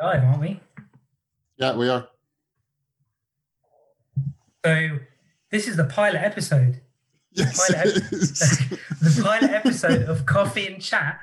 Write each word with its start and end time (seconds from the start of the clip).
live, 0.00 0.24
aren't 0.24 0.40
we? 0.40 0.60
Yeah, 1.56 1.76
we 1.76 1.88
are. 1.88 2.08
So 4.64 4.98
this 5.50 5.68
is 5.68 5.76
the 5.76 5.84
pilot 5.84 6.20
episode. 6.20 6.80
Yes. 7.32 7.70
Pilot 7.70 7.96
it 7.96 8.12
is. 8.12 8.38
the 9.00 9.22
pilot 9.22 9.50
episode 9.50 10.02
of 10.02 10.26
Coffee 10.26 10.66
and 10.66 10.82
Chat, 10.82 11.18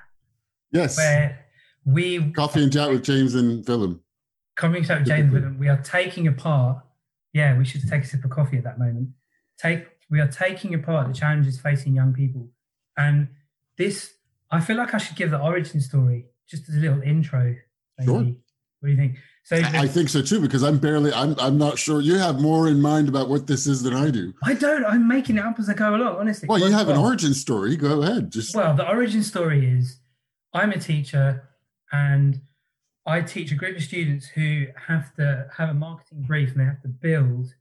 yes. 0.71 0.97
where 0.97 1.45
we 1.85 2.31
Coffee 2.31 2.63
and 2.63 2.73
chat 2.73 2.89
with 2.89 3.03
James 3.03 3.35
and 3.35 3.67
Willem. 3.67 4.01
coming 4.55 4.89
out 4.89 4.99
with 4.99 5.07
James 5.07 5.23
and 5.23 5.31
Willem, 5.33 5.59
we 5.59 5.67
are 5.67 5.81
taking 5.81 6.27
apart. 6.27 6.83
Yeah, 7.33 7.57
we 7.57 7.65
should 7.65 7.87
take 7.89 8.03
a 8.03 8.07
sip 8.07 8.23
of 8.23 8.31
coffee 8.31 8.57
at 8.57 8.63
that 8.63 8.79
moment. 8.79 9.09
Take 9.57 9.85
we 10.09 10.19
are 10.19 10.27
taking 10.27 10.73
apart 10.73 11.07
the 11.07 11.13
challenges 11.13 11.59
facing 11.59 11.95
young 11.95 12.13
people, 12.13 12.49
and 12.97 13.27
this 13.77 14.13
I 14.51 14.61
feel 14.61 14.77
like 14.77 14.93
I 14.93 14.97
should 14.97 15.17
give 15.17 15.31
the 15.31 15.41
origin 15.41 15.81
story 15.81 16.25
just 16.47 16.69
as 16.69 16.75
a 16.75 16.79
little 16.79 17.01
intro. 17.01 17.55
Maybe. 17.97 18.11
Sure. 18.11 18.35
What 18.85 18.95
do 18.95 19.01
you 19.01 19.09
think? 19.09 19.17
So 19.45 19.55
I 19.55 19.81
I 19.81 19.87
think 19.87 20.09
so 20.09 20.21
too, 20.21 20.39
because 20.39 20.61
I'm 20.61 20.77
barely, 20.77 21.11
I'm, 21.11 21.35
I'm 21.39 21.57
not 21.57 21.79
sure. 21.79 22.01
You 22.01 22.19
have 22.19 22.39
more 22.39 22.67
in 22.67 22.79
mind 22.79 23.09
about 23.09 23.29
what 23.29 23.47
this 23.47 23.65
is 23.65 23.81
than 23.81 23.95
I 23.95 24.11
do. 24.11 24.31
I 24.43 24.53
don't. 24.53 24.85
I'm 24.85 25.07
making 25.07 25.37
it 25.37 25.43
up 25.43 25.57
as 25.57 25.67
I 25.67 25.73
go 25.73 25.95
along. 25.95 26.17
Honestly. 26.17 26.47
Well, 26.47 26.59
you 26.59 26.71
have 26.71 26.87
an 26.87 26.97
origin 26.97 27.33
story. 27.33 27.75
Go 27.77 28.03
ahead. 28.03 28.31
Just 28.31 28.55
Well, 28.55 28.75
the 28.75 28.87
origin 28.87 29.23
story 29.23 29.67
is 29.67 29.97
I'm 30.53 30.71
a 30.71 30.77
teacher 30.77 31.49
and 31.91 32.39
I 33.07 33.21
teach 33.21 33.51
a 33.51 33.55
group 33.55 33.75
of 33.75 33.83
students 33.83 34.27
who 34.27 34.67
have 34.87 35.15
to 35.15 35.47
have 35.57 35.69
a 35.69 35.73
marketing 35.73 36.25
brief 36.27 36.51
and 36.51 36.59
they 36.59 36.65
have 36.65 36.83
to 36.83 36.87
build 36.87 37.55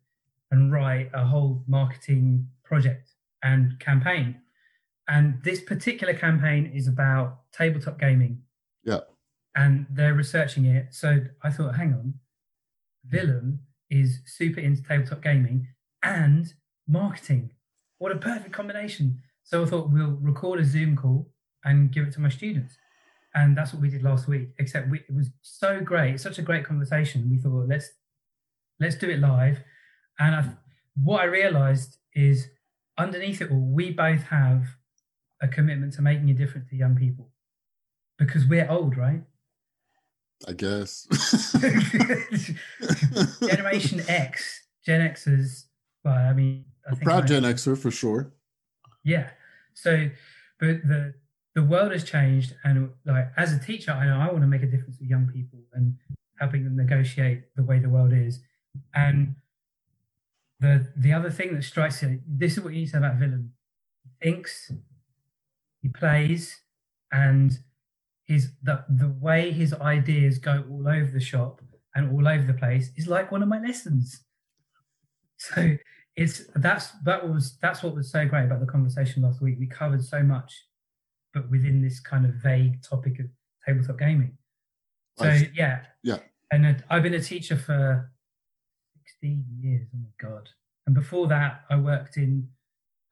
and 0.50 0.70
write 0.70 1.08
a 1.14 1.24
whole 1.24 1.64
marketing 1.66 2.48
project 2.64 3.12
and 3.42 3.80
campaign. 3.80 4.42
And 5.08 5.42
this 5.42 5.62
particular 5.62 6.12
campaign 6.12 6.70
is 6.74 6.86
about 6.86 7.50
tabletop 7.52 7.98
gaming. 7.98 8.42
Yeah. 8.84 9.00
And 9.56 9.86
they're 9.90 10.14
researching 10.14 10.64
it. 10.66 10.88
So 10.92 11.20
I 11.42 11.50
thought, 11.50 11.76
hang 11.76 11.92
on, 11.92 12.14
Willem 13.10 13.60
is 13.90 14.20
super 14.26 14.60
into 14.60 14.82
tabletop 14.82 15.22
gaming 15.22 15.68
and 16.02 16.52
marketing. 16.88 17.50
What 17.98 18.12
a 18.12 18.16
perfect 18.16 18.52
combination. 18.52 19.20
So 19.44 19.62
I 19.62 19.66
thought 19.66 19.90
we'll 19.90 20.18
record 20.20 20.60
a 20.60 20.64
Zoom 20.64 20.96
call 20.96 21.30
and 21.64 21.92
give 21.92 22.06
it 22.06 22.12
to 22.14 22.20
my 22.20 22.28
students. 22.28 22.76
And 23.34 23.56
that's 23.56 23.72
what 23.72 23.82
we 23.82 23.90
did 23.90 24.02
last 24.02 24.28
week, 24.28 24.50
except 24.58 24.88
we, 24.88 24.98
it 24.98 25.14
was 25.14 25.30
so 25.42 25.80
great, 25.80 26.20
such 26.20 26.38
a 26.38 26.42
great 26.42 26.64
conversation. 26.64 27.28
We 27.30 27.38
thought, 27.38 27.68
let's 27.68 27.90
let's 28.80 28.96
do 28.96 29.10
it 29.10 29.20
live. 29.20 29.58
And 30.18 30.34
I, 30.34 30.44
what 30.96 31.22
I 31.22 31.24
realized 31.24 31.98
is 32.14 32.48
underneath 32.96 33.40
it 33.40 33.50
all, 33.50 33.72
we 33.72 33.90
both 33.90 34.22
have 34.24 34.66
a 35.42 35.48
commitment 35.48 35.94
to 35.94 36.02
making 36.02 36.30
a 36.30 36.34
difference 36.34 36.70
to 36.70 36.76
young 36.76 36.94
people 36.94 37.30
because 38.18 38.46
we're 38.46 38.70
old, 38.70 38.96
right? 38.96 39.22
I 40.46 40.52
guess. 40.52 41.06
Generation 43.40 44.02
X, 44.08 44.62
Gen 44.84 45.00
Xers, 45.00 45.64
well, 46.04 46.14
I 46.14 46.32
mean, 46.32 46.64
I 46.86 46.90
think 46.90 47.02
Proud 47.02 47.24
I- 47.24 47.26
Gen 47.26 47.42
Xer 47.44 47.78
for 47.78 47.90
sure. 47.90 48.32
Yeah. 49.04 49.30
So, 49.74 50.10
but 50.60 50.82
the 50.86 51.14
the 51.54 51.62
world 51.62 51.92
has 51.92 52.04
changed, 52.04 52.54
and 52.64 52.90
like 53.04 53.30
as 53.36 53.52
a 53.52 53.58
teacher, 53.58 53.92
I 53.92 54.06
know 54.06 54.18
I 54.18 54.26
want 54.30 54.42
to 54.42 54.46
make 54.46 54.62
a 54.62 54.66
difference 54.66 54.98
with 54.98 55.08
young 55.08 55.28
people 55.32 55.60
and 55.72 55.96
helping 56.38 56.64
them 56.64 56.76
negotiate 56.76 57.44
the 57.56 57.62
way 57.62 57.78
the 57.78 57.88
world 57.88 58.12
is. 58.12 58.40
And 58.94 59.36
the 60.60 60.88
the 60.96 61.12
other 61.12 61.30
thing 61.30 61.54
that 61.54 61.62
strikes 61.62 62.02
me, 62.02 62.20
this 62.26 62.56
is 62.56 62.64
what 62.64 62.74
you 62.74 62.86
said 62.86 62.98
about 62.98 63.18
Willem. 63.20 63.52
He 64.02 64.10
thinks, 64.30 64.72
he 65.80 65.88
plays, 65.88 66.60
and 67.12 67.58
his 68.24 68.52
the 68.62 68.84
the 68.88 69.08
way 69.20 69.52
his 69.52 69.72
ideas 69.74 70.38
go 70.38 70.64
all 70.70 70.88
over 70.88 71.10
the 71.10 71.20
shop 71.20 71.60
and 71.94 72.10
all 72.12 72.26
over 72.26 72.44
the 72.44 72.54
place 72.58 72.90
is 72.96 73.06
like 73.06 73.30
one 73.30 73.42
of 73.42 73.48
my 73.48 73.60
lessons. 73.60 74.24
So 75.36 75.76
it's 76.16 76.42
that's 76.56 76.92
that 77.04 77.28
was 77.28 77.58
that's 77.60 77.82
what 77.82 77.94
was 77.94 78.10
so 78.10 78.26
great 78.26 78.44
about 78.44 78.60
the 78.60 78.66
conversation 78.66 79.22
last 79.22 79.42
week. 79.42 79.56
We 79.58 79.66
covered 79.66 80.02
so 80.04 80.22
much, 80.22 80.52
but 81.34 81.50
within 81.50 81.82
this 81.82 82.00
kind 82.00 82.24
of 82.24 82.34
vague 82.36 82.82
topic 82.82 83.18
of 83.20 83.26
tabletop 83.66 83.98
gaming. 83.98 84.36
So 85.18 85.24
Nice. 85.26 85.46
yeah, 85.54 85.82
Yeah. 86.02 86.18
And 86.50 86.82
I've 86.88 87.02
been 87.02 87.14
a 87.14 87.20
teacher 87.20 87.56
for 87.56 88.10
sixteen 88.96 89.44
years. 89.60 89.86
Oh 89.94 89.98
my 89.98 90.28
god! 90.28 90.48
And 90.86 90.94
before 90.94 91.26
that, 91.28 91.62
I 91.68 91.76
worked 91.76 92.16
in 92.16 92.48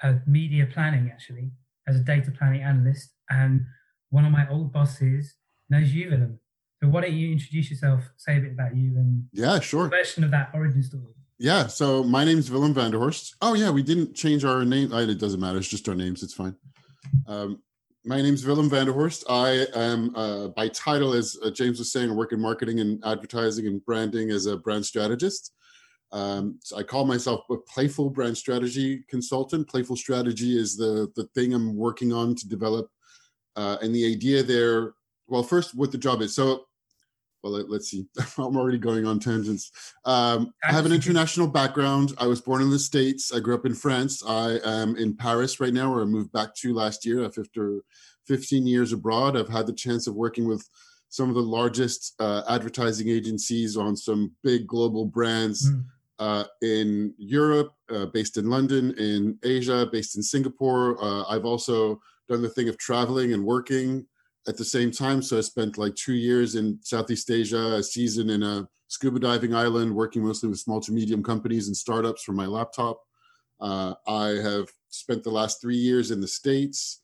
uh, 0.02 0.14
media 0.26 0.66
planning 0.66 1.10
actually 1.12 1.50
as 1.88 1.96
a 1.96 2.00
data 2.00 2.30
planning 2.30 2.62
analyst. 2.62 3.12
And 3.30 3.66
one 4.12 4.26
of 4.26 4.30
my 4.30 4.46
old 4.48 4.72
bosses 4.72 5.34
knows 5.70 5.92
you, 5.92 6.10
Willem. 6.10 6.38
So 6.82 6.88
why 6.88 7.00
don't 7.00 7.12
you 7.14 7.32
introduce 7.32 7.70
yourself, 7.70 8.02
say 8.16 8.36
a 8.36 8.40
bit 8.40 8.52
about 8.52 8.76
you, 8.76 8.94
and 8.96 9.24
Yeah, 9.32 9.58
sure. 9.58 9.88
version 9.88 10.22
of 10.22 10.30
that 10.32 10.50
origin 10.52 10.82
story. 10.82 11.14
Yeah. 11.38 11.66
So 11.66 12.04
my 12.04 12.24
name's 12.24 12.50
Willem 12.50 12.74
Vanderhorst. 12.74 13.34
Oh 13.40 13.54
yeah, 13.54 13.70
we 13.70 13.82
didn't 13.82 14.14
change 14.14 14.44
our 14.44 14.64
name. 14.64 14.92
It 14.92 15.18
doesn't 15.18 15.40
matter. 15.40 15.58
It's 15.58 15.66
just 15.68 15.88
our 15.88 15.94
names. 15.94 16.22
It's 16.22 16.34
fine. 16.34 16.54
Um, 17.26 17.62
my 18.04 18.20
name's 18.20 18.44
Willem 18.44 18.68
Vanderhorst. 18.68 19.24
I 19.30 19.66
am 19.74 20.14
uh, 20.14 20.48
by 20.48 20.68
title, 20.68 21.14
as 21.14 21.36
uh, 21.44 21.50
James 21.50 21.78
was 21.78 21.90
saying, 21.90 22.10
I 22.10 22.14
work 22.14 22.32
in 22.32 22.40
marketing 22.40 22.80
and 22.80 23.02
advertising 23.04 23.66
and 23.66 23.84
branding 23.86 24.30
as 24.30 24.46
a 24.46 24.56
brand 24.58 24.84
strategist. 24.84 25.52
Um, 26.12 26.58
so 26.62 26.76
I 26.76 26.82
call 26.82 27.06
myself 27.06 27.40
a 27.50 27.56
playful 27.56 28.10
brand 28.10 28.36
strategy 28.36 29.02
consultant. 29.08 29.68
Playful 29.68 29.96
strategy 29.96 30.58
is 30.58 30.76
the 30.76 31.10
the 31.16 31.24
thing 31.34 31.54
I'm 31.54 31.74
working 31.76 32.12
on 32.12 32.34
to 32.34 32.46
develop, 32.48 32.88
uh, 33.56 33.78
and 33.82 33.94
the 33.94 34.10
idea 34.10 34.42
there. 34.42 34.94
Well, 35.28 35.42
first, 35.42 35.74
what 35.74 35.92
the 35.92 35.98
job 35.98 36.20
is. 36.20 36.34
So, 36.34 36.64
well, 37.42 37.52
let, 37.52 37.80
us 37.80 37.88
see. 37.88 38.06
I'm 38.38 38.56
already 38.56 38.78
going 38.78 39.06
on 39.06 39.18
tangents. 39.18 39.70
Um, 40.04 40.52
I 40.64 40.72
have 40.72 40.86
an 40.86 40.92
international 41.00 41.46
background. 41.46 42.12
I 42.18 42.26
was 42.26 42.40
born 42.40 42.62
in 42.62 42.70
the 42.70 42.78
States. 42.78 43.32
I 43.32 43.40
grew 43.40 43.54
up 43.54 43.66
in 43.66 43.74
France. 43.74 44.22
I 44.26 44.58
am 44.64 44.96
in 44.96 45.16
Paris 45.16 45.60
right 45.60 45.72
now, 45.72 45.92
where 45.92 46.02
I 46.02 46.06
moved 46.06 46.32
back 46.32 46.54
to 46.56 46.74
last 46.74 47.04
year 47.06 47.24
after 47.24 47.44
15 48.26 48.66
years 48.66 48.92
abroad. 48.92 49.36
I've 49.36 49.48
had 49.48 49.66
the 49.66 49.72
chance 49.72 50.06
of 50.06 50.14
working 50.14 50.46
with 50.46 50.68
some 51.08 51.28
of 51.28 51.34
the 51.34 51.42
largest 51.42 52.14
uh, 52.20 52.42
advertising 52.48 53.08
agencies 53.08 53.76
on 53.76 53.96
some 53.96 54.32
big 54.42 54.66
global 54.66 55.04
brands 55.04 55.70
Mm. 55.70 55.84
uh, 56.18 56.44
in 56.62 57.12
Europe, 57.18 57.72
uh, 57.90 58.06
based 58.06 58.36
in 58.38 58.48
London, 58.48 58.94
in 58.98 59.38
Asia, 59.42 59.86
based 59.90 60.16
in 60.16 60.22
Singapore. 60.22 61.02
Uh, 61.02 61.24
I've 61.28 61.44
also 61.44 62.00
done 62.28 62.42
the 62.42 62.48
thing 62.48 62.68
of 62.68 62.78
traveling 62.78 63.32
and 63.32 63.44
working 63.44 64.06
at 64.48 64.56
the 64.56 64.64
same 64.64 64.90
time. 64.90 65.22
So 65.22 65.38
I 65.38 65.40
spent 65.40 65.78
like 65.78 65.94
two 65.94 66.14
years 66.14 66.54
in 66.54 66.78
Southeast 66.82 67.30
Asia, 67.30 67.74
a 67.74 67.82
season 67.82 68.30
in 68.30 68.42
a 68.42 68.68
scuba 68.88 69.18
diving 69.18 69.54
island, 69.54 69.94
working 69.94 70.24
mostly 70.24 70.48
with 70.48 70.58
small 70.58 70.80
to 70.80 70.92
medium 70.92 71.22
companies 71.22 71.68
and 71.68 71.76
startups 71.76 72.22
from 72.22 72.36
my 72.36 72.46
laptop. 72.46 73.00
Uh, 73.60 73.94
I 74.06 74.28
have 74.42 74.68
spent 74.88 75.22
the 75.22 75.30
last 75.30 75.60
three 75.60 75.76
years 75.76 76.10
in 76.10 76.20
the 76.20 76.28
States. 76.28 77.02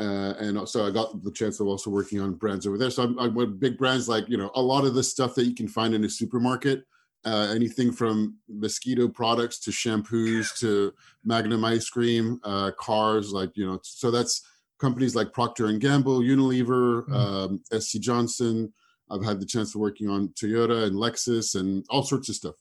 Uh, 0.00 0.34
and 0.40 0.68
so 0.68 0.84
I 0.84 0.90
got 0.90 1.22
the 1.22 1.30
chance 1.30 1.60
of 1.60 1.68
also 1.68 1.88
working 1.88 2.20
on 2.20 2.34
brands 2.34 2.66
over 2.66 2.76
there. 2.76 2.90
So 2.90 3.04
I'm, 3.04 3.18
I'm 3.18 3.34
with 3.34 3.60
big 3.60 3.78
brands 3.78 4.08
like, 4.08 4.28
you 4.28 4.36
know, 4.36 4.50
a 4.56 4.60
lot 4.60 4.84
of 4.84 4.94
the 4.94 5.04
stuff 5.04 5.36
that 5.36 5.44
you 5.44 5.54
can 5.54 5.68
find 5.68 5.94
in 5.94 6.04
a 6.04 6.08
supermarket, 6.08 6.84
uh, 7.24 7.52
anything 7.54 7.90
from 7.92 8.36
mosquito 8.48 9.08
products 9.08 9.58
to 9.58 9.70
shampoos 9.70 10.58
to 10.58 10.92
Magnum 11.24 11.64
ice 11.64 11.88
cream, 11.88 12.40
uh, 12.44 12.70
cars, 12.78 13.32
like, 13.32 13.50
you 13.56 13.66
know, 13.66 13.80
so 13.82 14.10
that's 14.10 14.42
companies 14.78 15.14
like 15.14 15.32
Procter 15.32 15.66
and 15.66 15.80
Gamble, 15.80 16.20
Unilever, 16.20 17.06
Mm. 17.08 17.14
um, 17.14 17.60
SC 17.72 17.98
Johnson. 18.00 18.72
I've 19.10 19.24
had 19.24 19.40
the 19.40 19.46
chance 19.46 19.74
of 19.74 19.80
working 19.80 20.08
on 20.08 20.28
Toyota 20.28 20.84
and 20.86 20.96
Lexus 20.96 21.54
and 21.58 21.84
all 21.88 22.02
sorts 22.02 22.28
of 22.28 22.34
stuff. 22.34 22.54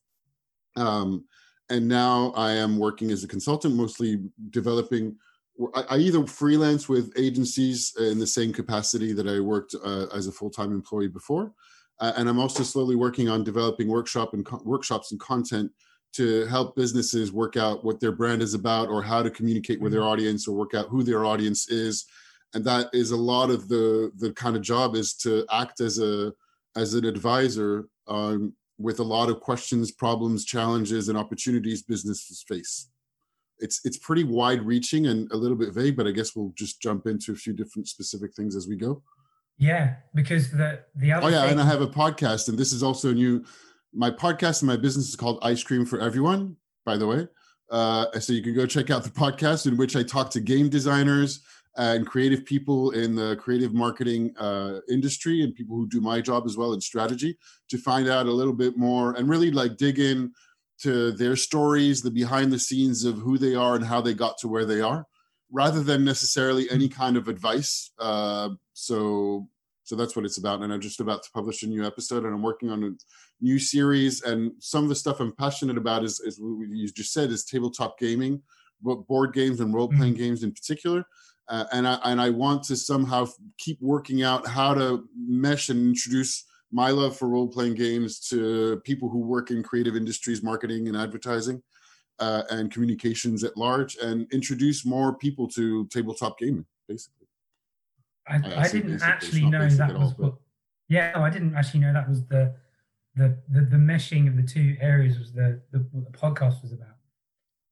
Um, 0.76 1.26
and 1.70 1.88
now 1.88 2.32
I 2.36 2.52
am 2.52 2.78
working 2.78 3.12
as 3.12 3.24
a 3.24 3.28
consultant, 3.28 3.76
mostly 3.76 4.22
developing. 4.50 5.16
I, 5.76 5.82
I 5.90 5.98
either 5.98 6.26
freelance 6.26 6.90
with 6.90 7.12
agencies 7.18 7.94
in 8.00 8.20
the 8.20 8.28
same 8.28 8.54
capacity 8.54 9.14
that 9.14 9.28
I 9.28 9.40
worked 9.40 9.76
uh, 9.84 10.08
as 10.14 10.28
a 10.28 10.32
full-time 10.32 10.72
employee 10.72 11.08
before, 11.08 11.54
uh, 12.04 12.12
and 12.18 12.28
I'm 12.28 12.38
also 12.38 12.64
slowly 12.64 12.98
working 12.98 13.30
on 13.30 13.46
developing 13.46 13.88
workshop 13.88 14.34
and 14.34 14.46
co- 14.46 14.62
workshops 14.66 15.12
and 15.12 15.20
content 15.22 15.72
to 16.12 16.46
help 16.48 16.76
businesses 16.76 17.32
work 17.32 17.56
out 17.56 17.86
what 17.86 18.02
their 18.02 18.12
brand 18.12 18.42
is 18.42 18.54
about 18.54 18.90
or 18.90 19.02
how 19.02 19.24
to 19.24 19.32
communicate 19.32 19.80
with 19.80 19.94
their 19.94 20.04
audience 20.04 20.46
or 20.46 20.54
work 20.54 20.74
out 20.74 20.90
who 20.90 21.02
their 21.02 21.24
audience 21.24 21.70
is. 21.70 22.06
And 22.54 22.66
that 22.66 22.90
is 22.92 23.12
a 23.12 23.18
lot 23.18 23.50
of 23.50 23.70
the 23.70 24.12
the 24.18 24.34
kind 24.34 24.58
of 24.58 24.62
job 24.62 24.96
is 24.96 25.14
to 25.20 25.46
act 25.50 25.80
as 25.80 25.98
a 25.98 26.34
as 26.76 26.94
an 26.94 27.06
advisor 27.06 27.88
um, 28.10 28.54
with 28.78 29.00
a 29.00 29.04
lot 29.04 29.30
of 29.30 29.40
questions 29.40 29.94
problems 29.94 30.44
challenges 30.44 31.08
and 31.08 31.18
opportunities 31.18 31.84
businesses 31.84 32.44
face. 32.46 32.90
It's 33.60 33.80
it's 33.86 33.98
pretty 33.98 34.26
wide 34.26 34.62
reaching 34.62 35.08
and 35.08 35.32
a 35.32 35.38
little 35.38 35.56
bit 35.56 35.74
vague 35.74 35.96
but 35.96 36.08
i 36.08 36.12
guess 36.12 36.36
we'll 36.36 36.52
just 36.56 36.82
jump 36.82 37.06
into 37.06 37.32
a 37.32 37.36
few 37.36 37.54
different 37.54 37.88
specific 37.88 38.34
things 38.34 38.56
as 38.56 38.68
we 38.68 38.76
go 38.76 39.02
Yeah, 39.58 39.96
because 40.14 40.52
the 40.52 40.84
the 40.96 41.12
other 41.12 41.28
Oh 41.28 41.30
yeah, 41.30 41.42
thing, 41.42 41.52
and 41.52 41.62
I 41.62 41.66
have 41.66 41.82
a 41.82 41.88
podcast, 41.88 42.50
and 42.50 42.58
this 42.58 42.74
is 42.74 42.84
also 42.84 43.14
new. 43.14 43.46
My 43.94 44.10
podcast 44.10 44.62
and 44.62 44.68
my 44.68 44.78
business 44.78 45.08
is 45.08 45.16
called 45.16 45.40
Ice 45.44 45.64
Cream 45.64 45.86
for 45.86 46.00
Everyone. 46.00 46.58
By 46.86 46.98
the 46.98 47.08
way, 47.08 47.28
uh, 47.70 48.20
so 48.20 48.34
you 48.34 48.42
can 48.42 48.56
go 48.56 48.66
check 48.66 48.90
out 48.90 49.04
the 49.04 49.10
podcast 49.10 49.68
in 49.68 49.78
which 49.78 49.96
I 49.96 50.04
talk 50.04 50.30
to 50.32 50.40
game 50.40 50.70
designers 50.70 51.42
and 51.78 52.06
creative 52.06 52.46
people 52.46 52.92
in 52.92 53.16
the 53.16 53.36
creative 53.38 53.74
marketing 53.74 54.34
uh, 54.38 54.80
industry 54.90 55.44
and 55.44 55.56
people 55.56 55.76
who 55.76 55.88
do 55.88 56.02
my 56.02 56.22
job 56.22 56.44
as 56.46 56.56
well 56.56 56.74
in 56.74 56.82
strategy 56.82 57.38
to 57.70 57.78
find 57.78 58.08
out 58.08 58.28
a 58.28 58.32
little 58.32 58.54
bit 58.54 58.78
more 58.78 59.14
and 59.14 59.28
really 59.28 59.50
like 59.50 59.78
dig 59.78 59.98
in 60.00 60.32
to 60.82 61.12
their 61.14 61.36
stories, 61.36 62.02
the 62.02 62.12
behind 62.12 62.52
the 62.52 62.60
scenes 62.60 63.06
of 63.06 63.16
who 63.16 63.38
they 63.38 63.56
are 63.56 63.76
and 63.76 63.86
how 63.86 64.02
they 64.02 64.14
got 64.14 64.38
to 64.40 64.48
where 64.48 64.66
they 64.66 64.82
are, 64.82 65.06
rather 65.54 65.84
than 65.84 66.04
necessarily 66.04 66.70
any 66.72 66.90
kind 66.90 67.16
of 67.16 67.28
advice. 67.28 67.92
Uh, 68.00 68.50
so, 68.74 69.48
so 69.84 69.96
that's 69.96 70.16
what 70.16 70.26
it's 70.26 70.40
about. 70.40 70.62
And 70.62 70.74
I'm 70.74 70.82
just 70.82 71.00
about 71.00 71.22
to 71.24 71.32
publish 71.32 71.62
a 71.62 71.68
new 71.68 71.86
episode, 71.86 72.26
and 72.26 72.34
I'm 72.34 72.42
working 72.42 72.72
on 72.72 72.84
a 72.84 72.92
new 73.40 73.60
series. 73.60 74.24
And 74.24 74.52
some 74.60 74.84
of 74.84 74.90
the 74.90 74.96
stuff 74.96 75.20
I'm 75.20 75.36
passionate 75.36 75.78
about 75.78 76.04
is, 76.04 76.20
is 76.20 76.40
what 76.42 76.68
you 76.70 76.90
just 76.90 77.14
said, 77.14 77.30
is 77.30 77.46
tabletop 77.46 78.00
gaming, 78.00 78.42
board 78.82 79.34
games 79.34 79.60
and 79.60 79.74
role 79.74 79.88
playing 79.88 80.16
mm-hmm. 80.16 80.24
games 80.24 80.44
in 80.44 80.52
particular. 80.52 81.06
Uh, 81.50 81.66
and 81.72 81.88
I 81.88 82.00
and 82.06 82.22
I 82.22 82.30
want 82.30 82.64
to 82.64 82.76
somehow 82.76 83.28
keep 83.58 83.78
working 83.82 84.24
out 84.24 84.48
how 84.48 84.74
to 84.74 85.04
mesh 85.16 85.70
and 85.70 85.90
introduce 85.90 86.46
my 86.72 86.90
love 86.90 87.16
for 87.16 87.28
role 87.28 87.48
playing 87.48 87.76
games 87.76 88.20
to 88.30 88.82
people 88.86 89.10
who 89.10 89.20
work 89.20 89.52
in 89.52 89.62
creative 89.62 89.96
industries, 89.96 90.42
marketing 90.42 90.88
and 90.88 90.98
advertising, 90.98 91.62
uh, 92.24 92.44
and 92.50 92.72
communications 92.72 93.44
at 93.44 93.58
large, 93.58 93.98
and 93.98 94.32
introduce 94.32 94.86
more 94.86 95.14
people 95.14 95.48
to 95.50 95.86
tabletop 95.88 96.40
gaming, 96.40 96.66
basically. 96.88 97.28
I, 98.28 98.36
I, 98.36 98.62
I 98.62 98.68
didn't 98.70 99.02
actually 99.02 99.46
know 99.46 99.68
that 99.68 99.94
was 99.94 100.14
all, 100.14 100.16
what. 100.18 100.36
Yeah, 100.88 101.12
no, 101.16 101.24
I 101.24 101.30
didn't 101.30 101.56
actually 101.56 101.82
know 101.82 101.94
that 101.94 102.08
was 102.08 102.26
the, 102.28 102.56
the 103.16 103.38
the 103.50 103.62
the 103.62 103.78
meshing 103.78 104.28
of 104.28 104.38
the 104.38 104.44
two 104.44 104.78
areas 104.80 105.20
was 105.20 105.34
the, 105.34 105.62
the 105.72 105.80
what 105.92 106.06
the 106.10 106.18
podcast 106.18 106.62
was 106.62 106.72
about. 106.72 106.96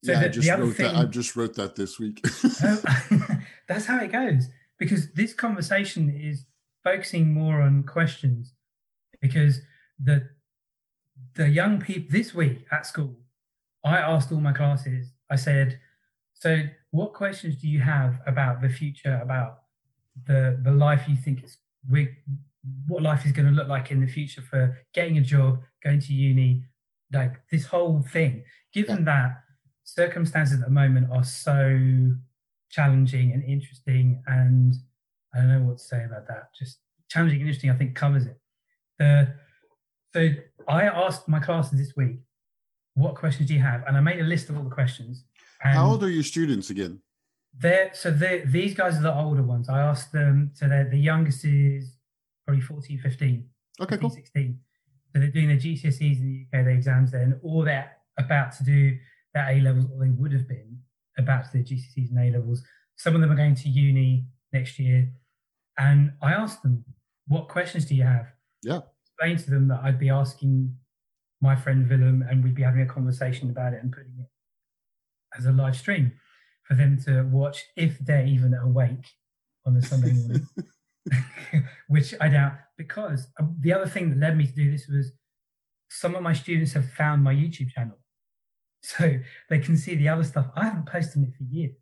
So 0.03 0.11
yeah, 0.11 0.19
the, 0.19 0.25
I 0.25 0.29
just 0.29 0.49
wrote 0.49 0.75
thing, 0.75 0.93
that. 0.93 0.95
I 0.95 1.05
just 1.05 1.35
wrote 1.35 1.55
that 1.55 1.75
this 1.75 1.97
week. 1.97 2.25
oh, 2.63 2.81
that's 3.67 3.85
how 3.85 3.99
it 3.99 4.11
goes 4.11 4.49
because 4.77 5.13
this 5.13 5.33
conversation 5.33 6.09
is 6.09 6.45
focusing 6.83 7.33
more 7.33 7.61
on 7.61 7.83
questions 7.83 8.53
because 9.21 9.61
the 9.97 10.27
the 11.35 11.47
young 11.47 11.79
people 11.79 12.09
this 12.11 12.33
week 12.33 12.65
at 12.71 12.85
school, 12.85 13.15
I 13.83 13.97
asked 13.97 14.31
all 14.31 14.39
my 14.39 14.53
classes. 14.53 15.11
I 15.29 15.35
said, 15.35 15.79
"So, 16.33 16.63
what 16.91 17.13
questions 17.13 17.57
do 17.57 17.67
you 17.67 17.79
have 17.79 18.19
about 18.27 18.61
the 18.61 18.69
future? 18.69 19.19
About 19.21 19.63
the 20.25 20.59
the 20.63 20.71
life 20.71 21.05
you 21.07 21.15
think 21.15 21.43
is 21.43 21.57
we, 21.89 22.09
what 22.87 23.01
life 23.01 23.25
is 23.25 23.31
going 23.31 23.47
to 23.47 23.53
look 23.53 23.67
like 23.67 23.91
in 23.91 24.01
the 24.01 24.07
future 24.07 24.41
for 24.41 24.77
getting 24.93 25.17
a 25.17 25.21
job, 25.21 25.59
going 25.83 25.99
to 25.99 26.13
uni, 26.13 26.63
like 27.11 27.35
this 27.49 27.65
whole 27.65 28.01
thing? 28.01 28.43
Given 28.73 29.05
that 29.05 29.41
circumstances 29.83 30.59
at 30.59 30.65
the 30.65 30.71
moment 30.71 31.11
are 31.11 31.23
so 31.23 32.11
challenging 32.69 33.31
and 33.31 33.43
interesting, 33.43 34.23
and 34.27 34.75
I 35.33 35.39
don't 35.39 35.49
know 35.49 35.67
what 35.67 35.79
to 35.79 35.83
say 35.83 36.03
about 36.03 36.27
that. 36.27 36.53
Just 36.57 36.79
challenging 37.09 37.41
and 37.41 37.49
interesting, 37.49 37.71
I 37.71 37.75
think 37.75 37.95
covers 37.95 38.25
it. 38.25 38.37
Uh, 38.99 39.25
so 40.13 40.29
I 40.67 40.83
asked 40.83 41.27
my 41.27 41.39
classes 41.39 41.79
this 41.79 41.95
week, 41.95 42.17
what 42.95 43.15
questions 43.15 43.47
do 43.47 43.53
you 43.53 43.61
have? 43.61 43.83
And 43.87 43.97
I 43.97 44.01
made 44.01 44.19
a 44.19 44.23
list 44.23 44.49
of 44.49 44.57
all 44.57 44.63
the 44.63 44.69
questions. 44.69 45.23
How 45.59 45.87
old 45.87 46.03
are 46.03 46.09
your 46.09 46.23
students 46.23 46.69
again? 46.69 46.99
They're, 47.57 47.91
so 47.93 48.11
they 48.11 48.43
these 48.45 48.73
guys 48.73 48.97
are 48.97 49.01
the 49.01 49.13
older 49.13 49.43
ones. 49.43 49.69
I 49.69 49.79
asked 49.81 50.11
them, 50.11 50.51
so 50.53 50.67
the 50.67 50.97
youngest 50.97 51.45
is 51.45 51.97
probably 52.45 52.61
14, 52.61 52.99
15. 52.99 53.45
Okay, 53.81 53.95
15, 53.95 53.99
cool. 53.99 54.09
16. 54.09 54.59
So 55.13 55.19
they're 55.19 55.27
doing 55.29 55.49
their 55.49 55.57
GCSEs 55.57 56.19
in 56.19 56.47
the 56.51 56.59
UK, 56.59 56.65
their 56.65 56.73
exams 56.73 57.11
then, 57.11 57.39
or 57.43 57.65
they're 57.65 57.91
about 58.17 58.53
to 58.53 58.63
do 58.63 58.97
their 59.33 59.49
A 59.49 59.59
levels, 59.61 59.85
or 59.93 60.03
they 60.03 60.11
would 60.11 60.31
have 60.31 60.47
been 60.47 60.79
about 61.17 61.45
to 61.45 61.51
their 61.53 61.63
GCSEs 61.63 62.09
and 62.11 62.19
A 62.19 62.37
levels. 62.37 62.63
Some 62.95 63.15
of 63.15 63.21
them 63.21 63.31
are 63.31 63.35
going 63.35 63.55
to 63.55 63.69
uni 63.69 64.25
next 64.53 64.79
year. 64.79 65.11
And 65.77 66.13
I 66.21 66.33
asked 66.33 66.63
them, 66.63 66.83
what 67.27 67.49
questions 67.49 67.85
do 67.85 67.95
you 67.95 68.03
have? 68.03 68.27
Yeah. 68.63 68.79
Explain 69.05 69.37
to 69.37 69.49
them 69.49 69.67
that 69.67 69.81
I'd 69.83 69.99
be 69.99 70.09
asking 70.09 70.75
my 71.41 71.55
friend 71.55 71.89
Willem 71.89 72.23
and 72.29 72.43
we'd 72.43 72.55
be 72.55 72.61
having 72.61 72.81
a 72.81 72.85
conversation 72.85 73.49
about 73.49 73.73
it 73.73 73.81
and 73.81 73.91
putting 73.91 74.13
it 74.19 74.27
as 75.37 75.45
a 75.45 75.51
live 75.51 75.75
stream 75.75 76.13
for 76.63 76.75
them 76.75 77.01
to 77.05 77.23
watch 77.23 77.63
if 77.75 77.97
they're 77.99 78.25
even 78.25 78.53
awake 78.53 79.05
on 79.65 79.75
a 79.75 79.81
Sunday 79.81 80.13
morning, 80.13 80.47
which 81.87 82.13
I 82.21 82.29
doubt. 82.29 82.53
Because 82.77 83.27
um, 83.39 83.55
the 83.59 83.73
other 83.73 83.87
thing 83.87 84.09
that 84.09 84.19
led 84.19 84.37
me 84.37 84.45
to 84.45 84.53
do 84.53 84.71
this 84.71 84.87
was 84.87 85.11
some 85.89 86.15
of 86.15 86.23
my 86.23 86.33
students 86.33 86.73
have 86.73 86.89
found 86.91 87.23
my 87.23 87.33
YouTube 87.33 87.69
channel. 87.69 87.97
So 88.83 89.19
they 89.47 89.59
can 89.59 89.77
see 89.77 89.93
the 89.93 90.09
other 90.09 90.23
stuff. 90.23 90.47
I 90.55 90.63
haven't 90.63 90.87
posted 90.87 91.21
it 91.21 91.35
for 91.37 91.43
years. 91.43 91.75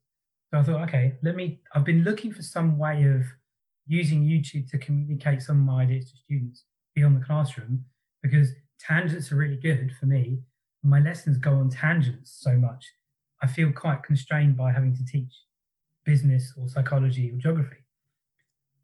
So 0.51 0.59
I 0.59 0.63
thought, 0.63 0.81
okay, 0.89 1.13
let 1.23 1.33
me, 1.33 1.61
I've 1.73 1.85
been 1.85 2.03
looking 2.03 2.33
for 2.33 2.41
some 2.41 2.77
way 2.77 3.03
of 3.05 3.23
using 3.87 4.23
YouTube 4.23 4.69
to 4.71 4.77
communicate 4.77 5.41
some 5.41 5.59
of 5.61 5.65
my 5.65 5.83
ideas 5.83 6.11
to 6.11 6.17
students 6.17 6.65
beyond 6.95 7.21
the 7.21 7.25
classroom 7.25 7.85
because 8.21 8.49
tangents 8.79 9.31
are 9.31 9.35
really 9.35 9.57
good 9.57 9.91
for 9.99 10.05
me. 10.05 10.39
My 10.83 10.99
lessons 10.99 11.37
go 11.37 11.55
on 11.55 11.69
tangents 11.69 12.37
so 12.39 12.53
much. 12.53 12.85
I 13.41 13.47
feel 13.47 13.71
quite 13.71 14.03
constrained 14.03 14.57
by 14.57 14.71
having 14.71 14.95
to 14.95 15.05
teach 15.05 15.33
business 16.05 16.53
or 16.57 16.67
psychology 16.67 17.31
or 17.31 17.37
geography. 17.37 17.83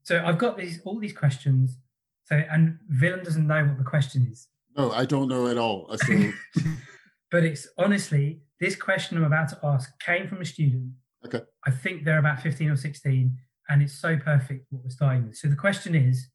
So 0.03 0.23
I've 0.23 0.37
got 0.37 0.57
these 0.57 0.81
all 0.85 0.99
these 0.99 1.13
questions. 1.13 1.77
So 2.25 2.35
and 2.49 2.77
Willem 3.01 3.23
doesn't 3.23 3.47
know 3.47 3.63
what 3.65 3.77
the 3.77 3.83
question 3.83 4.27
is. 4.31 4.47
No, 4.77 4.91
I 4.91 5.05
don't 5.05 5.27
know 5.27 5.47
at 5.47 5.57
all. 5.57 5.89
but 7.31 7.43
it's 7.43 7.67
honestly 7.77 8.41
this 8.59 8.75
question 8.75 9.17
I'm 9.17 9.23
about 9.23 9.49
to 9.49 9.59
ask 9.63 9.91
came 9.99 10.27
from 10.27 10.41
a 10.41 10.45
student. 10.45 10.91
Okay. 11.25 11.41
I 11.65 11.71
think 11.71 12.05
they're 12.05 12.19
about 12.19 12.41
15 12.41 12.69
or 12.69 12.75
16 12.75 13.37
and 13.69 13.81
it's 13.81 13.93
so 13.93 14.15
perfect 14.17 14.67
what 14.69 14.83
we're 14.83 14.89
starting 14.89 15.25
with. 15.25 15.37
So 15.37 15.47
the 15.47 15.55
question 15.55 15.95
is, 15.95 16.29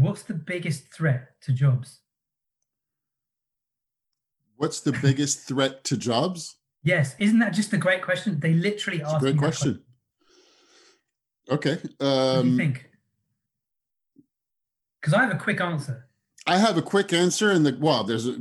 what's 0.00 0.22
the 0.22 0.34
biggest 0.34 0.92
threat 0.92 1.40
to 1.42 1.52
jobs? 1.52 2.00
What's 4.56 4.80
the 4.80 4.92
biggest 4.92 5.46
threat 5.48 5.84
to 5.84 5.96
jobs? 5.96 6.56
Yes, 6.82 7.16
isn't 7.18 7.38
that 7.40 7.52
just 7.52 7.72
a 7.72 7.76
great 7.76 8.02
question? 8.02 8.40
They 8.40 8.54
literally 8.54 9.02
ask. 9.02 9.18
Great 9.18 9.36
question. 9.36 9.82
question. 11.48 11.80
Okay. 11.80 11.88
Um, 12.00 12.06
what 12.08 12.42
do 12.42 12.48
you 12.48 12.52
um, 12.52 12.56
think? 12.56 12.90
Because 15.00 15.14
I 15.14 15.22
have 15.22 15.34
a 15.34 15.38
quick 15.38 15.60
answer. 15.60 16.08
I 16.46 16.58
have 16.58 16.76
a 16.76 16.82
quick 16.82 17.12
answer, 17.12 17.50
and 17.50 17.66
the 17.66 17.76
well, 17.80 18.04
there's 18.04 18.26
a 18.26 18.38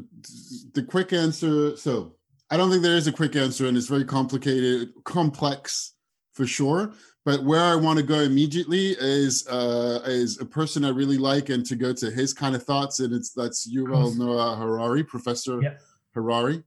the 0.74 0.84
quick 0.84 1.12
answer. 1.12 1.76
So 1.76 2.16
I 2.50 2.58
don't 2.58 2.70
think 2.70 2.84
there 2.84 2.96
is 2.96 3.08
a 3.08 3.12
quick 3.12 3.36
answer, 3.36 3.66
and 3.66 3.76
it's 3.76 3.88
very 3.88 4.06
complicated, 4.06 4.94
complex 5.04 5.94
for 6.34 6.46
sure. 6.46 6.94
But 7.26 7.44
where 7.44 7.64
I 7.64 7.76
want 7.76 7.98
to 7.98 8.06
go 8.06 8.20
immediately 8.20 8.96
is 9.00 9.48
uh, 9.48 10.02
is 10.06 10.40
a 10.40 10.46
person 10.46 10.86
I 10.86 10.90
really 10.90 11.18
like, 11.18 11.50
and 11.50 11.66
to 11.66 11.76
go 11.76 11.92
to 11.92 12.12
his 12.12 12.34
kind 12.34 12.56
of 12.56 12.62
thoughts, 12.62 13.00
and 13.00 13.12
it's 13.12 13.32
that's 13.32 13.68
Yuval 13.68 14.16
Noah 14.16 14.56
Harari, 14.56 15.04
Professor 15.04 15.60
yeah. 15.60 15.74
Harari, 16.14 16.62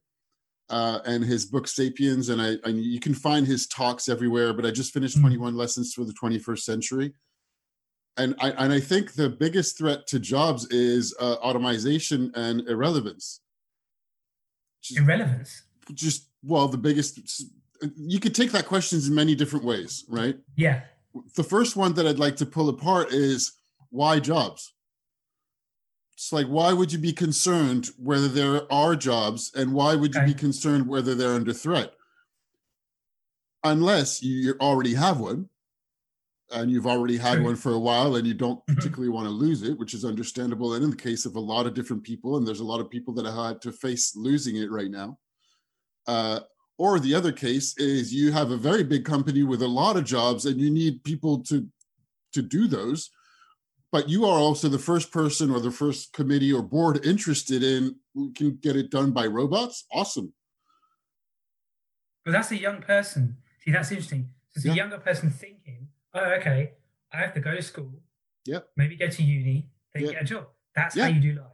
uh, 0.69 0.99
and 1.05 1.23
his 1.23 1.45
book 1.45 1.65
*Sapiens*. 1.65 2.27
And 2.27 2.41
I, 2.41 2.57
I, 2.65 2.71
you 2.71 2.99
can 2.99 3.13
find 3.13 3.47
his 3.47 3.67
talks 3.67 4.09
everywhere. 4.09 4.51
But 4.51 4.65
I 4.65 4.71
just 4.71 4.91
finished 4.91 5.15
mm-hmm. 5.15 5.27
21 5.27 5.55
Lessons 5.55 5.93
for 5.93 6.03
the 6.03 6.13
21st 6.13 6.59
Century, 6.59 7.13
and 8.17 8.35
I 8.39 8.51
and 8.51 8.73
I 8.73 8.81
think 8.81 9.13
the 9.13 9.29
biggest 9.29 9.77
threat 9.77 10.07
to 10.07 10.19
jobs 10.19 10.65
is 10.71 11.15
uh, 11.21 11.35
automation 11.35 12.33
and 12.35 12.67
irrelevance. 12.67 13.39
Just, 14.81 14.99
irrelevance. 14.99 15.63
Just 15.93 16.27
well, 16.43 16.67
the 16.67 16.77
biggest 16.77 17.45
you 17.95 18.19
could 18.19 18.35
take 18.35 18.51
that 18.51 18.65
questions 18.65 19.07
in 19.07 19.15
many 19.15 19.35
different 19.35 19.65
ways, 19.65 20.05
right? 20.07 20.37
Yeah. 20.55 20.81
The 21.35 21.43
first 21.43 21.75
one 21.75 21.93
that 21.93 22.07
I'd 22.07 22.19
like 22.19 22.35
to 22.37 22.45
pull 22.45 22.69
apart 22.69 23.11
is 23.11 23.53
why 23.89 24.19
jobs? 24.19 24.73
It's 26.13 26.33
like, 26.33 26.47
why 26.47 26.73
would 26.73 26.91
you 26.91 26.99
be 26.99 27.13
concerned 27.13 27.89
whether 27.97 28.27
there 28.27 28.71
are 28.71 28.95
jobs 28.95 29.51
and 29.55 29.73
why 29.73 29.95
would 29.95 30.13
you 30.13 30.21
okay. 30.21 30.33
be 30.33 30.37
concerned 30.37 30.87
whether 30.87 31.15
they're 31.15 31.33
under 31.33 31.53
threat? 31.53 31.93
Unless 33.63 34.21
you 34.21 34.55
already 34.59 34.93
have 34.93 35.19
one 35.19 35.49
and 36.51 36.71
you've 36.71 36.87
already 36.87 37.17
had 37.17 37.35
True. 37.35 37.45
one 37.45 37.55
for 37.55 37.73
a 37.73 37.79
while 37.79 38.15
and 38.15 38.27
you 38.27 38.33
don't 38.33 38.59
mm-hmm. 38.59 38.75
particularly 38.75 39.09
want 39.09 39.27
to 39.27 39.31
lose 39.31 39.63
it, 39.63 39.77
which 39.77 39.93
is 39.93 40.03
understandable. 40.03 40.73
And 40.73 40.83
in 40.83 40.89
the 40.89 40.95
case 40.95 41.25
of 41.25 41.35
a 41.35 41.39
lot 41.39 41.65
of 41.65 41.73
different 41.73 42.03
people, 42.03 42.37
and 42.37 42.45
there's 42.45 42.59
a 42.59 42.65
lot 42.65 42.81
of 42.81 42.89
people 42.89 43.13
that 43.15 43.25
have 43.25 43.35
had 43.35 43.61
to 43.61 43.71
face 43.71 44.15
losing 44.15 44.57
it 44.57 44.71
right 44.71 44.91
now. 44.91 45.17
Uh, 46.07 46.41
or 46.79 46.97
the 46.97 47.13
other 47.13 47.33
case 47.33 47.77
is 47.77 48.13
you 48.13 48.31
have 48.31 48.51
a 48.51 48.57
very 48.57 48.83
big 48.83 49.03
company 49.03 49.43
with 49.43 49.61
a 49.61 49.67
lot 49.67 49.97
of 49.97 50.05
jobs 50.05 50.45
and 50.45 50.59
you 50.59 50.71
need 50.71 51.03
people 51.03 51.43
to 51.43 51.67
to 52.33 52.41
do 52.41 52.67
those. 52.67 53.11
But 53.91 54.07
you 54.07 54.25
are 54.25 54.39
also 54.39 54.69
the 54.69 54.79
first 54.79 55.11
person 55.11 55.51
or 55.51 55.59
the 55.59 55.71
first 55.71 56.13
committee 56.13 56.53
or 56.53 56.61
board 56.61 57.05
interested 57.05 57.63
in 57.63 57.95
we 58.15 58.31
can 58.31 58.57
get 58.61 58.75
it 58.75 58.89
done 58.89 59.11
by 59.11 59.27
robots. 59.27 59.85
Awesome. 59.91 60.31
But 62.23 62.31
that's 62.31 62.51
a 62.51 62.57
young 62.57 62.81
person. 62.81 63.37
See, 63.63 63.71
that's 63.71 63.91
interesting. 63.91 64.29
So 64.51 64.59
It's 64.59 64.65
yeah. 64.65 64.71
a 64.71 64.75
younger 64.75 64.99
person 64.99 65.31
thinking, 65.31 65.87
oh, 66.13 66.33
okay, 66.39 66.71
I 67.11 67.17
have 67.17 67.33
to 67.33 67.39
go 67.39 67.55
to 67.55 67.61
school. 67.61 67.91
Yeah. 68.45 68.59
Maybe 68.77 68.95
go 68.95 69.07
to 69.07 69.23
uni, 69.23 69.69
then 69.93 70.05
get 70.05 70.21
a 70.21 70.25
job. 70.25 70.47
That's 70.75 70.97
how 70.97 71.07
you 71.07 71.19
do 71.19 71.33
life. 71.41 71.51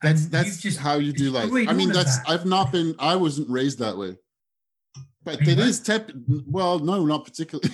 That's 0.00 0.26
that's 0.26 0.60
just 0.60 0.78
how 0.80 0.94
you 0.94 1.12
do 1.12 1.30
life. 1.30 1.52
I 1.68 1.74
mean, 1.74 1.92
that's 1.92 2.18
that. 2.18 2.28
I've 2.28 2.46
not 2.46 2.72
been 2.72 2.96
I 2.98 3.14
wasn't 3.14 3.48
raised 3.48 3.78
that 3.78 3.96
way 3.96 4.16
But 5.24 5.46
it 5.46 5.58
is 5.58 5.80
tep. 5.80 6.10
Well, 6.46 6.78
no, 6.78 7.04
not 7.04 7.24
particularly. 7.24 7.70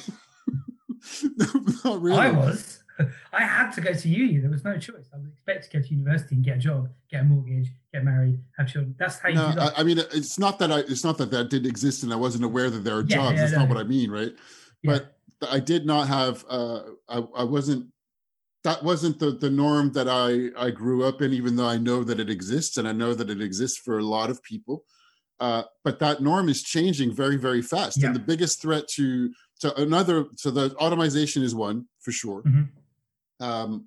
no, 1.37 1.47
not 1.85 2.03
really. 2.03 2.19
I 2.19 2.31
was. 2.31 2.83
I 3.33 3.43
had 3.43 3.71
to 3.73 3.81
go 3.81 3.93
to 3.93 4.09
uni. 4.09 4.39
There 4.39 4.51
was 4.51 4.65
no 4.65 4.77
choice. 4.77 5.09
I 5.15 5.19
was 5.19 5.29
expected 5.29 5.71
to 5.71 5.79
go 5.79 5.83
to 5.87 5.91
university 5.95 6.35
and 6.35 6.45
get 6.45 6.57
a 6.57 6.61
job, 6.61 6.89
get 7.11 7.21
a 7.21 7.25
mortgage, 7.25 7.69
get 7.93 8.05
married, 8.05 8.41
have 8.57 8.67
children. 8.67 8.95
That's 8.99 9.19
how 9.21 9.29
you 9.29 9.37
No, 9.37 9.53
do. 9.53 9.61
I, 9.61 9.73
I 9.79 9.83
mean 9.85 9.99
it's 9.99 10.39
not 10.39 10.59
that 10.59 10.73
I. 10.73 10.81
It's 10.81 11.05
not 11.05 11.17
that 11.19 11.31
that 11.31 11.49
didn't 11.49 11.69
exist 11.69 12.03
and 12.03 12.13
I 12.13 12.17
wasn't 12.17 12.45
aware 12.45 12.71
that 12.71 12.83
there 12.85 12.97
are 12.97 13.03
Yeah, 13.03 13.17
jobs. 13.17 13.35
yeah, 13.37 13.41
That's 13.43 13.53
no, 13.53 13.59
not 13.61 13.69
what 13.69 13.79
I 13.79 13.85
mean, 13.85 14.11
right? 14.11 14.33
Yeah. 14.83 14.99
But 15.41 15.49
I 15.51 15.61
did 15.61 15.87
not 15.87 16.09
have. 16.09 16.45
Uh, 16.49 16.81
I, 17.09 17.19
I 17.37 17.45
wasn't. 17.45 17.87
That 18.65 18.83
wasn't 18.83 19.21
the 19.21 19.31
the 19.31 19.51
norm 19.51 19.93
that 19.93 20.09
I 20.09 20.51
I 20.61 20.71
grew 20.71 21.05
up 21.05 21.23
in. 21.23 21.33
Even 21.33 21.55
though 21.55 21.69
I 21.69 21.79
know 21.79 22.03
that 22.03 22.19
it 22.19 22.29
exists 22.29 22.77
and 22.77 22.89
I 22.89 22.93
know 22.93 23.15
that 23.15 23.31
it 23.31 23.41
exists 23.41 23.79
for 23.79 23.99
a 23.99 24.05
lot 24.05 24.29
of 24.29 24.43
people. 24.43 24.85
Uh, 25.41 25.63
but 25.85 25.99
that 26.01 26.21
norm 26.21 26.49
is 26.49 26.63
changing 26.63 27.15
very 27.15 27.37
very 27.37 27.63
fast. 27.63 27.99
Yeah. 27.99 28.09
And 28.09 28.17
the 28.17 28.21
biggest 28.21 28.61
threat 28.61 28.89
to 28.89 29.33
to 29.61 29.75
another 29.81 30.27
so 30.37 30.51
the 30.51 30.75
automation 30.77 31.43
is 31.43 31.55
one 31.55 31.87
for 32.01 32.13
sure. 32.13 32.43
Mhm. 32.43 32.69
Um, 33.41 33.87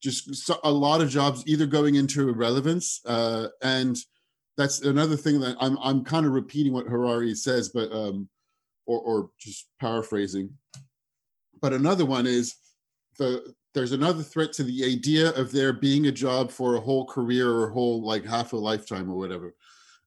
just 0.00 0.50
a 0.62 0.70
lot 0.70 1.00
of 1.00 1.08
jobs 1.08 1.42
either 1.46 1.66
going 1.66 1.96
into 1.96 2.28
irrelevance 2.28 3.00
uh, 3.04 3.48
and 3.62 3.96
that's 4.58 4.82
another 4.82 5.16
thing 5.16 5.40
that 5.40 5.56
I'm 5.60 5.78
I'm 5.78 6.04
kind 6.04 6.26
of 6.26 6.32
repeating 6.32 6.72
what 6.72 6.86
Harari 6.86 7.34
says, 7.34 7.68
but 7.68 7.90
um, 7.92 8.28
or 8.86 9.00
or 9.00 9.30
just 9.38 9.68
paraphrasing. 9.80 10.50
But 11.62 11.72
another 11.72 12.04
one 12.04 12.26
is 12.26 12.56
the 13.18 13.54
there's 13.72 13.92
another 13.92 14.22
threat 14.22 14.52
to 14.54 14.64
the 14.64 14.84
idea 14.84 15.30
of 15.30 15.52
there 15.52 15.72
being 15.72 16.06
a 16.06 16.12
job 16.12 16.50
for 16.50 16.74
a 16.74 16.80
whole 16.80 17.06
career 17.06 17.48
or 17.48 17.68
a 17.68 17.72
whole 17.72 18.02
like 18.02 18.24
half 18.24 18.52
a 18.52 18.56
lifetime 18.56 19.08
or 19.08 19.16
whatever, 19.16 19.54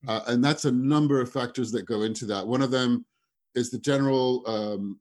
uh, 0.08 0.22
and 0.28 0.44
that's 0.44 0.66
a 0.66 0.72
number 0.72 1.22
of 1.22 1.32
factors 1.32 1.72
that 1.72 1.86
go 1.86 2.02
into 2.04 2.26
that. 2.26 2.46
One 2.46 2.62
of 2.62 2.72
them 2.72 3.06
is 3.56 3.70
the 3.70 3.78
general 3.78 4.44
um, 4.48 5.00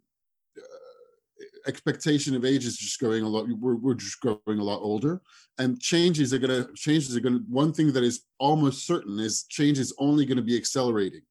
uh, 0.58 1.44
expectation 1.66 2.34
of 2.34 2.44
age 2.44 2.66
is 2.66 2.76
just 2.76 3.00
going 3.00 3.22
a 3.22 3.28
lot. 3.28 3.46
We're, 3.48 3.76
we're 3.76 3.94
just 3.94 4.20
growing 4.20 4.58
a 4.58 4.64
lot 4.64 4.80
older, 4.80 5.20
and 5.58 5.80
changes 5.80 6.34
are 6.34 6.38
going 6.38 6.64
to 6.64 6.72
changes 6.74 7.16
are 7.16 7.20
going 7.20 7.38
to. 7.38 7.44
One 7.48 7.72
thing 7.72 7.92
that 7.92 8.04
is 8.04 8.22
almost 8.38 8.86
certain 8.86 9.18
is 9.18 9.44
change 9.44 9.78
is 9.78 9.94
only 9.98 10.26
going 10.26 10.36
to 10.36 10.42
be 10.42 10.56
accelerating. 10.56 11.22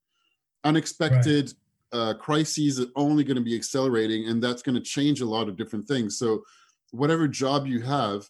Unexpected 0.63 1.53
uh, 1.91 2.13
crises 2.15 2.79
are 2.79 2.87
only 2.95 3.23
going 3.23 3.37
to 3.37 3.43
be 3.43 3.55
accelerating, 3.55 4.27
and 4.27 4.41
that's 4.41 4.61
going 4.61 4.75
to 4.75 4.81
change 4.81 5.21
a 5.21 5.25
lot 5.25 5.47
of 5.47 5.57
different 5.57 5.87
things. 5.87 6.17
So, 6.17 6.43
whatever 6.91 7.27
job 7.27 7.67
you 7.67 7.81
have 7.81 8.27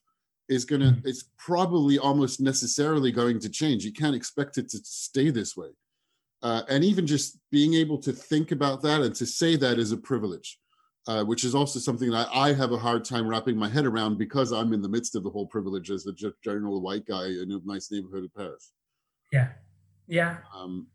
is 0.50 0.66
going 0.66 0.82
to, 0.82 0.88
Mhm. 0.88 1.06
it's 1.06 1.24
probably 1.38 1.98
almost 2.00 2.42
necessarily 2.42 3.12
going 3.12 3.40
to 3.40 3.50
change. 3.50 3.86
You 3.86 3.94
can't 3.94 4.16
expect 4.16 4.58
it 4.58 4.68
to 4.70 4.80
stay 4.84 5.30
this 5.30 5.56
way. 5.56 5.70
Uh, 6.42 6.64
and 6.70 6.84
even 6.84 7.06
just 7.06 7.38
being 7.52 7.74
able 7.76 7.98
to 8.00 8.12
think 8.12 8.52
about 8.52 8.82
that 8.82 9.02
and 9.02 9.14
to 9.16 9.26
say 9.26 9.56
that 9.58 9.78
is 9.78 9.92
a 9.92 9.98
privilege, 9.98 10.60
uh, 11.08 11.24
which 11.24 11.44
is 11.44 11.54
also 11.54 11.80
something 11.80 12.12
that 12.12 12.30
I 12.34 12.54
have 12.54 12.72
a 12.72 12.78
hard 12.78 13.04
time 13.06 13.28
wrapping 13.28 13.58
my 13.58 13.68
head 13.70 13.86
around 13.86 14.18
because 14.18 14.52
I'm 14.52 14.74
in 14.74 14.82
the 14.82 14.90
midst 14.90 15.16
of 15.16 15.24
the 15.24 15.30
whole 15.30 15.46
privilege 15.48 15.92
as 15.92 16.06
a 16.08 16.14
general 16.44 16.82
white 16.82 17.06
guy 17.06 17.28
in 17.28 17.52
a 17.52 17.60
nice 17.66 17.92
neighborhood 17.92 18.24
of 18.26 18.34
Paris. 18.34 18.72
Yeah. 19.32 19.54
Yeah. 20.08 20.40
Um, 20.54 20.88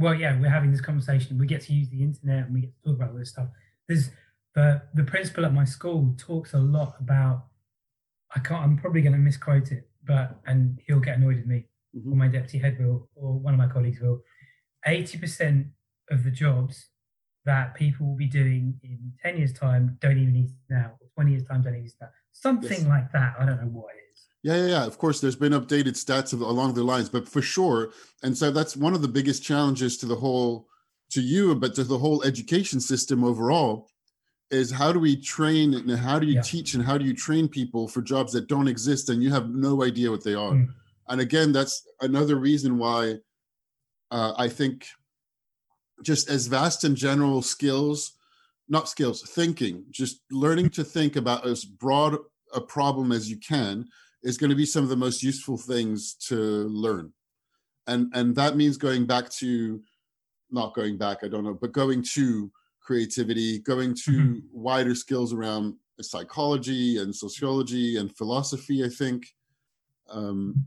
Well, 0.00 0.14
yeah, 0.14 0.38
we're 0.38 0.50
having 0.50 0.70
this 0.70 0.80
conversation. 0.80 1.38
We 1.38 1.46
get 1.48 1.62
to 1.62 1.72
use 1.72 1.88
the 1.88 2.02
internet 2.04 2.44
and 2.46 2.54
we 2.54 2.60
get 2.60 2.72
to 2.76 2.82
talk 2.84 2.96
about 2.96 3.10
all 3.10 3.16
this 3.18 3.30
stuff. 3.30 3.48
There's 3.88 4.10
the 4.54 4.82
the 4.94 5.02
principal 5.04 5.44
at 5.44 5.52
my 5.52 5.64
school 5.64 6.14
talks 6.16 6.52
a 6.52 6.58
lot 6.58 6.94
about. 7.00 7.46
I 8.34 8.40
can't. 8.40 8.62
I'm 8.62 8.76
probably 8.76 9.00
going 9.02 9.12
to 9.14 9.18
misquote 9.18 9.72
it, 9.72 9.88
but 10.06 10.40
and 10.46 10.78
he'll 10.86 11.00
get 11.00 11.16
annoyed 11.16 11.36
with 11.36 11.46
me, 11.46 11.66
or 11.94 12.00
Mhm. 12.12 12.16
my 12.16 12.28
deputy 12.28 12.58
head 12.58 12.78
will, 12.78 13.08
or 13.14 13.38
one 13.38 13.54
of 13.54 13.58
my 13.58 13.68
colleagues 13.68 14.00
will. 14.00 14.22
Eighty 14.86 15.18
percent 15.18 15.68
of 16.10 16.24
the 16.24 16.30
jobs 16.30 16.90
that 17.44 17.74
people 17.74 18.06
will 18.06 18.16
be 18.16 18.26
doing 18.26 18.78
in 18.82 19.12
ten 19.22 19.38
years' 19.38 19.52
time 19.52 19.96
don't 20.00 20.18
even 20.18 20.36
exist 20.36 20.60
now, 20.68 20.92
or 21.00 21.08
twenty 21.14 21.32
years' 21.32 21.44
time 21.44 21.62
don't 21.62 21.74
exist 21.74 21.96
now. 22.00 22.10
Something 22.32 22.80
Yes. 22.80 22.86
like 22.86 23.12
that. 23.12 23.34
I 23.38 23.46
don't 23.46 23.60
know 23.60 23.68
what 23.68 23.94
it 23.94 24.02
is. 24.12 24.26
Yeah, 24.42 24.56
yeah, 24.56 24.66
yeah. 24.66 24.84
Of 24.86 24.98
course, 24.98 25.20
there's 25.20 25.34
been 25.36 25.52
updated 25.52 25.94
stats 25.96 26.32
of, 26.32 26.40
along 26.42 26.74
the 26.74 26.84
lines, 26.84 27.08
but 27.08 27.28
for 27.28 27.42
sure. 27.42 27.92
And 28.22 28.36
so 28.36 28.50
that's 28.50 28.76
one 28.76 28.94
of 28.94 29.02
the 29.02 29.08
biggest 29.08 29.42
challenges 29.42 29.96
to 29.98 30.06
the 30.06 30.14
whole, 30.16 30.68
to 31.10 31.20
you, 31.20 31.54
but 31.56 31.74
to 31.74 31.84
the 31.84 31.98
whole 31.98 32.22
education 32.22 32.78
system 32.80 33.24
overall, 33.24 33.90
is 34.50 34.70
how 34.70 34.92
do 34.92 34.98
we 34.98 35.16
train 35.16 35.74
and 35.74 35.90
how 35.90 36.18
do 36.18 36.26
you 36.26 36.36
Yeah. 36.36 36.42
teach 36.42 36.74
and 36.74 36.82
how 36.82 36.96
do 36.96 37.04
you 37.04 37.14
train 37.14 37.48
people 37.48 37.86
for 37.86 38.00
jobs 38.00 38.32
that 38.32 38.48
don't 38.48 38.68
exist 38.68 39.08
and 39.10 39.22
you 39.22 39.30
have 39.30 39.50
no 39.50 39.82
idea 39.84 40.10
what 40.10 40.24
they 40.24 40.34
are. 40.34 40.52
Mm. 40.52 40.68
And 41.08 41.20
again, 41.20 41.52
that's 41.52 41.86
another 42.00 42.36
reason 42.36 42.78
why 42.78 43.20
uh, 44.10 44.32
I 44.38 44.48
think 44.48 44.86
just 46.02 46.30
as 46.30 46.46
vast 46.46 46.84
and 46.84 46.96
general 46.96 47.42
skills, 47.42 48.12
not 48.68 48.88
skills, 48.88 49.22
thinking, 49.22 49.84
just 49.90 50.22
learning 50.30 50.70
to 50.70 50.84
think 50.84 51.16
about 51.16 51.46
as 51.46 51.64
broad 51.64 52.16
a 52.54 52.60
problem 52.60 53.12
as 53.12 53.28
you 53.28 53.36
can 53.36 53.86
is 54.22 54.38
going 54.38 54.50
to 54.50 54.56
be 54.56 54.66
some 54.66 54.82
of 54.82 54.88
the 54.88 54.96
most 54.96 55.22
useful 55.22 55.58
things 55.58 56.14
to 56.14 56.36
learn. 56.68 57.12
And 57.86 58.10
and 58.14 58.34
that 58.36 58.56
means 58.56 58.76
going 58.76 59.06
back 59.06 59.28
to 59.40 59.82
not 60.50 60.74
going 60.74 60.96
back, 60.96 61.18
I 61.22 61.28
don't 61.28 61.44
know, 61.44 61.54
but 61.60 61.72
going 61.72 62.02
to 62.14 62.50
creativity, 62.88 63.58
going 63.58 63.92
to 63.94 64.10
Mhm. 64.12 64.42
wider 64.50 64.94
skills 64.94 65.34
around 65.34 65.74
psychology 66.00 66.96
and 66.96 67.14
sociology 67.14 67.96
and 67.98 68.16
philosophy, 68.16 68.82
I 68.82 68.88
think. 68.88 69.20
Um, 70.08 70.66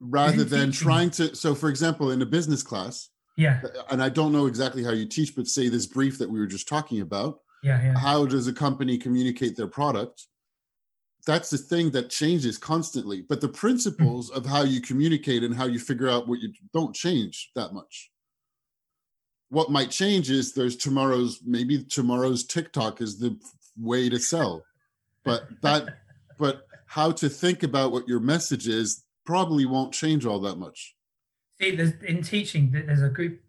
rather 0.00 0.44
than 0.44 0.70
teaching- 0.70 0.86
trying 0.86 1.10
to 1.10 1.34
so 1.36 1.54
for 1.54 1.68
example 1.68 2.10
in 2.10 2.22
a 2.22 2.26
business 2.26 2.62
class 2.62 3.10
Yeah. 3.36 3.62
and 3.90 4.02
i 4.02 4.08
don't 4.08 4.32
know 4.32 4.46
exactly 4.46 4.82
how 4.82 4.90
you 4.90 5.06
teach 5.06 5.36
but 5.36 5.46
say 5.46 5.68
this 5.68 5.86
brief 5.86 6.18
that 6.18 6.28
we 6.28 6.40
were 6.40 6.46
just 6.56 6.66
talking 6.66 7.00
about 7.02 7.40
Yeah. 7.62 7.80
Yeah. 7.84 7.98
how 7.98 8.26
does 8.26 8.46
a 8.48 8.52
company 8.52 8.98
communicate 8.98 9.54
their 9.56 9.68
product 9.68 10.26
that's 11.24 11.50
the 11.50 11.58
thing 11.58 11.92
that 11.92 12.10
changes 12.10 12.58
constantly 12.58 13.20
but 13.22 13.40
the 13.40 13.48
principles 13.64 14.28
of 14.30 14.44
how 14.46 14.62
you 14.64 14.80
communicate 14.80 15.44
and 15.44 15.54
how 15.54 15.66
you 15.66 15.78
figure 15.78 16.08
out 16.08 16.26
what 16.26 16.40
you 16.40 16.52
don't 16.74 16.94
change 16.96 17.52
that 17.54 17.72
much 17.72 18.10
what 19.52 19.70
might 19.70 19.90
change 19.90 20.30
is 20.30 20.54
there's 20.54 20.76
tomorrow's 20.76 21.40
maybe 21.44 21.84
tomorrow's 21.84 22.42
tiktok 22.42 23.02
is 23.02 23.18
the 23.18 23.36
way 23.78 24.08
to 24.08 24.18
sell. 24.18 24.64
But 25.24 25.42
that 25.60 25.98
but 26.38 26.66
how 26.86 27.10
to 27.12 27.28
think 27.28 27.62
about 27.62 27.92
what 27.92 28.08
your 28.08 28.18
message 28.18 28.66
is 28.66 29.04
probably 29.26 29.66
won't 29.66 29.92
change 29.92 30.24
all 30.24 30.40
that 30.40 30.56
much. 30.56 30.96
See, 31.60 31.76
there's 31.76 31.92
in 32.02 32.22
teaching, 32.22 32.72
th- 32.72 32.86
there's 32.86 33.02
a 33.02 33.10
group 33.10 33.40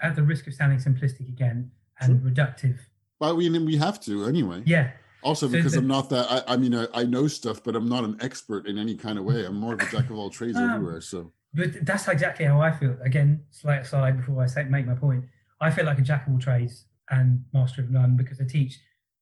at 0.00 0.14
the 0.14 0.22
risk 0.22 0.46
of 0.46 0.54
sounding 0.54 0.78
simplistic 0.78 1.28
again 1.28 1.70
and 2.00 2.20
reductive. 2.22 2.78
but 3.18 3.36
we 3.36 3.50
we 3.58 3.76
have 3.76 3.98
to 4.02 4.26
anyway. 4.26 4.62
Yeah, 4.64 4.90
also 5.24 5.46
So 5.48 5.52
because 5.52 5.72
the- 5.72 5.78
i'm 5.80 5.88
not 5.88 6.08
that 6.10 6.30
i, 6.30 6.54
I 6.54 6.56
mean 6.56 6.72
I, 6.74 6.86
I 6.94 7.02
know 7.04 7.26
stuff 7.26 7.64
but 7.64 7.74
i'm 7.74 7.88
not 7.88 8.04
an 8.04 8.16
expert 8.20 8.66
in 8.68 8.78
any 8.78 8.94
kind 8.94 9.18
of 9.18 9.24
way. 9.24 9.44
I'm 9.44 9.56
more 9.56 9.74
of 9.74 9.80
a 9.80 9.86
jack 9.90 10.08
of 10.10 10.16
all 10.16 10.30
trades 10.30 10.56
Um, 10.56 10.70
everywhere 10.70 11.00
so 11.00 11.32
but 11.56 11.84
that's 11.86 12.06
exactly 12.08 12.44
how 12.44 12.60
I 12.60 12.70
feel. 12.70 12.96
Again, 13.02 13.42
slight 13.50 13.80
aside 13.82 14.16
before 14.18 14.42
I 14.42 14.46
say 14.46 14.64
make 14.64 14.86
my 14.86 14.94
point. 14.94 15.24
I 15.60 15.70
feel 15.70 15.86
like 15.86 15.98
a 15.98 16.02
jack 16.02 16.26
of 16.26 16.34
all 16.34 16.38
trades 16.38 16.84
and 17.10 17.42
master 17.54 17.80
of 17.82 17.90
none 17.90 18.16
because 18.16 18.40
I 18.40 18.44
teach 18.44 18.78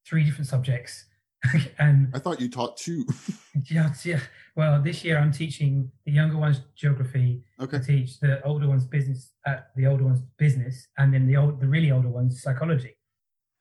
three 0.06 0.24
different 0.24 0.48
subjects. 0.48 1.06
and 1.78 2.08
i 2.14 2.18
thought 2.18 2.40
you 2.40 2.48
taught 2.48 2.74
two 2.78 3.04
yeah, 3.70 3.92
yeah, 4.02 4.20
well, 4.56 4.80
this 4.80 5.04
year 5.04 5.18
I'm 5.18 5.30
teaching 5.30 5.90
the 6.06 6.12
younger 6.12 6.38
ones 6.38 6.62
geography. 6.74 7.42
okay 7.60 7.76
I 7.76 7.80
teach 7.80 8.18
the 8.20 8.42
older 8.44 8.66
ones 8.66 8.86
business, 8.86 9.32
uh, 9.46 9.56
the 9.76 9.86
older 9.86 10.04
ones 10.04 10.22
business, 10.38 10.86
and 10.96 11.12
then 11.12 11.26
the 11.26 11.36
old, 11.36 11.60
the 11.60 11.68
really 11.68 11.90
older 11.90 12.08
ones 12.08 12.40
psychology. 12.42 12.96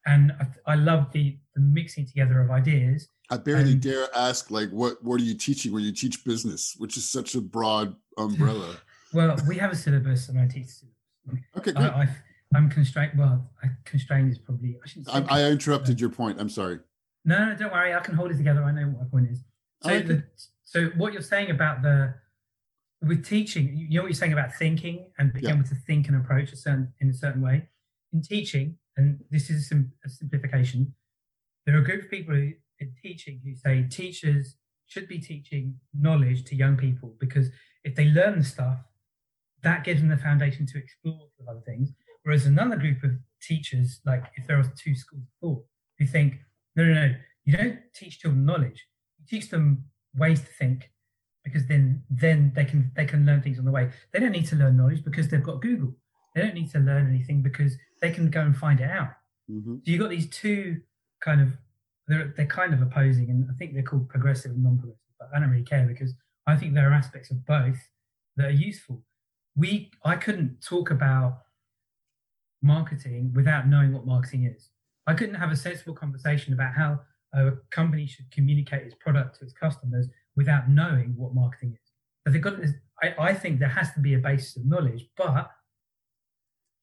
And 0.05 0.31
I, 0.39 0.73
I 0.73 0.75
love 0.75 1.11
the 1.11 1.37
the 1.55 1.61
mixing 1.61 2.05
together 2.05 2.41
of 2.41 2.51
ideas. 2.51 3.09
i 3.29 3.37
barely 3.37 3.73
and- 3.73 3.81
dare 3.81 4.07
ask 4.15 4.49
like 4.51 4.69
what 4.69 5.03
what 5.03 5.19
are 5.19 5.23
you 5.23 5.35
teaching 5.35 5.71
when 5.73 5.83
you 5.83 5.91
teach 5.91 6.23
business 6.25 6.75
which 6.77 6.97
is 6.97 7.09
such 7.09 7.35
a 7.35 7.41
broad 7.41 7.95
umbrella 8.17 8.77
Well, 9.13 9.37
we 9.47 9.57
have 9.57 9.71
a 9.71 9.75
syllabus, 9.75 10.29
and 10.29 10.39
I 10.39 10.47
teach. 10.47 10.67
syllabus. 10.67 11.43
okay 11.57 11.71
good 11.71 11.77
I, 11.77 12.07
I'm 12.55 12.69
constrained. 12.69 13.17
Well, 13.17 13.49
I, 13.63 13.67
constrained 13.85 14.31
is 14.31 14.37
probably. 14.39 14.77
I 14.83 14.87
shouldn't. 14.87 15.07
Say 15.07 15.13
I, 15.29 15.39
I 15.41 15.51
interrupted 15.51 15.99
your 16.01 16.09
point 16.09 16.39
i'm 16.39 16.49
sorry 16.49 16.79
no, 17.25 17.45
no, 17.45 17.55
don't 17.55 17.71
worry. 17.71 17.93
I 17.93 17.99
can 18.01 18.15
hold 18.15 18.31
it 18.31 18.37
together. 18.37 18.61
I 18.65 18.71
know 18.73 18.85
what 18.87 19.03
my 19.03 19.07
point 19.09 19.29
is. 19.31 19.39
So, 19.81 19.91
oh, 19.91 19.93
Okay. 19.95 20.07
the, 20.07 20.23
so 20.65 20.87
what 20.97 21.13
you're 21.13 21.21
saying 21.21 21.51
about 21.51 21.81
the 21.81 22.15
with 23.01 23.25
teaching, 23.25 23.77
you 23.77 23.95
know 23.97 24.01
what 24.03 24.09
you're 24.09 24.15
saying 24.15 24.33
about 24.33 24.53
thinking 24.55 25.09
and 25.17 25.31
being 25.31 25.45
Yeah. 25.45 25.53
able 25.53 25.63
to 25.63 25.75
think 25.75 26.07
and 26.09 26.17
approach 26.17 26.51
a 26.51 26.57
certain 26.57 26.91
in 26.99 27.09
a 27.09 27.13
certain 27.13 27.41
way. 27.41 27.69
In 28.11 28.21
teaching, 28.21 28.77
and 28.97 29.23
this 29.31 29.49
is 29.49 29.61
a, 29.61 29.63
sim, 29.63 29.93
a 30.05 30.09
simplification, 30.09 30.93
there 31.65 31.75
are 31.77 31.79
a 31.79 31.83
group 31.83 32.03
of 32.03 32.09
people 32.11 32.35
who, 32.35 32.51
in 32.79 32.93
teaching 33.01 33.39
who 33.43 33.55
say 33.55 33.83
teachers 33.89 34.55
should 34.85 35.07
be 35.07 35.17
teaching 35.19 35.79
knowledge 35.93 36.43
to 36.45 36.55
young 36.55 36.75
people 36.75 37.15
because 37.19 37.49
if 37.83 37.95
they 37.95 38.05
learn 38.05 38.39
the 38.39 38.45
stuff, 38.45 38.77
that 39.63 39.83
gives 39.83 40.01
them 40.01 40.09
the 40.09 40.17
foundation 40.17 40.65
to 40.67 40.77
explore 40.77 41.27
other 41.49 41.61
things. 41.65 41.91
Whereas 42.23 42.45
another 42.45 42.77
group 42.77 43.03
of 43.03 43.11
teachers, 43.41 43.99
like 44.05 44.23
if 44.35 44.47
there 44.47 44.59
are 44.59 44.63
two 44.63 44.95
schools 44.95 45.23
of 45.23 45.29
thought, 45.41 45.65
who 45.99 46.05
think, 46.05 46.39
no, 46.75 46.85
no, 46.85 46.93
no, 46.93 47.15
you 47.45 47.55
don't 47.55 47.79
teach 47.93 48.19
children 48.19 48.45
knowledge. 48.45 48.87
You 49.19 49.25
teach 49.27 49.49
them 49.49 49.85
ways 50.15 50.39
to 50.41 50.45
think 50.45 50.89
because 51.43 51.67
then 51.67 52.03
then 52.09 52.53
they 52.55 52.65
can 52.65 52.91
they 52.95 53.05
can 53.05 53.25
learn 53.25 53.41
things 53.41 53.59
on 53.59 53.65
the 53.65 53.71
way. 53.71 53.89
They 54.11 54.19
don't 54.19 54.31
need 54.31 54.47
to 54.47 54.55
learn 54.55 54.77
knowledge 54.77 55.03
because 55.03 55.27
they've 55.27 55.43
got 55.43 55.61
Google. 55.61 55.93
They 56.33 56.41
don't 56.41 56.55
need 56.55 56.71
to 56.71 56.79
learn 56.79 57.07
anything 57.07 57.41
because 57.41 57.75
they 58.01 58.11
can 58.11 58.29
go 58.29 58.41
and 58.41 58.55
find 58.55 58.79
it 58.79 58.89
out. 58.89 59.09
Mm-hmm. 59.51 59.75
So 59.75 59.81
you've 59.91 59.99
got 59.99 60.09
these 60.09 60.29
two 60.29 60.81
kind 61.21 61.41
of 61.41 61.49
they're 62.07 62.33
they're 62.35 62.45
kind 62.45 62.73
of 62.73 62.81
opposing, 62.81 63.29
and 63.29 63.47
I 63.49 63.53
think 63.57 63.73
they're 63.73 63.83
called 63.83 64.09
progressive 64.09 64.51
and 64.51 64.63
non-progressive. 64.63 64.99
But 65.19 65.29
I 65.35 65.39
don't 65.39 65.49
really 65.49 65.63
care 65.63 65.85
because 65.85 66.13
I 66.45 66.55
think 66.55 66.73
there 66.73 66.89
are 66.89 66.93
aspects 66.93 67.31
of 67.31 67.45
both 67.45 67.77
that 68.37 68.47
are 68.47 68.51
useful. 68.51 69.03
We 69.55 69.91
I 70.03 70.15
couldn't 70.15 70.61
talk 70.61 70.91
about 70.91 71.39
marketing 72.61 73.31
without 73.35 73.67
knowing 73.67 73.93
what 73.93 74.05
marketing 74.05 74.45
is. 74.45 74.69
I 75.05 75.13
couldn't 75.13 75.35
have 75.35 75.51
a 75.51 75.55
sensible 75.55 75.93
conversation 75.93 76.53
about 76.53 76.73
how 76.73 77.01
a 77.33 77.51
company 77.71 78.07
should 78.07 78.31
communicate 78.31 78.83
its 78.83 78.95
product 78.95 79.39
to 79.39 79.45
its 79.45 79.53
customers 79.53 80.07
without 80.35 80.69
knowing 80.69 81.13
what 81.17 81.35
marketing 81.35 81.73
is. 81.73 81.91
So 82.25 82.31
they've 82.31 82.41
got 82.41 82.55
I, 83.01 83.13
I 83.19 83.33
think 83.33 83.59
there 83.59 83.69
has 83.69 83.91
to 83.93 83.99
be 83.99 84.13
a 84.13 84.19
basis 84.19 84.57
of 84.57 84.65
knowledge, 84.65 85.07
but 85.17 85.51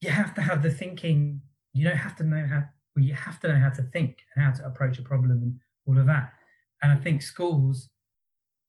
you 0.01 0.09
have 0.09 0.33
to 0.35 0.41
have 0.41 0.61
the 0.61 0.71
thinking. 0.71 1.41
You 1.73 1.87
don't 1.87 1.97
have 1.97 2.15
to 2.17 2.23
know 2.23 2.45
how. 2.47 2.63
Well, 2.95 3.05
you 3.05 3.13
have 3.13 3.39
to 3.41 3.47
know 3.47 3.59
how 3.59 3.69
to 3.69 3.83
think 3.83 4.17
and 4.35 4.43
how 4.43 4.51
to 4.51 4.65
approach 4.65 4.99
a 4.99 5.01
problem 5.01 5.31
and 5.31 5.59
all 5.87 5.97
of 5.97 6.05
that. 6.07 6.33
And 6.83 6.91
I 6.91 6.95
think 6.97 7.21
schools 7.21 7.89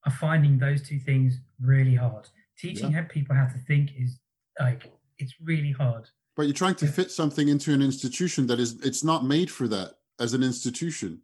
are 0.05 0.13
finding 0.13 0.59
those 0.59 0.83
two 0.87 0.99
things 0.99 1.39
really 1.61 1.95
hard. 1.95 2.29
Teaching 2.59 2.93
Yeah. 2.93 3.03
people 3.05 3.35
how 3.37 3.47
to 3.47 3.59
think 3.59 3.91
is 3.99 4.19
like 4.61 4.93
it's 5.19 5.35
really 5.41 5.73
hard. 5.73 6.09
But 6.37 6.43
you're 6.45 6.55
trying 6.55 6.77
to 6.77 6.87
fit 6.87 7.11
something 7.11 7.49
into 7.49 7.73
an 7.73 7.83
institution 7.83 8.47
that 8.47 8.59
is 8.59 8.81
it's 8.83 9.05
not 9.05 9.25
made 9.25 9.51
for 9.51 9.69
that 9.69 9.95
as 10.19 10.35
an 10.35 10.43
institution. 10.43 11.21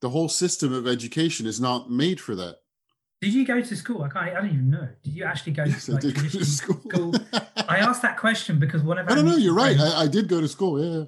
The 0.00 0.10
whole 0.10 0.28
system 0.28 0.72
of 0.72 0.86
education 0.86 1.46
is 1.46 1.60
not 1.60 1.90
made 1.90 2.20
for 2.20 2.34
that. 2.36 2.58
Did 3.20 3.34
you 3.34 3.44
go 3.44 3.60
to 3.60 3.76
school? 3.76 4.02
I 4.04 4.08
can't. 4.08 4.28
I 4.28 4.40
don't 4.40 4.46
even 4.50 4.70
know. 4.70 4.88
Did 5.02 5.12
you 5.14 5.24
actually 5.24 5.52
go 5.52 5.64
Yes, 5.64 5.86
to 5.86 5.92
I 5.92 5.94
like 5.94 6.02
did 6.02 6.14
go 6.14 6.20
to 6.22 6.28
traditional 6.30 6.76
school. 6.76 7.14
I 7.68 7.78
asked 7.88 8.02
that 8.02 8.16
question 8.16 8.60
because 8.60 8.82
one 8.82 8.96
of 8.98 9.08
I 9.08 9.14
don't 9.16 9.24
know. 9.24 9.36
You're 9.36 9.54
right. 9.54 9.76
I, 9.78 10.02
I 10.02 10.06
did 10.06 10.28
go 10.28 10.40
to 10.40 10.46
school. 10.48 10.80
Yeah. 10.82 11.04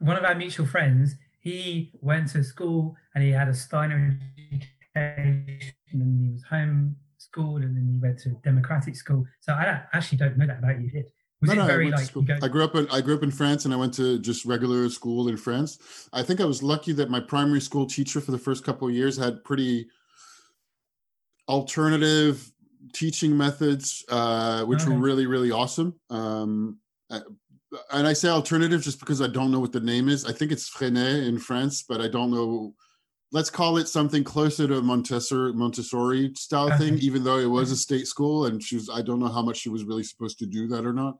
one 0.00 0.16
of 0.16 0.24
our 0.24 0.34
mutual 0.34 0.66
friends, 0.66 1.14
he 1.38 1.92
went 2.00 2.28
to 2.30 2.42
school 2.42 2.96
and 3.14 3.22
he 3.22 3.30
had 3.30 3.48
a 3.48 3.54
Steiner 3.54 4.18
education 4.94 5.72
and 6.00 6.26
he 6.26 6.32
was 6.32 6.42
home 6.44 6.96
schooled 7.18 7.62
and 7.62 7.76
then 7.76 7.88
he 7.88 7.98
went 7.98 8.18
to 8.18 8.30
a 8.30 8.32
democratic 8.42 8.96
school. 8.96 9.24
So 9.40 9.54
I 9.54 9.64
don't, 9.64 9.80
actually 9.92 10.18
don't 10.18 10.36
know 10.36 10.46
that 10.46 10.58
about 10.58 10.80
you. 10.80 10.90
Did 10.90 11.06
was 11.42 11.48
no, 11.48 11.54
it 11.54 11.56
no, 11.56 11.64
I 11.64 11.66
very 11.66 11.90
to 11.90 11.96
like 11.96 12.14
you 12.14 12.22
go, 12.22 12.38
I 12.40 12.48
grew 12.48 12.64
up 12.64 12.74
in 12.76 12.88
I 12.90 13.00
grew 13.00 13.16
up 13.16 13.22
in 13.22 13.30
France, 13.30 13.64
and 13.64 13.74
I 13.74 13.76
went 13.76 13.92
to 13.94 14.18
just 14.20 14.44
regular 14.44 14.88
school 14.88 15.28
in 15.28 15.36
France. 15.36 16.08
I 16.12 16.22
think 16.22 16.40
I 16.40 16.44
was 16.44 16.62
lucky 16.62 16.92
that 16.92 17.10
my 17.10 17.20
primary 17.20 17.60
school 17.60 17.84
teacher 17.84 18.20
for 18.20 18.30
the 18.30 18.38
first 18.38 18.64
couple 18.64 18.88
of 18.88 18.94
years 18.94 19.16
had 19.16 19.44
pretty 19.44 19.88
alternative 21.48 22.50
teaching 22.92 23.36
methods, 23.36 24.04
uh, 24.08 24.64
which 24.64 24.84
were 24.86 24.94
really 24.94 25.26
really 25.26 25.50
awesome. 25.50 25.94
Um, 26.10 26.78
uh, 27.10 27.20
and 27.90 28.06
I 28.06 28.12
say 28.12 28.28
alternative 28.28 28.82
just 28.82 29.00
because 29.00 29.20
I 29.20 29.26
don't 29.26 29.50
know 29.50 29.60
what 29.60 29.72
the 29.72 29.80
name 29.80 30.08
is. 30.08 30.24
I 30.24 30.32
think 30.32 30.52
it's 30.52 30.70
Freinet 30.70 31.26
in 31.26 31.38
France, 31.38 31.82
but 31.82 32.00
I 32.00 32.08
don't 32.08 32.30
know. 32.30 32.74
Let's 33.32 33.50
call 33.50 33.78
it 33.78 33.88
something 33.88 34.24
closer 34.24 34.68
to 34.68 34.82
Montessori 34.82 35.52
Montessori 35.54 36.34
style 36.34 36.66
uh-huh. 36.68 36.78
thing, 36.78 36.98
even 36.98 37.24
though 37.24 37.38
it 37.38 37.46
was 37.46 37.70
a 37.70 37.74
mm-hmm. 37.74 37.78
state 37.78 38.06
school 38.06 38.46
and 38.46 38.62
she 38.62 38.76
was. 38.76 38.90
I 38.90 39.02
don't 39.02 39.18
know 39.18 39.28
how 39.28 39.42
much 39.42 39.56
she 39.56 39.70
was 39.70 39.84
really 39.84 40.04
supposed 40.04 40.38
to 40.40 40.46
do 40.46 40.68
that 40.68 40.84
or 40.84 40.92
not 40.92 41.16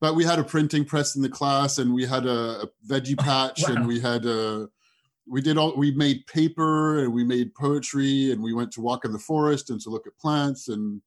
but 0.00 0.14
we 0.14 0.24
had 0.24 0.38
a 0.38 0.44
printing 0.44 0.84
press 0.84 1.16
in 1.16 1.22
the 1.22 1.28
class 1.28 1.78
and 1.78 1.92
we 1.92 2.06
had 2.06 2.26
a, 2.26 2.62
a 2.62 2.66
veggie 2.86 3.18
patch 3.18 3.62
Wow. 3.68 3.74
and 3.74 3.86
we 3.86 4.00
had 4.00 4.24
a 4.26 4.68
we 5.26 5.42
did 5.42 5.58
all 5.58 5.76
we 5.76 5.90
made 5.90 6.26
paper 6.26 7.00
and 7.00 7.12
we 7.12 7.24
made 7.24 7.54
poetry 7.54 8.32
and 8.32 8.42
we 8.42 8.54
went 8.54 8.72
to 8.72 8.80
walk 8.80 9.04
in 9.04 9.12
the 9.12 9.18
forest 9.18 9.70
and 9.70 9.80
to 9.82 9.90
look 9.90 10.06
at 10.06 10.16
plants 10.18 10.68
and 10.68 11.02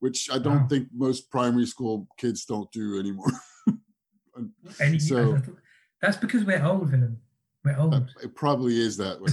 which 0.00 0.28
i 0.30 0.38
don't 0.38 0.62
Wow. 0.62 0.66
think 0.68 0.88
most 0.94 1.30
primary 1.30 1.66
school 1.66 2.06
kids 2.18 2.44
don't 2.44 2.70
do 2.72 2.98
anymore 2.98 3.30
any, 4.80 4.98
so- 4.98 5.36
uh, 5.36 5.40
that's 6.02 6.18
because 6.18 6.44
we're 6.44 6.62
old, 6.62 6.92
Willem. 6.92 7.16
We're 7.64 7.72
uh, 7.72 7.82
old. 7.82 8.10
it 8.22 8.34
probably 8.34 8.78
is 8.78 8.98
that 8.98 9.18
way. 9.18 9.32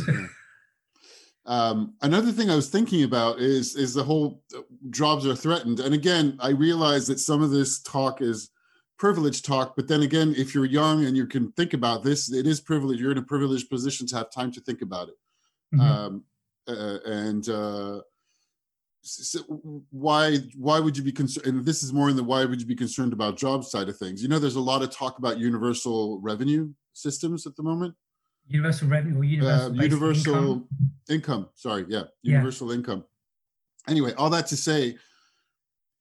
Um, 1.45 1.93
another 2.01 2.31
thing 2.31 2.49
i 2.49 2.55
was 2.55 2.69
thinking 2.69 3.03
about 3.03 3.39
is 3.39 3.75
is 3.75 3.93
the 3.93 4.03
whole 4.03 4.41
uh, 4.55 4.61
jobs 4.89 5.25
are 5.27 5.35
threatened. 5.35 5.79
And 5.79 5.93
again 5.93 6.37
i 6.39 6.49
realize 6.49 7.05
that 7.07 7.19
some 7.19 7.41
of 7.43 7.51
this 7.51 7.81
talk 7.81 8.21
is 8.21 8.49
privilege 8.97 9.41
talk 9.41 9.75
but 9.75 9.87
then 9.87 10.03
again 10.03 10.33
if 10.37 10.53
you're 10.55 10.65
young 10.65 11.05
and 11.05 11.17
you 11.17 11.25
can 11.27 11.51
think 11.53 11.73
about 11.73 12.03
this 12.03 12.31
it 12.31 12.47
is 12.47 12.61
privilege 12.61 12.99
you're 13.01 13.11
in 13.11 13.17
a 13.17 13.23
privileged 13.23 13.69
position 13.69 14.07
to 14.07 14.15
have 14.15 14.29
time 14.31 14.51
to 14.51 14.61
think 14.61 14.81
about 14.81 15.09
it. 15.09 15.15
Mhm. 15.75 15.81
um, 15.81 16.23
uh, 16.67 16.99
and 17.05 17.49
uh, 17.49 17.97
s- 19.03 19.35
s- 19.35 19.43
why 19.89 20.37
why 20.55 20.79
would 20.79 20.95
you 20.95 21.03
be 21.03 21.11
concerned 21.11 21.45
and 21.47 21.65
this 21.65 21.83
is 21.83 21.91
more 21.91 22.09
in 22.09 22.15
the 22.15 22.23
why 22.23 22.45
would 22.45 22.61
you 22.61 22.67
be 22.67 22.75
concerned 22.75 23.11
about 23.11 23.37
job 23.37 23.63
side 23.65 23.89
of 23.89 23.97
things. 23.97 24.21
You 24.23 24.29
know 24.29 24.39
there's 24.39 24.55
a 24.55 24.61
lot 24.61 24.81
of 24.83 24.91
talk 24.91 25.17
about 25.17 25.39
universal 25.39 26.19
revenue 26.21 26.71
systems 26.93 27.45
at 27.45 27.55
the 27.57 27.63
moment 27.63 27.95
universal 28.47 28.87
revenue 28.87 29.19
or 29.19 29.23
universal, 29.23 29.71
uh, 29.71 29.81
universal 29.83 30.35
income. 30.35 30.67
income. 31.09 31.49
sorry 31.55 31.85
yeah 31.87 32.03
Yeah. 32.21 32.33
universal 32.33 32.71
income 32.71 33.03
anyway 33.87 34.13
all 34.13 34.29
that 34.29 34.47
to 34.47 34.57
say 34.57 34.97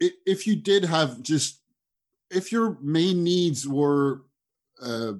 if 0.00 0.46
you 0.46 0.56
did 0.56 0.84
have 0.84 1.22
just 1.22 1.60
if 2.30 2.50
your 2.50 2.76
main 2.80 3.22
needs 3.22 3.66
were 3.68 4.22
uh 4.82 5.12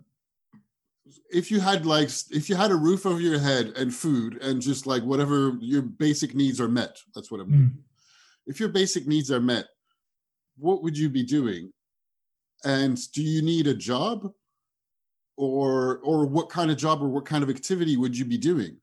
if 1.30 1.50
you 1.50 1.60
had 1.60 1.84
like 1.86 2.08
if 2.30 2.48
you 2.48 2.56
had 2.56 2.70
a 2.70 2.76
roof 2.76 3.06
over 3.06 3.20
your 3.20 3.38
head 3.38 3.72
and 3.76 3.94
food 3.94 4.38
and 4.42 4.60
just 4.60 4.86
like 4.86 5.02
whatever 5.02 5.56
your 5.60 5.82
basic 5.82 6.34
needs 6.34 6.60
are 6.60 6.68
met 6.68 6.98
that's 7.14 7.30
what 7.30 7.40
i'm 7.40 7.50
Mm. 7.52 7.70
if 8.46 8.58
your 8.58 8.68
basic 8.68 9.06
needs 9.06 9.30
are 9.30 9.40
met 9.40 9.66
what 10.58 10.82
would 10.82 10.96
you 10.98 11.08
be 11.08 11.22
doing 11.22 11.72
and 12.64 12.98
do 13.12 13.22
you 13.22 13.42
need 13.42 13.66
a 13.66 13.74
job 13.74 14.32
or 15.46 15.98
or 15.98 16.26
what 16.26 16.48
kind 16.48 16.70
of 16.70 16.76
job 16.76 17.02
or 17.02 17.08
what 17.08 17.24
kind 17.24 17.42
of 17.42 17.50
activity 17.50 17.96
would 17.96 18.16
you 18.16 18.24
be 18.24 18.38
doing 18.38 18.76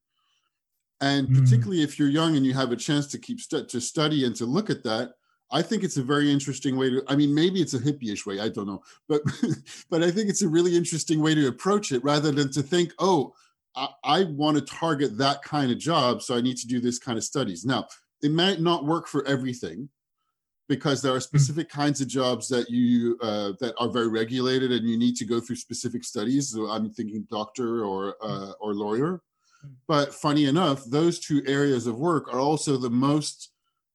and 1.02 1.28
Mm. 1.30 1.40
particularly 1.40 1.82
if 1.82 1.98
you're 1.98 2.10
young 2.10 2.36
and 2.36 2.46
you 2.46 2.54
have 2.54 2.72
a 2.72 2.76
chance 2.76 3.08
to 3.08 3.18
keep 3.18 3.40
stu- 3.40 3.66
to 3.66 3.80
study 3.80 4.26
and 4.26 4.36
to 4.36 4.46
look 4.46 4.70
at 4.70 4.84
that 4.84 5.14
i 5.52 5.62
think 5.62 5.84
it's 5.84 5.98
a 5.98 6.04
very 6.04 6.32
interesting 6.32 6.78
way 6.78 6.90
to 6.90 7.04
i 7.08 7.16
mean 7.16 7.34
maybe 7.34 7.62
it's 7.62 7.74
a 7.74 7.80
hippie-ish 7.80 8.26
way 8.26 8.40
i 8.40 8.50
don't 8.50 8.68
know 8.68 8.82
but 9.08 9.22
but 9.90 10.04
i 10.04 10.12
think 10.12 10.30
it's 10.30 10.42
a 10.42 10.48
really 10.50 10.76
interesting 10.76 11.22
way 11.22 11.34
to 11.34 11.48
approach 11.48 11.92
it 11.92 12.04
rather 12.04 12.32
than 12.32 12.52
to 12.52 12.62
think 12.62 12.94
oh 13.00 13.34
i, 13.76 13.88
I 14.04 14.24
want 14.26 14.58
to 14.58 14.62
target 14.64 15.18
that 15.18 15.42
kind 15.42 15.72
of 15.72 15.78
job 15.78 16.22
so 16.22 16.36
i 16.36 16.42
need 16.42 16.58
to 16.58 16.68
do 16.68 16.80
this 16.82 17.00
kind 17.00 17.18
of 17.18 17.24
studies 17.24 17.66
now 17.66 17.88
it 18.22 18.32
might 18.32 18.60
not 18.60 18.86
work 18.86 19.08
for 19.08 19.26
everything 19.26 19.90
because 20.70 21.02
there 21.02 21.14
are 21.14 21.20
specific 21.20 21.68
kinds 21.68 22.00
of 22.00 22.08
jobs 22.08 22.48
that 22.48 22.70
you 22.70 23.18
uh, 23.22 23.52
that 23.60 23.74
are 23.80 23.90
very 23.90 24.08
regulated 24.08 24.72
and 24.72 24.88
you 24.88 24.98
need 24.98 25.16
to 25.18 25.26
go 25.26 25.42
through 25.42 25.58
specific 25.58 26.04
studies 26.06 26.52
so 26.54 26.70
i'm 26.70 26.90
thinking 26.92 27.28
doctor 27.30 27.84
or 27.84 28.16
uh, 28.22 28.52
or 28.62 28.74
lawyer 28.74 29.22
Mm. 29.66 29.72
but 29.90 30.14
funny 30.14 30.46
enough 30.46 30.86
those 30.86 31.20
two 31.20 31.44
areas 31.46 31.86
of 31.86 31.96
work 32.00 32.34
are 32.34 32.40
also 32.40 32.78
the 32.78 32.90
most 32.90 33.50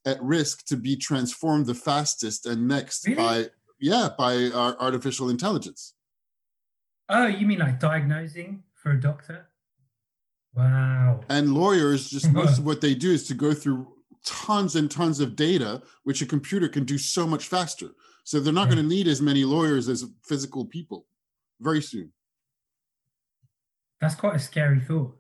at 0.04 0.22
risk 0.22 0.66
to 0.66 0.76
be 0.76 0.94
transformed 0.94 1.64
the 1.64 1.72
fastest 1.74 2.44
and 2.44 2.68
next 2.68 3.06
Really? 3.06 3.16
by 3.16 3.46
yeah 3.80 4.10
by 4.18 4.50
our 4.60 4.76
artificial 4.78 5.30
intelligence 5.30 5.94
Oh, 7.08 7.26
you 7.26 7.46
mean 7.46 7.60
like 7.60 7.80
diagnosing 7.80 8.62
for 8.74 8.90
a 8.92 9.00
doctor? 9.00 9.48
Wow. 10.54 11.20
and 11.30 11.54
lawyers 11.54 12.10
just 12.10 12.30
most 12.40 12.58
of 12.58 12.66
what 12.66 12.82
they 12.82 12.94
do 12.94 13.10
is 13.12 13.26
to 13.28 13.34
go 13.34 13.54
through 13.54 13.86
tons 14.24 14.76
and 14.76 14.90
tons 14.90 15.20
of 15.20 15.36
data 15.36 15.82
which 16.04 16.22
a 16.22 16.26
computer 16.26 16.68
can 16.68 16.84
do 16.84 16.98
so 16.98 17.26
much 17.26 17.46
faster 17.48 17.90
so 18.24 18.40
they're 18.40 18.52
not 18.52 18.66
hmm. 18.66 18.70
Yeah. 18.70 18.76
going 18.76 18.88
to 18.88 18.94
need 18.94 19.06
as 19.08 19.20
many 19.20 19.44
lawyers 19.44 19.88
as 19.88 20.04
physical 20.22 20.64
people 20.64 21.06
very 21.60 21.82
soon 21.82 22.10
That's 24.00 24.14
quite 24.14 24.36
a 24.36 24.38
scary 24.38 24.80
thought. 24.80 25.16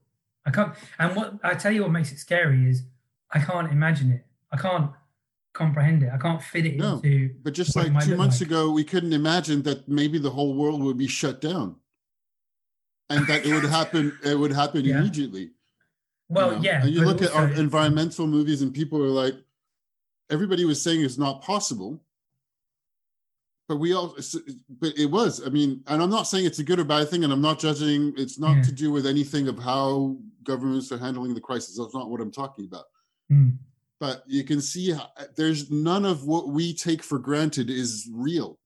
I 0.46 0.50
can't. 0.50 0.74
And 0.98 1.16
what 1.16 1.34
I 1.42 1.54
tell 1.54 1.72
you, 1.72 1.82
what 1.82 1.90
makes 1.92 2.12
it 2.12 2.18
scary 2.18 2.68
is 2.68 2.82
I 3.32 3.38
can't 3.40 3.72
imagine 3.72 4.12
it. 4.12 4.26
I 4.52 4.58
can't 4.58 4.90
comprehend 5.54 6.02
it. 6.02 6.10
I 6.12 6.18
can't 6.18 6.42
fit 6.42 6.66
it 6.66 6.76
No. 6.76 6.96
into. 6.96 7.34
But 7.42 7.54
just 7.54 7.74
like 7.76 7.98
two 8.04 8.16
months 8.16 8.40
like. 8.40 8.50
ago, 8.50 8.70
we 8.70 8.84
couldn't 8.84 9.12
imagine 9.14 9.62
that 9.62 9.88
maybe 9.88 10.18
the 10.18 10.30
whole 10.30 10.54
world 10.54 10.82
would 10.82 10.98
be 10.98 11.06
shut 11.06 11.40
down, 11.40 11.76
and 13.08 13.26
that 13.26 13.46
it 13.46 13.54
would 13.54 13.64
happen. 13.64 14.18
It 14.22 14.38
would 14.38 14.52
happen 14.52 14.84
Yeah. 14.84 14.98
immediately. 14.98 15.52
You 16.28 16.34
Well, 16.34 16.50
know? 16.52 16.60
yeah. 16.62 16.82
And 16.82 16.90
you 16.94 17.04
look 17.04 17.22
at 17.22 17.32
our 17.34 17.48
environmental 17.52 18.26
movies, 18.26 18.62
and 18.62 18.72
people 18.72 19.02
are 19.02 19.08
like, 19.08 19.34
everybody 20.30 20.64
was 20.64 20.80
saying 20.82 21.02
it's 21.02 21.18
not 21.18 21.42
possible, 21.42 22.02
but 23.68 23.76
we 23.76 23.92
all. 23.94 24.16
But 24.80 24.98
it 24.98 25.10
was. 25.10 25.44
I 25.46 25.50
mean, 25.50 25.82
and 25.86 26.02
I'm 26.02 26.10
not 26.10 26.24
saying 26.26 26.46
it's 26.46 26.58
a 26.58 26.64
good 26.64 26.78
or 26.80 26.84
bad 26.84 27.08
thing, 27.08 27.24
and 27.24 27.32
I'm 27.32 27.40
not 27.40 27.58
judging. 27.58 28.12
It's 28.16 28.38
not 28.38 28.56
Yeah. 28.56 28.62
to 28.62 28.72
do 28.72 28.90
with 28.90 29.06
anything 29.06 29.48
of 29.48 29.58
how 29.58 30.16
governments 30.42 30.92
are 30.92 30.98
handling 30.98 31.34
the 31.34 31.40
crisis. 31.40 31.78
That's 31.78 31.94
not 31.94 32.10
what 32.10 32.20
I'm 32.20 32.32
talking 32.32 32.66
about 32.66 32.84
Mm. 33.32 33.56
but 33.98 34.22
you 34.26 34.44
can 34.44 34.60
see 34.60 34.90
how, 34.90 35.08
there's 35.34 35.70
none 35.70 36.04
of 36.04 36.26
what 36.26 36.48
we 36.50 36.74
take 36.74 37.02
for 37.02 37.18
granted 37.18 37.70
is 37.70 38.06
real 38.12 38.58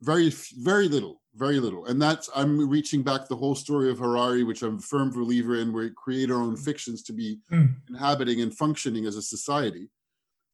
very 0.00 0.30
very 0.58 0.88
little 0.88 1.20
very 1.36 1.60
little 1.60 1.84
and 1.86 2.00
that's 2.00 2.28
i'm 2.34 2.68
reaching 2.68 3.02
back 3.02 3.28
the 3.28 3.36
whole 3.36 3.54
story 3.54 3.90
of 3.90 3.98
harari 3.98 4.42
which 4.42 4.62
i'm 4.62 4.76
a 4.78 4.80
firm 4.80 5.10
believer 5.10 5.56
in 5.56 5.72
where 5.72 5.84
we 5.84 5.90
create 5.90 6.30
our 6.30 6.40
own 6.40 6.56
fictions 6.56 7.02
to 7.02 7.12
be 7.12 7.38
Mm. 7.52 7.74
inhabiting 7.88 8.40
and 8.40 8.56
functioning 8.56 9.04
as 9.06 9.16
a 9.16 9.22
society 9.22 9.88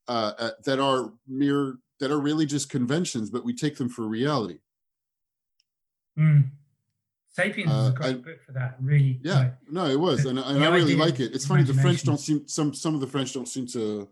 uh, 0.08 0.32
uh, 0.38 0.50
that 0.64 0.80
are 0.80 1.12
mere 1.28 1.76
that 2.00 2.10
are 2.10 2.20
really 2.20 2.46
just 2.46 2.68
conventions 2.68 3.30
but 3.30 3.44
we 3.44 3.54
take 3.54 3.76
them 3.76 3.88
for 3.88 4.06
reality 4.06 4.58
Mm. 6.18 6.50
Sapiens 7.30 7.70
uh, 7.70 7.74
is 7.74 7.88
a 7.88 7.92
great 7.92 8.22
book 8.24 8.42
for 8.44 8.52
that. 8.52 8.76
Really. 8.80 9.18
Yeah. 9.22 9.38
Like, 9.38 9.54
no, 9.70 9.86
it 9.86 9.98
was, 9.98 10.26
and, 10.26 10.38
and 10.38 10.62
I 10.62 10.68
really 10.74 10.94
like 10.94 11.18
it. 11.20 11.34
It's 11.34 11.46
funny. 11.46 11.62
The 11.62 11.72
French 11.72 12.02
don't 12.02 12.20
seem 12.20 12.46
some 12.46 12.74
some 12.74 12.94
of 12.94 13.00
the 13.00 13.06
French 13.06 13.32
don't 13.32 13.48
seem 13.48 13.66
to. 13.68 14.06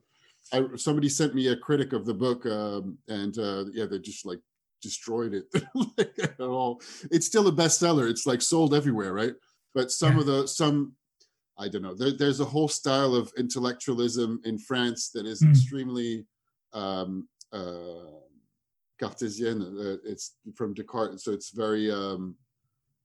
I, 0.52 0.64
somebody 0.76 1.10
sent 1.10 1.34
me 1.34 1.48
a 1.48 1.56
critic 1.56 1.92
of 1.92 2.06
the 2.06 2.14
book, 2.14 2.46
um, 2.46 2.96
and 3.08 3.36
uh, 3.38 3.66
yeah, 3.74 3.84
they're 3.84 3.98
just 3.98 4.24
like 4.24 4.38
destroyed 4.80 5.34
it 5.34 5.44
at 6.22 6.40
all. 6.40 6.80
It's 7.10 7.26
still 7.26 7.48
a 7.48 7.52
bestseller. 7.52 8.08
It's 8.10 8.26
like 8.26 8.42
sold 8.42 8.74
everywhere, 8.74 9.12
right? 9.12 9.34
But 9.74 9.90
some 9.90 10.14
yeah. 10.14 10.20
of 10.20 10.26
the 10.26 10.46
some 10.48 10.94
I 11.60 11.68
don't 11.68 11.82
know. 11.82 11.94
There, 11.94 12.12
there's 12.12 12.40
a 12.40 12.44
whole 12.44 12.68
style 12.68 13.14
of 13.14 13.30
intellectualism 13.36 14.40
in 14.44 14.58
France 14.58 15.10
that 15.10 15.26
is 15.26 15.42
mm. 15.42 15.50
extremely 15.50 16.24
um, 16.72 17.28
uh, 17.52 18.20
Cartesian. 18.98 19.62
Uh, 19.62 19.96
it's 20.04 20.36
from 20.56 20.72
Descartes, 20.74 21.22
so 21.22 21.32
it's 21.32 21.50
very 21.50 21.90
um, 21.90 22.34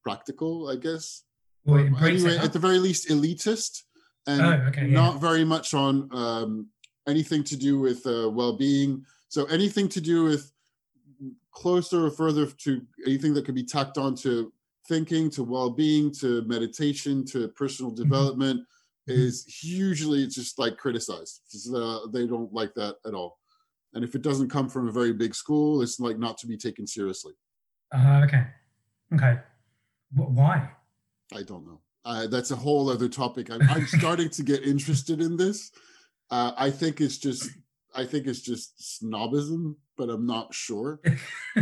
practical, 0.02 0.70
I 0.70 0.76
guess. 0.76 1.24
Well, 1.66 1.86
anyway, 2.02 2.38
at 2.38 2.52
the 2.52 2.58
very 2.58 2.78
least, 2.78 3.08
elitist, 3.08 3.82
and 4.26 4.40
oh, 4.40 4.68
okay, 4.68 4.86
not 4.86 5.14
yeah. 5.14 5.20
very 5.20 5.44
much 5.44 5.74
on 5.74 6.08
um, 6.12 6.68
anything 7.06 7.44
to 7.44 7.56
do 7.56 7.78
with 7.78 8.06
uh, 8.06 8.30
well-being. 8.30 9.04
So 9.28 9.44
anything 9.46 9.88
to 9.90 10.00
do 10.00 10.24
with 10.24 10.50
closer 11.52 12.06
or 12.06 12.10
further 12.10 12.46
to 12.46 12.82
anything 13.06 13.34
that 13.34 13.44
could 13.44 13.54
be 13.54 13.64
tacked 13.64 13.98
on 13.98 14.14
to 14.16 14.52
thinking, 14.88 15.30
to 15.30 15.42
well-being, 15.42 16.12
to 16.12 16.42
meditation, 16.42 17.24
to 17.26 17.48
personal 17.48 17.90
mm-hmm. 17.90 18.02
development 18.02 18.60
mm-hmm. 18.60 19.20
is 19.20 19.44
hugely 19.46 20.26
just 20.26 20.58
like 20.58 20.76
criticized. 20.76 21.42
Uh, 21.74 22.06
they 22.12 22.26
don't 22.26 22.52
like 22.52 22.74
that 22.74 22.96
at 23.06 23.14
all. 23.14 23.38
And 23.94 24.04
if 24.04 24.14
it 24.14 24.22
doesn't 24.22 24.50
come 24.50 24.68
from 24.68 24.88
a 24.88 24.92
very 24.92 25.12
big 25.12 25.34
school, 25.34 25.82
it's 25.82 25.98
like 25.98 26.18
not 26.18 26.36
to 26.38 26.46
be 26.46 26.56
taken 26.56 26.86
seriously. 26.86 27.32
Uh, 27.94 28.22
okay. 28.24 28.46
Okay. 29.14 29.38
Why? 30.14 30.70
I 31.34 31.42
don't 31.42 31.66
know. 31.66 31.80
Uh, 32.04 32.26
that's 32.26 32.50
a 32.50 32.56
whole 32.56 32.90
other 32.90 33.08
topic. 33.08 33.50
I'm, 33.50 33.62
I'm 33.68 33.86
starting 33.98 34.28
to 34.30 34.42
get 34.42 34.64
interested 34.64 35.20
in 35.20 35.36
this. 35.36 35.72
Uh, 36.30 36.52
I 36.56 36.70
think 36.70 37.00
it's 37.00 37.18
just, 37.18 37.50
I 37.94 38.04
think 38.04 38.26
it's 38.26 38.42
just 38.42 39.00
snobism, 39.02 39.76
but 39.96 40.10
I'm 40.10 40.26
not 40.26 40.54
sure. 40.54 41.00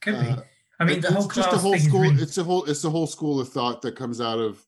Could 0.00 0.20
be. 0.20 0.26
Uh, 0.28 0.42
I 0.80 0.84
mean, 0.84 1.00
the 1.00 1.12
whole 1.12 1.28
just 1.28 1.52
a 1.52 1.58
whole 1.58 1.78
school. 1.78 2.02
Really... 2.02 2.22
It's 2.22 2.38
a 2.38 2.44
whole. 2.44 2.64
It's 2.64 2.84
a 2.84 2.90
whole 2.90 3.06
school 3.06 3.40
of 3.40 3.48
thought 3.48 3.82
that 3.82 3.96
comes 3.96 4.20
out 4.20 4.38
of. 4.38 4.64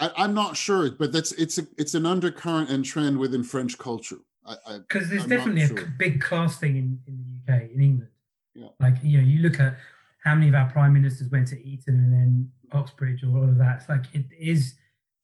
I, 0.00 0.24
am 0.24 0.34
not 0.34 0.56
sure, 0.56 0.90
but 0.90 1.12
that's 1.12 1.32
it's 1.32 1.58
a 1.58 1.66
it's 1.76 1.94
an 1.94 2.06
undercurrent 2.06 2.70
and 2.70 2.84
trend 2.84 3.18
within 3.18 3.44
French 3.44 3.78
culture. 3.78 4.18
Because 4.66 5.08
there's 5.08 5.24
I'm 5.24 5.28
definitely 5.28 5.66
sure. 5.66 5.78
a 5.78 5.86
big 5.98 6.20
class 6.20 6.58
thing 6.58 6.76
in, 6.76 6.98
in 7.06 7.24
the 7.46 7.52
UK, 7.52 7.62
in 7.74 7.80
England. 7.80 8.10
Yeah. 8.54 8.68
Like 8.80 8.96
you 9.02 9.18
know, 9.18 9.24
you 9.24 9.40
look 9.40 9.60
at 9.60 9.76
how 10.24 10.34
many 10.34 10.48
of 10.48 10.54
our 10.54 10.70
prime 10.70 10.92
ministers 10.94 11.30
went 11.30 11.48
to 11.48 11.62
Eton 11.62 11.94
and 11.94 12.12
then 12.12 12.50
Oxbridge 12.72 13.22
or 13.22 13.36
all 13.36 13.44
of 13.44 13.58
that. 13.58 13.80
It's 13.80 13.88
like 13.88 14.04
it 14.12 14.26
is. 14.38 14.74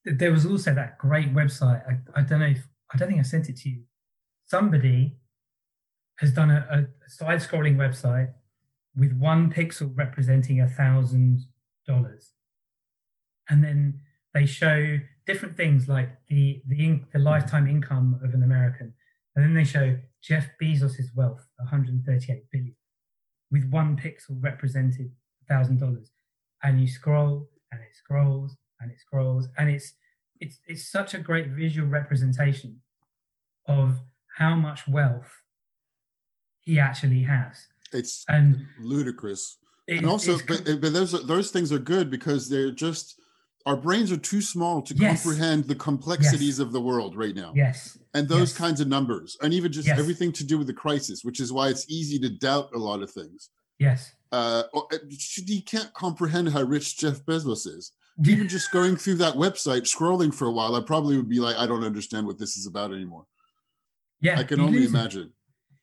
There 0.05 0.33
was 0.33 0.47
also 0.47 0.75
that 0.75 0.99
great 0.99 1.35
website. 1.35 1.83
I, 1.89 2.21
I 2.21 2.23
don't 2.23 2.41
know 2.41 2.47
if 2.47 2.67
I 2.93 2.99
don't 2.99 3.09
think 3.09 3.21
I 3.21 3.25
sent 3.25 3.49
it 3.49 3.57
to 3.59 3.71
you. 3.71 3.83
Somebody 4.47 5.17
has 6.21 6.33
done 6.33 6.51
a, 6.51 6.67
a 6.71 7.11
side-scrolling 7.11 7.77
website 7.77 8.31
with 8.95 9.13
one 9.15 9.51
pixel 9.51 9.91
representing 9.97 10.61
a 10.61 10.69
thousand 10.69 11.47
dollars, 11.87 12.33
and 13.49 13.65
then 13.65 14.01
they 14.35 14.45
show 14.45 14.99
different 15.27 15.57
things 15.57 15.89
like 15.89 16.11
the 16.29 16.63
the, 16.69 16.85
in, 16.85 17.07
the 17.13 17.19
lifetime 17.19 17.67
income 17.67 18.21
of 18.23 18.35
an 18.35 18.43
American, 18.43 18.93
and 19.35 19.45
then 19.45 19.55
they 19.55 19.65
show 19.65 19.99
Jeff 20.21 20.51
Bezos's 20.61 21.11
wealth, 21.17 21.49
138 21.57 22.51
billion, 22.53 22.77
with 23.51 23.71
one 23.71 23.97
pixel 23.97 24.37
represented 24.43 25.11
thousand 25.49 25.81
dollars, 25.81 26.11
and 26.63 26.81
you 26.81 26.87
scroll 26.87 27.49
and 27.73 27.81
it 27.81 27.97
scrolls 27.97 28.57
and 28.79 28.91
it 28.91 29.01
scrolls, 29.01 29.49
and 29.57 29.71
it's 29.71 29.95
it's 30.39 30.59
it's 30.67 30.87
such 30.87 31.15
a 31.15 31.19
great 31.19 31.49
visual 31.49 31.89
representation 31.89 32.83
of 33.67 34.01
how 34.37 34.55
much 34.55 34.87
wealth 34.87 35.41
he 36.71 36.79
actually 36.79 37.23
has. 37.23 37.67
It's 37.93 38.25
and 38.29 38.65
ludicrous. 38.79 39.59
It, 39.89 39.99
and 39.99 40.07
also, 40.07 40.39
but, 40.47 40.65
but 40.81 40.93
those 40.93 41.13
those 41.27 41.51
things 41.51 41.73
are 41.73 41.79
good 41.79 42.11
because 42.11 42.49
they're 42.49 42.71
just 42.71 43.21
our 43.67 43.77
brains 43.77 44.13
are 44.13 44.17
too 44.17 44.41
small 44.41 44.81
to 44.83 44.95
yes. 44.95 45.23
comprehend 45.23 45.65
the 45.65 45.75
complexities 45.75 46.59
yes. 46.59 46.59
of 46.61 46.73
the 46.73 46.81
world 46.81 47.17
right 47.17 47.35
now. 47.35 47.53
Yes. 47.55 47.99
And 48.15 48.29
those 48.29 48.51
yes. 48.51 48.59
kinds 48.59 48.81
of 48.81 48.89
numbers, 48.89 49.37
and 49.43 49.53
even 49.53 49.73
just 49.73 49.89
everything 49.89 50.33
to 50.33 50.45
do 50.45 50.59
with 50.59 50.67
the 50.67 50.73
crisis, 50.73 51.25
which 51.25 51.41
is 51.41 51.53
why 51.53 51.69
it's 51.69 51.87
easy 51.91 52.19
to 52.21 52.31
doubt 52.31 52.71
a 52.75 52.79
lot 52.79 53.03
of 53.03 53.11
things. 53.11 53.51
Yes. 53.79 54.13
Uh, 54.31 54.63
uh 54.73 54.97
you 55.47 55.63
can't 55.63 55.93
comprehend 55.95 56.51
how 56.51 56.63
rich 56.63 56.99
Jeff 56.99 57.25
Bezos 57.25 57.67
is. 57.67 57.93
even 58.27 58.49
just 58.49 58.71
going 58.71 58.97
through 58.97 59.15
that 59.15 59.35
website, 59.35 59.83
scrolling 59.83 60.33
for 60.33 60.47
a 60.47 60.53
while, 60.53 60.75
I 60.75 60.83
probably 60.83 61.17
would 61.17 61.29
be 61.29 61.41
like, 61.41 61.57
I 61.57 61.67
don't 61.67 61.85
understand 61.85 62.27
what 62.27 62.39
this 62.39 62.57
is 62.57 62.67
about 62.67 62.93
anymore. 62.93 63.25
Yeah. 64.21 64.39
I 64.39 64.45
can 64.45 64.61
only 64.61 64.85
imagine. 64.85 65.33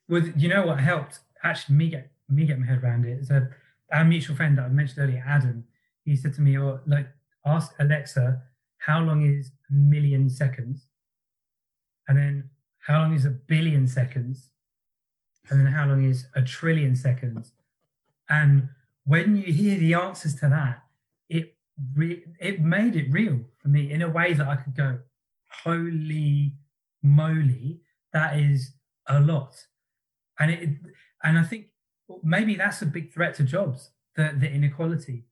Well, 0.10 0.28
you 0.38 0.48
know 0.50 0.66
what 0.66 0.80
helped 0.80 1.20
actually 1.44 1.76
me 1.76 1.90
get 1.90 2.12
me 2.30 2.46
get 2.46 2.60
my 2.60 2.66
head 2.66 2.84
around 2.84 3.06
it 3.06 3.30
a 3.30 3.50
our 3.92 4.04
mutual 4.04 4.36
friend 4.36 4.58
that 4.58 4.66
I 4.66 4.70
mentioned 4.70 5.00
earlier, 5.00 5.24
Adam. 5.26 5.66
He 6.04 6.16
said 6.16 6.34
to 6.36 6.42
me, 6.42 6.58
"Oh, 6.58 6.82
like 6.86 7.08
ask 7.46 7.74
Alexa 7.80 8.42
how 8.80 9.00
long 9.02 9.22
is 9.26 9.52
a 9.70 9.74
million 9.74 10.30
seconds, 10.30 10.88
and 12.08 12.18
then 12.18 12.50
how 12.80 13.02
long 13.02 13.14
is 13.14 13.26
a 13.26 13.30
billion 13.30 13.88
seconds, 13.88 14.52
and 15.50 15.60
then 15.60 15.68
how 15.68 15.88
long 15.88 16.04
is 16.04 16.28
a 16.36 16.42
trillion 16.42 16.96
seconds." 16.96 17.54
And 18.30 18.70
when 19.06 19.38
you 19.38 19.54
hear 19.54 19.78
the 19.80 19.96
answers 19.96 20.36
to 20.38 20.50
that, 20.50 20.84
it 21.30 21.56
re- 21.96 22.26
it 22.40 22.62
made 22.62 22.96
it 22.96 23.12
real 23.12 23.42
for 23.60 23.70
me 23.70 23.92
in 23.92 24.02
a 24.02 24.10
way 24.10 24.34
that 24.34 24.48
I 24.48 24.58
could 24.58 24.76
go, 24.76 25.00
"Holy 25.64 26.56
moly, 27.04 27.82
that 28.14 28.40
is 28.40 28.74
a 29.08 29.20
lot." 29.22 29.68
And 30.40 30.52
it 30.52 30.70
and 31.24 31.38
I 31.38 31.44
think 31.44 31.68
maybe 32.24 32.56
that's 32.56 32.82
a 32.82 32.86
big 32.86 33.14
threat 33.14 33.36
to 33.36 33.44
jobs, 33.44 33.92
the, 34.16 34.36
the 34.38 34.50
inequality. 34.50 35.26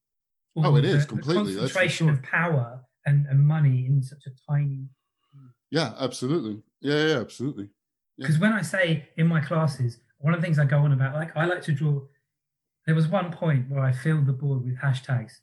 Oh, 0.57 0.75
it 0.75 0.85
is 0.85 1.05
completely. 1.05 1.53
The 1.53 1.59
concentration 1.59 2.07
sure. 2.07 2.13
of 2.13 2.23
power 2.23 2.81
and, 3.05 3.25
and 3.27 3.45
money 3.45 3.85
in 3.85 4.01
such 4.01 4.25
a 4.25 4.31
tiny. 4.51 4.87
Yeah, 5.71 5.93
absolutely. 5.99 6.61
Yeah, 6.81 7.07
yeah, 7.07 7.19
absolutely. 7.19 7.69
Because 8.17 8.35
yeah. 8.35 8.41
when 8.41 8.53
I 8.53 8.61
say 8.61 9.09
in 9.17 9.27
my 9.27 9.41
classes, 9.41 9.99
one 10.19 10.33
of 10.33 10.39
the 10.39 10.45
things 10.45 10.57
I 10.57 10.65
go 10.65 10.79
on 10.79 10.91
about, 10.91 11.15
like 11.15 11.35
I 11.35 11.45
like 11.45 11.61
to 11.63 11.71
draw. 11.71 12.01
There 12.85 12.95
was 12.95 13.07
one 13.07 13.31
point 13.31 13.69
where 13.69 13.83
I 13.83 13.91
filled 13.91 14.27
the 14.27 14.33
board 14.33 14.63
with 14.63 14.77
hashtags, 14.77 15.33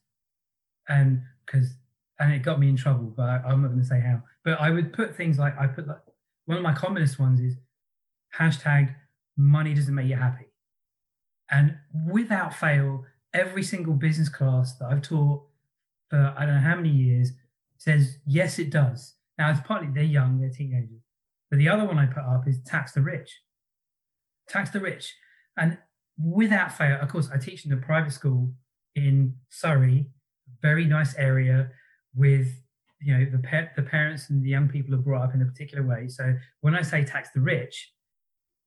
and 0.88 1.22
because 1.44 1.74
and 2.20 2.32
it 2.32 2.42
got 2.42 2.60
me 2.60 2.68
in 2.68 2.76
trouble, 2.76 3.12
but 3.16 3.28
I, 3.28 3.42
I'm 3.46 3.62
not 3.62 3.68
going 3.68 3.80
to 3.80 3.86
say 3.86 4.00
how. 4.00 4.22
But 4.44 4.60
I 4.60 4.70
would 4.70 4.92
put 4.92 5.14
things 5.16 5.38
like 5.38 5.58
I 5.58 5.66
put 5.66 5.86
like 5.86 5.98
one 6.46 6.56
of 6.56 6.62
my 6.62 6.72
commonest 6.72 7.18
ones 7.18 7.40
is 7.40 7.56
hashtag 8.34 8.94
money 9.36 9.74
doesn't 9.74 9.94
make 9.94 10.08
you 10.08 10.16
happy. 10.16 10.46
And 11.50 11.76
without 12.06 12.54
fail, 12.54 13.04
every 13.34 13.62
single 13.62 13.94
business 13.94 14.28
class 14.28 14.76
that 14.78 14.86
I've 14.86 15.02
taught 15.02 15.42
for 16.08 16.34
I 16.36 16.44
don't 16.44 16.56
know 16.56 16.60
how 16.60 16.76
many 16.76 16.90
years 16.90 17.32
says, 17.78 18.18
yes, 18.26 18.58
it 18.58 18.70
does. 18.70 19.14
Now, 19.38 19.50
it's 19.50 19.60
partly 19.66 19.88
they're 19.88 20.04
young, 20.04 20.40
they're 20.40 20.50
teenagers. 20.50 21.02
But 21.50 21.58
the 21.58 21.68
other 21.68 21.84
one 21.84 21.98
I 21.98 22.06
put 22.06 22.22
up 22.22 22.46
is 22.46 22.60
tax 22.64 22.92
the 22.92 23.00
rich. 23.00 23.40
Tax 24.48 24.70
the 24.70 24.80
rich. 24.80 25.14
And 25.56 25.78
without 26.22 26.76
fail, 26.76 26.98
of 27.00 27.08
course, 27.08 27.28
I 27.32 27.38
teach 27.38 27.64
in 27.64 27.72
a 27.72 27.76
private 27.76 28.12
school 28.12 28.52
in 28.94 29.34
Surrey, 29.48 30.06
very 30.60 30.84
nice 30.84 31.14
area 31.16 31.70
with 32.14 32.48
you 33.00 33.16
know 33.16 33.24
the 33.24 33.68
the 33.74 33.82
parents 33.82 34.30
and 34.30 34.44
the 34.44 34.48
young 34.48 34.68
people 34.68 34.94
are 34.94 34.98
brought 34.98 35.22
up 35.22 35.34
in 35.34 35.42
a 35.42 35.44
particular 35.44 35.84
way 35.84 36.06
so 36.06 36.34
when 36.60 36.74
i 36.74 36.82
say 36.82 37.02
tax 37.02 37.30
the 37.34 37.40
rich 37.40 37.91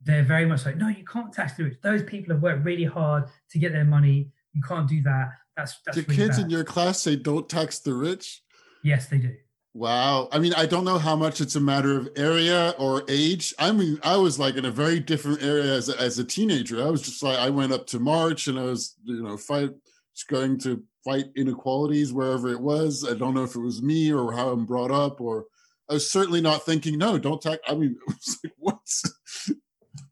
they're 0.06 0.24
very 0.24 0.46
much 0.46 0.66
like, 0.66 0.78
no, 0.78 0.88
you 0.88 1.04
can't 1.04 1.34
tax 1.34 1.54
the 1.54 1.64
rich. 1.66 1.78
Those 1.82 2.04
people 2.04 2.34
have 2.34 2.44
worked 2.44 2.64
really 2.64 2.86
hard 2.86 3.26
to 3.52 3.60
get 3.60 3.72
their 3.72 3.86
money. 3.86 4.32
You 4.54 4.62
can't 4.62 4.88
do 4.88 5.02
that. 5.04 5.32
That's 5.58 5.80
that's. 5.86 5.98
Do 5.98 6.04
really 6.04 6.16
kids 6.16 6.38
bad. 6.38 6.46
in 6.46 6.50
your 6.50 6.64
class 6.64 7.00
say 7.02 7.16
don't 7.16 7.50
tax 7.50 7.80
the 7.80 7.94
rich? 7.94 8.44
Yes, 8.84 9.08
they 9.08 9.18
do. 9.18 9.36
Wow. 9.74 10.30
I 10.32 10.40
mean, 10.40 10.54
I 10.54 10.66
don't 10.66 10.86
know 10.86 10.98
how 10.98 11.18
much 11.18 11.42
it's 11.42 11.58
a 11.58 11.60
matter 11.60 11.98
of 11.98 12.08
area 12.16 12.74
or 12.78 13.04
age. 13.10 13.54
I 13.60 13.74
mean, 13.74 14.00
I 14.04 14.16
was 14.16 14.40
like 14.40 14.56
in 14.56 14.64
a 14.64 14.72
very 14.72 15.02
different 15.02 15.44
area 15.44 15.76
as 15.76 15.90
a, 15.90 16.00
as 16.00 16.18
a 16.18 16.24
teenager. 16.24 16.82
I 16.82 16.90
was 16.90 17.02
just 17.02 17.22
like, 17.22 17.38
I 17.38 17.50
went 17.50 17.74
up 17.74 17.86
to 17.88 18.00
March 18.00 18.48
and 18.48 18.58
I 18.58 18.64
was, 18.64 18.96
you 19.04 19.22
know, 19.22 19.36
fight, 19.36 19.72
just 20.16 20.30
going 20.30 20.60
to 20.60 20.82
fight 21.04 21.26
inequalities 21.36 22.14
wherever 22.14 22.48
it 22.48 22.62
was. 22.62 23.06
I 23.06 23.16
don't 23.16 23.34
know 23.34 23.44
if 23.44 23.56
it 23.56 23.60
was 23.60 23.82
me 23.82 24.14
or 24.14 24.32
how 24.32 24.50
I'm 24.50 24.66
brought 24.66 24.92
up, 24.92 25.20
or 25.20 25.46
I 25.90 25.96
was 25.96 26.10
certainly 26.10 26.40
not 26.40 26.66
thinking, 26.66 26.98
no, 26.98 27.18
don't 27.18 27.42
tax. 27.42 27.60
I 27.68 27.76
mean, 27.76 27.98
it 28.08 28.16
was 28.16 28.40
like, 28.44 28.54
what's 28.58 29.04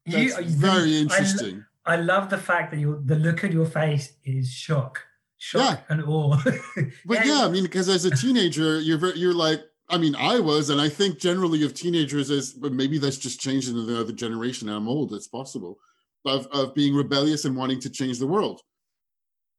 that's 0.05 0.37
you, 0.37 0.45
very 0.45 0.91
the, 0.91 0.99
interesting. 0.99 1.65
I, 1.85 1.93
I, 1.93 1.95
love 1.97 2.29
the 2.29 2.37
fact 2.37 2.71
that 2.71 2.79
you 2.79 3.01
the 3.05 3.15
look 3.15 3.43
on 3.43 3.51
your 3.51 3.65
face 3.65 4.13
is 4.25 4.51
shock, 4.51 5.01
shock 5.37 5.79
yeah. 5.79 5.93
and 5.93 6.03
awe. 6.03 6.37
but 7.05 7.25
yeah, 7.25 7.41
I 7.45 7.49
mean, 7.49 7.63
because 7.63 7.89
as 7.89 8.05
a 8.05 8.11
teenager, 8.15 8.79
you're 8.79 8.97
very, 8.97 9.17
you're 9.17 9.33
like, 9.33 9.61
I 9.89 9.97
mean, 9.97 10.15
I 10.15 10.39
was, 10.39 10.69
and 10.69 10.79
I 10.81 10.89
think 10.89 11.19
generally 11.19 11.63
of 11.63 11.73
teenagers 11.73 12.31
as, 12.31 12.53
but 12.53 12.73
maybe 12.73 12.97
that's 12.97 13.17
just 13.17 13.39
changed 13.39 13.69
in 13.69 13.85
the 13.85 13.99
other 13.99 14.13
generation. 14.13 14.69
I'm 14.69 14.87
old, 14.87 15.13
it's 15.13 15.27
possible, 15.27 15.77
of 16.25 16.47
of 16.47 16.73
being 16.73 16.95
rebellious 16.95 17.45
and 17.45 17.55
wanting 17.55 17.79
to 17.81 17.89
change 17.89 18.19
the 18.19 18.27
world. 18.27 18.61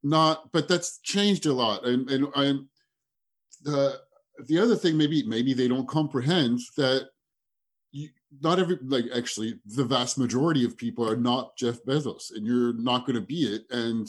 not 0.04 0.52
but 0.52 0.68
that's 0.68 1.00
changed 1.02 1.46
a 1.46 1.52
lot 1.52 1.84
and 1.86 2.08
and 2.10 2.28
i'm 2.36 2.68
the 3.62 3.98
the 4.46 4.58
other 4.58 4.76
thing 4.76 4.96
maybe 4.96 5.22
maybe 5.26 5.54
they 5.54 5.66
don't 5.66 5.88
comprehend 5.88 6.60
that 6.76 7.08
not 8.42 8.58
every 8.58 8.78
like 8.82 9.04
actually 9.14 9.58
the 9.66 9.84
vast 9.84 10.18
majority 10.18 10.64
of 10.64 10.76
people 10.76 11.08
are 11.08 11.16
not 11.16 11.56
jeff 11.56 11.82
bezos 11.84 12.34
and 12.34 12.46
you're 12.46 12.72
not 12.74 13.06
going 13.06 13.14
to 13.14 13.20
be 13.20 13.42
it 13.54 13.62
and 13.70 14.08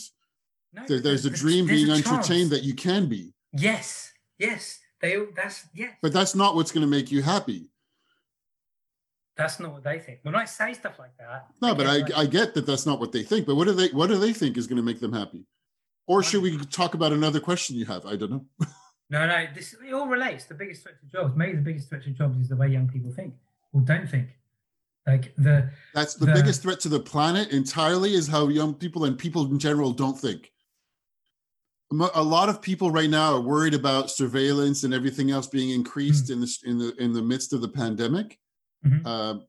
No, 0.73 0.83
there, 0.88 0.99
there's 0.99 1.25
a 1.25 1.29
dream 1.29 1.65
there's 1.65 1.83
being 1.83 1.91
a 1.91 1.95
entertained 1.95 2.49
that 2.51 2.63
you 2.63 2.73
can 2.73 3.07
be 3.07 3.33
Yes, 3.53 4.11
yes. 4.38 4.79
They 5.01 5.17
that's 5.35 5.67
yes. 5.73 5.93
but 6.01 6.13
that's 6.13 6.35
not 6.35 6.55
what's 6.55 6.71
going 6.71 6.85
to 6.85 6.89
make 6.89 7.11
you 7.11 7.21
happy 7.21 7.67
That's 9.38 9.59
not 9.59 9.73
what 9.73 9.83
they 9.83 9.99
think. 9.99 10.19
When 10.23 10.35
I 10.35 10.45
say 10.45 10.73
stuff 10.73 10.97
like 10.99 11.15
that, 11.17 11.47
no 11.61 11.73
they 11.73 11.77
but 11.77 11.88
i 11.88 11.97
like, 11.97 12.17
i 12.17 12.25
get 12.25 12.53
that 12.53 12.65
that's 12.65 12.85
not 12.85 12.99
what 12.99 13.11
they 13.11 13.23
think 13.23 13.45
but 13.45 13.55
what 13.55 13.67
do 13.67 13.73
they 13.73 13.89
what 13.89 14.07
do 14.07 14.17
they 14.17 14.33
think 14.33 14.57
is 14.57 14.67
going 14.67 14.77
to 14.77 14.83
make 14.83 14.99
them 14.99 15.13
happy 15.13 15.45
or 16.07 16.23
should 16.23 16.41
we 16.41 16.57
talk 16.65 16.93
about 16.93 17.11
another 17.11 17.39
question 17.39 17.75
you 17.75 17.85
have 17.85 18.05
i 18.05 18.15
don't 18.15 18.31
know 18.31 18.45
no, 19.09 19.27
no. 19.27 19.45
This 19.53 19.75
it 19.85 19.93
all 19.93 20.07
relates. 20.07 20.45
The 20.45 20.55
biggest 20.55 20.83
threat 20.83 20.99
to 20.99 21.05
jobs, 21.05 21.35
maybe 21.35 21.57
the 21.57 21.61
biggest 21.61 21.89
threat 21.89 22.03
to 22.03 22.09
jobs 22.09 22.38
is 22.39 22.49
the 22.49 22.55
way 22.55 22.69
young 22.69 22.88
people 22.88 23.11
think 23.11 23.33
don't 23.81 24.09
think. 24.09 24.29
Like 25.07 25.35
the 25.38 25.69
That's 25.93 26.15
the 26.15 26.25
The- 26.25 26.33
biggest 26.33 26.61
threat 26.63 26.79
to 26.81 26.89
the 26.89 26.99
planet 26.99 27.49
entirely 27.49 28.13
is 28.15 28.27
how 28.27 28.47
young 28.47 28.73
people 28.73 29.05
and 29.05 29.17
people 29.17 29.45
in 29.45 29.59
general 29.59 29.91
don't 29.91 30.19
think. 30.19 30.51
A 32.15 32.23
lot 32.23 32.49
of 32.49 32.61
people 32.61 32.89
right 32.89 33.09
now 33.09 33.35
are 33.35 33.41
worried 33.41 33.75
about 33.75 34.09
surveillance 34.09 34.83
and 34.83 34.93
everything 34.93 35.29
else 35.29 35.45
being 35.47 35.69
increased 35.69 36.31
in 36.31 36.41
the 36.41 36.57
in 36.65 36.77
the 36.79 36.95
in 36.95 37.13
the 37.13 37.21
midst 37.21 37.53
of 37.53 37.61
the 37.61 37.67
pandemic, 37.69 38.39
Mhm. 38.83 39.01
uh, 39.05 39.39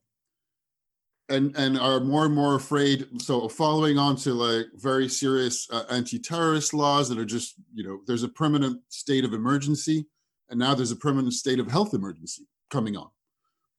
and 1.29 1.55
and 1.57 1.79
are 1.79 1.99
more 1.99 2.25
and 2.25 2.35
more 2.35 2.53
afraid. 2.55 3.07
So 3.21 3.49
following 3.49 3.97
on 3.97 4.15
to 4.17 4.33
like 4.35 4.67
very 4.75 5.09
serious 5.09 5.67
uh, 5.71 5.85
anti-terrorist 5.89 6.73
laws 6.75 7.09
that 7.09 7.17
are 7.17 7.25
just 7.25 7.55
you 7.73 7.83
know 7.83 8.01
there's 8.05 8.23
a 8.23 8.29
permanent 8.29 8.81
state 8.89 9.25
of 9.25 9.33
emergency, 9.33 10.05
and 10.49 10.59
now 10.59 10.75
there's 10.75 10.91
a 10.91 10.95
permanent 10.95 11.33
state 11.33 11.59
of 11.59 11.69
health 11.71 11.95
emergency 11.95 12.47
coming 12.69 12.95
on 12.95 13.09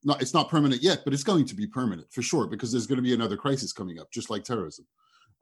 not 0.03 0.21
it's 0.21 0.33
not 0.33 0.49
permanent 0.49 0.81
yet, 0.81 1.01
but 1.03 1.13
it's 1.13 1.23
going 1.23 1.45
to 1.45 1.55
be 1.55 1.67
permanent 1.67 2.11
for 2.11 2.21
sure 2.21 2.47
because 2.47 2.71
there's 2.71 2.87
going 2.87 2.97
to 2.97 3.03
be 3.03 3.13
another 3.13 3.37
crisis 3.37 3.73
coming 3.73 3.99
up, 3.99 4.11
just 4.11 4.29
like 4.29 4.43
terrorism. 4.43 4.85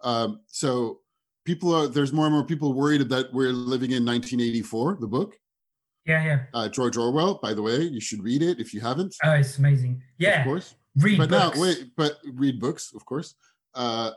Um, 0.03 0.39
so 0.47 0.99
people 1.45 1.73
are 1.73 1.87
there's 1.87 2.13
more 2.13 2.25
and 2.25 2.33
more 2.33 2.43
people 2.43 2.73
worried 2.73 3.07
that 3.09 3.33
we're 3.33 3.51
living 3.51 3.91
in 3.91 4.05
1984, 4.05 4.97
the 4.99 5.07
book. 5.07 5.39
yeah, 6.05 6.23
yeah. 6.23 6.39
Uh, 6.53 6.67
George 6.69 6.97
Orwell, 6.97 7.39
by 7.41 7.53
the 7.53 7.61
way, 7.61 7.81
you 7.81 7.99
should 8.01 8.23
read 8.23 8.41
it 8.41 8.59
if 8.59 8.73
you 8.73 8.79
haven't. 8.81 9.15
Oh, 9.23 9.31
it's 9.31 9.57
amazing. 9.57 10.01
Yeah, 10.17 10.39
of 10.41 10.45
course. 10.45 10.75
read 10.97 11.17
But 11.17 11.29
books. 11.29 11.55
now, 11.55 11.61
wait, 11.61 11.91
but 11.95 12.17
read 12.33 12.59
books, 12.59 12.93
of 12.95 13.05
course. 13.05 13.35
Uh, 13.75 14.11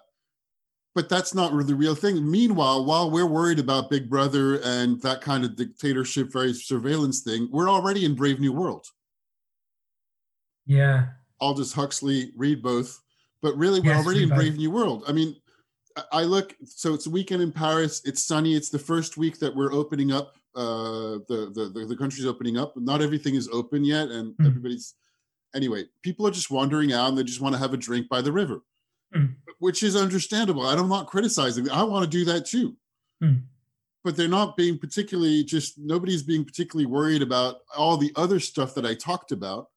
but 0.94 1.08
that's 1.08 1.34
not 1.34 1.52
really 1.52 1.68
the 1.68 1.74
real 1.76 1.94
thing. 1.94 2.28
Meanwhile, 2.28 2.84
while 2.84 3.10
we're 3.10 3.26
worried 3.26 3.60
about 3.60 3.90
Big 3.90 4.10
Brother 4.10 4.56
and 4.64 5.00
that 5.02 5.20
kind 5.20 5.44
of 5.44 5.54
dictatorship, 5.54 6.32
very 6.32 6.52
surveillance 6.52 7.20
thing, 7.20 7.48
we're 7.52 7.70
already 7.70 8.04
in 8.04 8.14
Brave 8.14 8.40
New 8.40 8.52
World. 8.52 8.86
Yeah, 10.66 11.08
Aldous 11.40 11.72
Huxley, 11.72 12.32
read 12.36 12.62
both. 12.62 13.00
But 13.42 13.56
really, 13.56 13.80
we're 13.80 13.92
Yes, 13.92 14.04
already 14.04 14.22
in. 14.24 14.28
Brave 14.28 14.56
New 14.56 14.70
World. 14.70 15.04
I 15.08 15.12
mean, 15.12 15.34
I- 16.12 16.24
look. 16.24 16.54
So 16.64 16.92
it's 16.94 17.06
a 17.06 17.10
weekend 17.10 17.42
in 17.42 17.52
Paris. 17.52 18.02
It's 18.04 18.22
sunny. 18.24 18.54
It's 18.54 18.68
the 18.70 18.78
first 18.78 19.16
week 19.16 19.38
that 19.40 19.54
we're 19.54 19.72
opening 19.72 20.12
up. 20.12 20.34
Uh, 20.54 21.18
the 21.28 21.50
the 21.54 21.70
the, 21.74 21.86
the 21.86 21.96
country's 21.96 22.26
opening 22.26 22.56
up. 22.58 22.76
Not 22.76 23.00
everything 23.02 23.34
is 23.34 23.48
open 23.48 23.84
yet, 23.84 24.08
and 24.10 24.34
Hmm. 24.38 24.46
everybody's. 24.46 24.94
Anyway, 25.54 25.84
people 26.02 26.26
are 26.26 26.30
just 26.30 26.50
wandering 26.50 26.92
out 26.92 27.08
and 27.08 27.18
they 27.18 27.24
just 27.24 27.40
want 27.40 27.54
to 27.54 27.58
have 27.58 27.72
a 27.74 27.76
drink 27.76 28.08
by 28.08 28.20
the 28.22 28.30
river, 28.30 28.60
Hmm. 29.12 29.26
which 29.58 29.82
is 29.82 29.96
understandable. 29.96 30.64
I'm 30.64 30.88
not 30.88 31.08
criticizing. 31.08 31.68
I 31.70 31.82
want 31.82 32.04
to 32.04 32.10
do 32.10 32.24
that 32.26 32.46
too. 32.46 32.76
Hmm. 33.20 33.34
But 34.04 34.16
they're 34.16 34.28
not 34.28 34.56
being 34.56 34.78
particularly 34.78 35.42
just 35.44 35.76
nobody's 35.78 36.22
being 36.22 36.44
particularly 36.44 36.86
worried 36.86 37.20
about 37.22 37.56
all 37.76 37.96
the 37.96 38.12
other 38.16 38.38
stuff 38.38 38.74
that 38.76 38.86
I 38.86 38.94
talked 38.94 39.32
about 39.32 39.68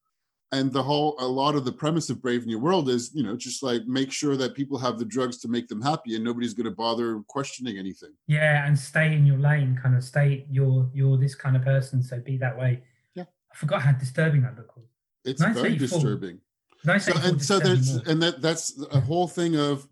and 0.52 0.72
the 0.72 0.82
whole 0.82 1.16
a 1.18 1.26
lot 1.26 1.54
of 1.54 1.64
the 1.64 1.72
premise 1.72 2.10
of 2.10 2.20
brave 2.22 2.46
new 2.46 2.58
world 2.58 2.88
is 2.88 3.10
you 3.14 3.22
know 3.22 3.36
just 3.36 3.62
like 3.62 3.84
make 3.86 4.12
sure 4.12 4.36
that 4.36 4.54
people 4.54 4.78
have 4.78 4.98
the 4.98 5.04
drugs 5.04 5.38
to 5.38 5.48
make 5.48 5.66
them 5.68 5.80
happy 5.80 6.14
and 6.14 6.24
nobody's 6.24 6.54
going 6.54 6.64
to 6.64 6.70
bother 6.70 7.20
questioning 7.28 7.78
anything 7.78 8.12
yeah, 8.26 8.66
and 8.66 8.78
stay 8.78 9.14
in 9.14 9.26
your 9.26 9.38
lane. 9.38 9.78
Kind 9.82 9.96
of 9.96 10.04
stay. 10.04 10.46
You're 10.50 10.88
you're 10.94 11.16
this 11.16 11.34
kind 11.34 11.56
of 11.56 11.62
person, 11.62 12.02
so 12.02 12.20
be 12.20 12.36
that 12.38 12.56
way. 12.58 12.82
Yeah. 13.14 13.24
I 13.52 13.56
forgot 13.56 13.82
how 13.82 13.92
disturbing 13.92 14.42
that 14.42 14.54
book 14.56 14.76
was. 14.76 14.84
it's 15.24 15.40
Nice 15.40 15.54
very 15.54 15.70
that 15.70 15.80
you 15.80 15.88
fall- 15.88 15.98
disturbing 16.00 16.38
Nice 16.84 17.06
so 17.06 17.12
and 17.22 17.42
so 17.42 17.58
there's 17.58 17.94
more. 17.94 18.02
and 18.06 18.22
that 18.22 18.42
that's 18.42 18.78
a 18.92 19.00
whole 19.00 19.26
thing 19.26 19.56
of 19.56 19.88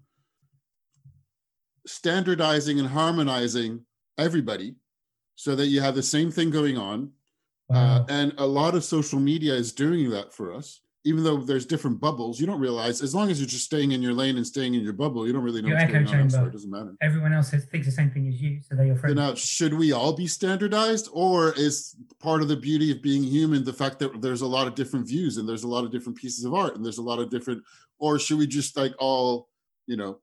standardizing 1.86 2.78
and 2.78 2.88
harmonizing 2.88 3.80
everybody 4.18 4.76
so 5.34 5.56
that 5.56 5.66
you 5.66 5.80
have 5.80 5.94
the 5.94 6.02
same 6.02 6.30
thing 6.30 6.50
going 6.50 6.76
on 6.78 7.10
Wow. 7.72 7.96
Uh, 7.96 8.06
and 8.08 8.34
a 8.38 8.46
lot 8.46 8.74
of 8.74 8.84
social 8.84 9.18
media 9.18 9.54
is 9.54 9.72
doing 9.72 10.10
that 10.10 10.32
for 10.32 10.52
us. 10.52 10.80
Even 11.04 11.24
though 11.24 11.38
there's 11.38 11.66
different 11.66 12.00
bubbles, 12.00 12.38
you 12.38 12.46
don't 12.46 12.60
realize 12.60 13.02
as 13.02 13.12
long 13.12 13.28
as 13.28 13.40
you're 13.40 13.48
just 13.48 13.64
staying 13.64 13.90
in 13.90 14.00
your 14.00 14.12
lane 14.12 14.36
and 14.36 14.46
staying 14.46 14.74
in 14.74 14.82
your 14.82 14.92
bubble, 14.92 15.26
you 15.26 15.32
don't 15.32 15.42
really 15.42 15.60
know 15.60 15.66
Your 15.66 15.76
what's 15.76 15.92
echo 15.92 16.04
going 16.04 16.32
on. 16.32 16.46
It 16.46 16.52
doesn't 16.52 16.70
matter. 16.70 16.94
Everyone 17.00 17.32
else 17.32 17.50
has, 17.50 17.64
thinks 17.64 17.86
the 17.86 17.92
same 17.92 18.12
thing 18.12 18.28
as 18.28 18.40
you, 18.40 18.60
so 18.62 18.76
they're 18.76 18.86
your 18.86 18.94
friends. 18.94 19.16
now, 19.16 19.34
should 19.34 19.74
we 19.74 19.90
all 19.90 20.12
be 20.12 20.28
standardized, 20.28 21.08
or 21.12 21.54
is 21.54 21.96
part 22.20 22.40
of 22.40 22.46
the 22.46 22.54
beauty 22.56 22.92
of 22.92 23.02
being 23.02 23.24
human 23.24 23.64
the 23.64 23.72
fact 23.72 23.98
that 23.98 24.22
there's 24.22 24.42
a 24.42 24.46
lot 24.46 24.68
of 24.68 24.76
different 24.76 25.08
views 25.08 25.38
and 25.38 25.48
there's 25.48 25.64
a 25.64 25.68
lot 25.68 25.82
of 25.82 25.90
different 25.90 26.16
pieces 26.16 26.44
of 26.44 26.54
art 26.54 26.76
and 26.76 26.84
there's 26.84 26.98
a 26.98 27.02
lot 27.02 27.18
of 27.18 27.30
different, 27.30 27.60
or 27.98 28.20
should 28.20 28.38
we 28.38 28.46
just 28.46 28.76
like 28.76 28.94
all, 29.00 29.48
you 29.88 29.96
know, 29.96 30.20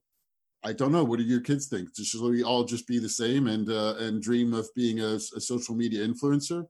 I 0.63 0.71
don't 0.71 0.93
know. 0.93 1.03
What 1.03 1.19
do 1.19 1.25
your 1.25 1.41
kids 1.41 1.67
think? 1.67 1.89
Should 1.95 2.21
we 2.21 2.43
all 2.43 2.63
just 2.63 2.87
be 2.87 2.99
the 2.99 3.09
same 3.09 3.47
and 3.47 3.69
uh, 3.69 3.95
and 3.99 4.21
dream 4.21 4.53
of 4.53 4.69
being 4.75 5.01
a, 5.01 5.15
a 5.15 5.41
social 5.41 5.75
media 5.75 6.07
influencer? 6.07 6.67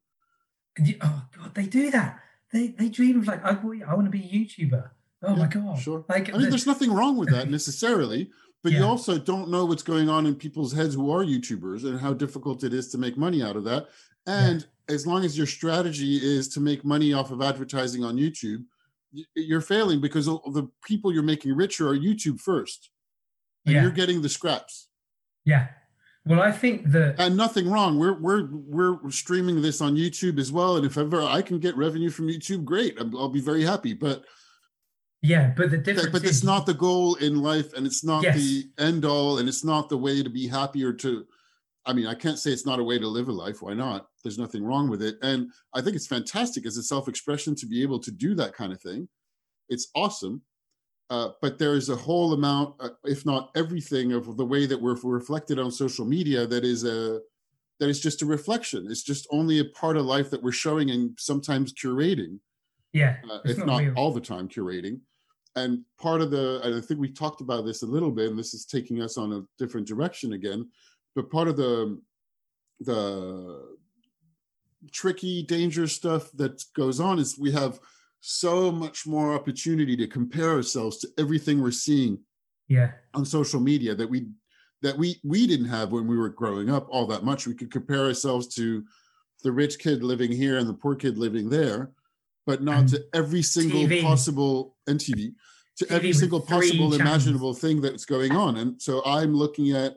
You- 0.84 0.98
oh 1.02 1.24
God, 1.38 1.54
they 1.56 1.66
do 1.66 1.92
that. 1.92 2.20
They 2.52 2.68
they 2.70 2.90
dream 2.90 3.20
of 3.20 3.28
like, 3.28 3.44
I, 3.44 3.52
want- 3.54 3.84
I 3.84 3.94
want 3.94 4.06
to 4.06 4.12
be 4.12 4.24
a 4.24 4.30
YouTuber. 4.66 4.90
Oh 5.24 5.36
my 5.36 5.48
God. 5.48 5.78
sure. 5.80 6.06
Like, 6.08 6.30
I 6.30 6.34
mean, 6.34 6.42
the- 6.44 6.50
there's 6.50 6.66
nothing 6.68 6.92
wrong 6.94 7.18
with 7.18 7.30
that 7.32 7.50
necessarily, 7.58 8.32
but 8.64 8.72
you 8.72 8.84
also 8.84 9.18
don't 9.18 9.50
know 9.50 9.66
what's 9.66 9.84
going 9.84 10.10
on 10.10 10.26
in 10.26 10.36
people's 10.36 10.74
heads 10.74 10.96
who 10.96 11.12
are 11.12 11.24
YouTubers 11.24 11.84
and 11.86 12.00
how 12.00 12.14
difficult 12.14 12.64
it 12.64 12.74
is 12.74 12.88
to 12.92 12.98
make 12.98 13.18
money 13.18 13.42
out 13.44 13.56
of 13.56 13.64
that. 13.66 13.88
And 14.26 14.66
as 14.88 15.06
long 15.08 15.24
as 15.26 15.38
your 15.38 15.48
strategy 15.48 16.18
is 16.18 16.48
to 16.50 16.60
make 16.60 16.84
money 16.86 17.14
off 17.14 17.32
of 17.32 17.42
advertising 17.42 18.04
on 18.04 18.18
YouTube, 18.18 18.64
you're 19.36 19.62
failing 19.62 20.00
because 20.02 20.26
the 20.28 20.68
people 20.84 21.12
you're 21.14 21.24
making 21.24 21.56
richer 21.56 21.88
are 21.90 21.98
YouTube 21.98 22.40
first, 22.40 22.90
and 23.66 23.76
yeah, 23.76 23.82
you're 23.82 23.92
getting 23.92 24.22
the 24.22 24.30
scraps. 24.30 24.88
yeah. 25.46 25.68
Well, 26.26 26.42
I 26.42 26.52
think 26.52 26.92
that 26.92 27.16
And 27.18 27.36
nothing 27.38 27.70
wrong. 27.70 27.98
We're 27.98 28.20
we're 28.20 28.50
we're 28.52 29.12
streaming 29.12 29.62
this 29.62 29.82
on 29.82 29.96
YouTube 29.96 30.38
as 30.40 30.52
well, 30.52 30.78
and 30.78 30.86
if 30.86 30.98
ever 30.98 31.22
I 31.24 31.42
can 31.42 31.60
get 31.60 31.76
revenue 31.78 32.10
from 32.10 32.28
YouTube, 32.28 32.66
great. 32.66 32.98
I'll 33.00 33.30
be 33.30 33.42
very 33.42 33.64
happy. 33.64 33.94
But 33.94 34.24
yeah, 35.22 35.54
but 35.56 35.72
the 35.72 35.78
difference 35.78 36.10
but 36.12 36.24
is 36.24 36.30
it's 36.30 36.44
not 36.44 36.66
the 36.66 36.74
goal 36.74 37.16
in 37.16 37.42
life 37.42 37.74
and 37.74 37.86
it's 37.86 38.04
not 38.04 38.24
Yes. 38.24 38.38
the 38.38 38.70
end 38.78 39.06
all 39.06 39.40
and 39.40 39.50
it's 39.50 39.64
not 39.66 39.90
the 39.90 39.98
way 39.98 40.24
to 40.24 40.30
be 40.30 40.48
happy 40.48 40.84
or 40.84 40.94
to 40.94 41.26
i 41.86 41.92
mean 41.92 42.08
i 42.08 42.14
can't 42.14 42.40
say 42.40 42.52
it's 42.52 42.66
not 42.66 42.80
a 42.80 42.84
way 42.84 42.98
to 42.98 43.08
live 43.08 43.28
a 43.28 43.32
life 43.32 43.62
why 43.62 43.74
not 43.74 44.08
there's 44.24 44.38
nothing 44.38 44.64
wrong 44.64 44.90
with 44.90 45.02
it 45.02 45.18
and 45.22 45.50
i 45.74 45.82
think 45.82 45.96
it's 45.96 46.08
fantastic 46.08 46.66
as 46.66 46.78
a 46.78 46.84
self-expression 46.84 47.54
to 47.56 47.66
be 47.66 47.82
able 47.82 48.00
to 48.00 48.12
do 48.12 48.34
that 48.36 48.54
kind 48.54 48.72
of 48.72 48.82
thing 48.82 49.10
it's 49.68 49.90
awesome 49.96 50.42
uh, 51.10 51.30
but 51.42 51.58
there 51.58 51.76
is 51.76 51.90
a 51.90 51.96
whole 51.96 52.34
amount 52.34 52.76
uh, 52.80 52.90
if 53.04 53.26
not 53.26 53.52
everything 53.56 54.14
of 54.14 54.38
the 54.38 54.46
way 54.46 54.66
that 54.66 54.80
we're 54.80 54.96
reflected 55.04 55.60
on 55.60 55.72
social 55.72 56.06
media 56.06 56.46
that 56.46 56.64
is 56.64 56.84
a 56.84 57.20
that 57.80 57.90
is 57.90 58.00
just 58.00 58.22
a 58.22 58.26
reflection. 58.26 58.88
It's 58.90 59.04
just 59.04 59.26
only 59.32 59.60
a 59.60 59.66
part 59.66 59.98
of 59.98 60.06
life 60.06 60.30
that 60.32 60.44
we're 60.44 60.52
showing 60.52 60.92
and 60.92 61.18
sometimes 61.18 61.74
curating. 61.74 62.40
Yeah, 62.92 63.18
uh, 63.32 63.40
if 63.46 63.58
not, 63.60 63.84
not 63.84 63.96
all 63.96 64.12
the 64.12 64.22
time 64.22 64.50
curating. 64.50 65.00
And 65.56 65.84
part 66.00 66.22
of 66.22 66.32
the 66.32 66.62
and 66.64 66.76
i 66.76 66.82
think 66.82 67.00
we 67.00 67.10
talked 67.10 67.42
about 67.42 67.66
this 67.66 67.82
a 67.82 67.88
little 67.88 68.12
bit 68.12 68.30
and 68.30 68.38
this 68.38 68.54
is 68.54 68.66
taking 68.66 69.02
us 69.02 69.18
on 69.18 69.34
a 69.34 69.42
different 69.58 69.88
direction 69.88 70.34
again 70.34 70.70
but 71.16 71.32
part 71.32 71.48
of 71.48 71.58
the 71.58 72.00
the 72.82 73.76
tricky 74.92 75.44
dangerous 75.44 75.92
stuff 75.92 76.32
that 76.34 76.64
goes 76.76 77.00
on 77.00 77.20
is 77.20 77.38
we 77.38 77.52
have 77.52 77.80
so 78.22 78.72
much 78.72 79.08
more 79.08 79.34
opportunity 79.34 79.96
to 79.96 80.08
compare 80.08 80.52
ourselves 80.52 80.98
to 81.00 81.08
everything 81.18 81.62
we're 81.62 81.72
seeing 81.72 82.20
yeah, 82.68 82.92
on 83.14 83.26
social 83.26 83.60
media 83.60 83.96
that 83.96 84.10
we 84.10 84.28
that 84.82 84.98
we 84.98 85.20
we 85.24 85.48
didn't 85.48 85.68
have 85.68 85.92
when 85.92 86.08
we 86.08 86.18
were 86.18 86.30
growing 86.30 86.70
up 86.70 86.88
all 86.90 87.06
that 87.08 87.24
much 87.24 87.48
we 87.48 87.54
could 87.56 87.72
compare 87.72 88.06
ourselves 88.06 88.48
to 88.56 88.84
the 89.44 89.52
rich 89.52 89.80
kid 89.80 90.04
living 90.04 90.32
here 90.32 90.58
and 90.58 90.68
the 90.70 90.74
poor 90.74 90.96
kid 90.96 91.18
living 91.18 91.50
there 91.50 91.92
but 92.46 92.62
not 92.64 92.80
And 92.80 92.90
to 92.90 93.06
every 93.14 93.42
single 93.42 93.82
TV. 93.82 94.02
possible 94.02 94.76
and 94.88 95.00
tv 95.00 95.34
to 95.78 95.86
TV 95.86 95.92
every 95.92 96.14
single 96.14 96.40
possible 96.42 96.92
channels. 96.92 97.00
imaginable 97.00 97.54
thing 97.54 97.82
that's 97.82 98.06
going 98.06 98.34
on 98.34 98.58
and 98.58 98.82
so 98.82 99.02
i'm 99.06 99.34
looking 99.34 99.72
at 99.72 99.96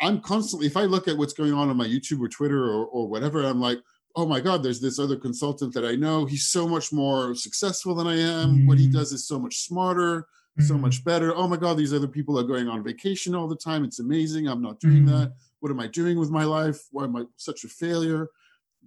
i'm 0.00 0.20
constantly 0.20 0.66
if 0.66 0.76
i 0.76 0.82
look 0.84 1.06
at 1.06 1.16
what's 1.16 1.34
going 1.34 1.52
on 1.52 1.68
on 1.70 1.76
my 1.76 1.86
youtube 1.86 2.20
or 2.20 2.28
twitter 2.28 2.64
or, 2.64 2.86
or 2.86 3.06
whatever 3.08 3.44
i'm 3.44 3.60
like 3.60 3.78
oh 4.18 4.26
my 4.26 4.40
god 4.40 4.62
there's 4.62 4.80
this 4.80 4.98
other 4.98 5.16
consultant 5.16 5.72
that 5.74 5.84
i 5.84 5.94
know 5.94 6.24
he's 6.24 6.46
so 6.46 6.66
much 6.66 6.92
more 6.92 7.34
successful 7.34 7.94
than 7.94 8.06
i 8.06 8.16
am 8.18 8.66
what 8.66 8.78
he 8.78 8.88
Mm. 8.88 8.92
does 8.92 9.12
is 9.12 9.26
so 9.28 9.38
much 9.38 9.56
smarter 9.68 10.26
so 10.58 10.74
Mm. 10.74 10.80
much 10.80 11.04
better. 11.04 11.36
Oh 11.36 11.46
my 11.46 11.58
God, 11.58 11.76
these 11.76 11.92
other 11.92 12.08
people 12.08 12.38
are 12.40 12.42
going 12.52 12.66
on 12.66 12.82
vacation 12.82 13.34
all 13.34 13.46
the 13.46 13.54
time. 13.68 13.84
It's 13.84 13.98
amazing. 13.98 14.48
I'm 14.48 14.62
not 14.62 14.80
doing 14.80 15.04
Mm. 15.04 15.08
that. 15.14 15.28
what 15.60 15.70
am 15.70 15.80
I 15.80 15.86
doing 15.86 16.18
with 16.18 16.30
my 16.30 16.44
life? 16.44 16.78
Why 16.92 17.04
am 17.04 17.14
I 17.14 17.24
such 17.36 17.60
a 17.64 17.68
failure? 17.68 18.28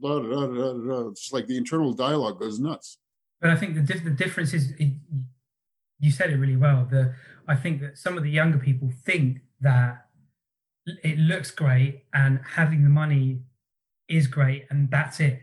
Blah, 0.01 0.19
blah, 0.21 0.47
blah, 0.47 0.73
blah, 0.73 1.07
It's 1.09 1.31
like 1.31 1.45
the 1.45 1.57
internal 1.57 1.93
dialogue 1.93 2.39
goes 2.39 2.59
nuts. 2.59 2.97
But 3.41 3.51
I 3.51 3.55
think 3.55 3.75
the, 3.75 3.81
the 4.09 4.09
difference 4.23 4.51
is, 4.55 4.73
you 5.99 6.11
said 6.11 6.31
it 6.31 6.37
really 6.37 6.57
well. 6.57 6.87
The 6.89 7.13
I 7.47 7.55
think 7.55 7.81
that 7.81 7.99
some 7.99 8.17
of 8.17 8.23
the 8.23 8.31
younger 8.31 8.57
people 8.57 8.89
think 9.05 9.41
that 9.61 10.07
it 11.03 11.19
looks 11.19 11.51
great 11.51 12.05
and 12.13 12.39
having 12.57 12.83
the 12.83 12.89
money 13.03 13.43
is 14.09 14.27
great 14.27 14.65
and 14.69 14.89
that's 14.89 15.19
it. 15.19 15.41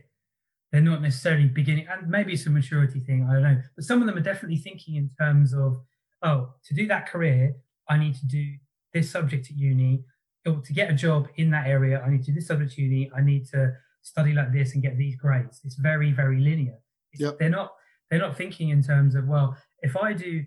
They're 0.73 0.81
not 0.81 1.01
necessarily 1.01 1.47
beginning, 1.47 1.87
and 1.89 2.09
maybe 2.09 2.33
it's 2.33 2.47
a 2.47 2.51
maturity 2.51 3.01
thing. 3.01 3.27
I 3.31 3.35
don't 3.35 3.43
know, 3.43 3.63
but 3.77 3.85
some 3.85 4.01
of 4.01 4.07
them 4.07 4.17
are 4.17 4.21
definitely 4.21 4.59
thinking 4.59 4.97
in 4.97 5.11
terms 5.19 5.55
of, 5.55 5.79
oh, 6.23 6.53
to 6.65 6.75
do 6.75 6.89
that 6.89 7.09
career, 7.09 7.55
I 7.89 7.97
need 7.97 8.17
to 8.17 8.27
do 8.27 8.45
this 8.93 9.11
subject 9.11 9.49
at 9.49 9.57
uni, 9.57 10.05
or 10.45 10.61
to 10.61 10.73
get 10.73 10.91
a 10.91 10.95
job 10.95 11.29
in 11.37 11.51
that 11.51 11.67
area, 11.67 12.03
I 12.05 12.11
need 12.11 12.25
to 12.25 12.27
do 12.27 12.35
this 12.35 12.49
subject 12.49 12.73
at 12.73 12.79
uni. 12.79 13.11
I 13.17 13.23
need 13.23 13.47
to 13.51 13.75
study 14.03 14.33
like 14.33 14.53
this 14.53 14.75
and 14.75 14.83
get 14.83 14.99
these 14.99 15.17
grades. 15.17 15.61
It's 15.65 15.77
very, 15.77 16.13
very 16.13 16.41
linear. 16.41 16.79
Yep. 17.15 17.39
They're 17.39 17.49
not 17.49 17.73
they're 18.11 18.21
not 18.21 18.37
thinking 18.37 18.69
in 18.71 18.83
terms 18.83 19.15
of 19.15 19.27
well, 19.27 19.57
if 19.81 19.97
I 19.97 20.13
do 20.13 20.45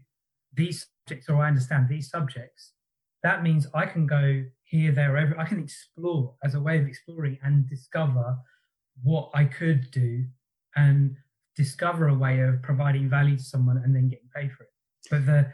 these 0.53 0.88
subjects 1.08 1.29
or 1.29 1.38
I 1.38 1.47
understand 1.47 1.88
these 1.88 2.10
subjects, 2.10 2.73
that 3.23 3.43
means 3.43 3.67
I 3.73 3.86
can 3.86 4.05
go 4.05 4.43
here, 4.69 4.91
there, 4.91 5.17
over. 5.17 5.38
I 5.39 5.45
can 5.45 5.60
explore 5.60 6.36
as 6.43 6.53
a 6.53 6.62
way 6.62 6.77
of 6.77 6.88
exploring 6.88 7.39
and 7.43 7.67
discover 7.67 8.38
what 9.01 9.32
I 9.34 9.45
could 9.45 9.89
do 9.91 10.25
and 10.75 11.15
discover 11.55 12.08
a 12.08 12.13
way 12.13 12.39
of 12.41 12.62
providing 12.62 13.10
value 13.10 13.38
to 13.38 13.43
someone 13.43 13.82
and 13.84 13.95
then 13.95 14.10
getting 14.10 14.29
paid 14.36 14.51
for 14.51 14.63
it. 14.63 14.69
But 15.10 15.25
the 15.25 15.51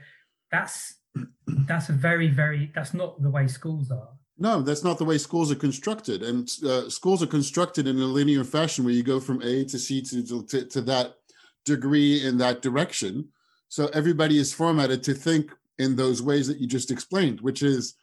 that's 0.51 0.95
that's 1.47 1.89
a 1.89 1.93
very 1.93 2.27
very 2.27 2.71
that's 2.75 2.93
not 2.93 3.21
the 3.21 3.29
way 3.29 3.47
schools 3.47 3.89
are. 3.89 4.09
No, 4.37 4.61
that's 4.61 4.83
not 4.83 4.97
the 4.97 5.05
way 5.05 5.17
schools 5.17 5.49
are 5.49 5.55
constructed. 5.55 6.21
And 6.21 6.51
uh, 6.65 6.89
schools 6.89 7.23
are 7.23 7.27
constructed 7.27 7.87
in 7.87 7.97
a 7.97 8.05
linear 8.05 8.43
fashion 8.43 8.83
where 8.83 8.93
you 8.93 9.01
go 9.01 9.21
from 9.21 9.41
A 9.41 9.63
to 9.63 9.79
C 9.79 10.01
to, 10.01 10.43
to, 10.43 10.65
to 10.65 10.81
that 10.81 11.15
degree 11.63 12.25
in 12.25 12.37
that 12.39 12.61
direction. 12.61 13.29
So 13.69 13.87
everybody 13.93 14.37
is 14.37 14.53
formatted 14.53 15.03
to 15.03 15.13
think 15.13 15.51
in 15.79 15.95
those 15.95 16.21
ways 16.21 16.47
that 16.47 16.59
you 16.59 16.67
just 16.67 16.91
explained, 16.91 17.39
which 17.39 17.63
is 17.63 17.95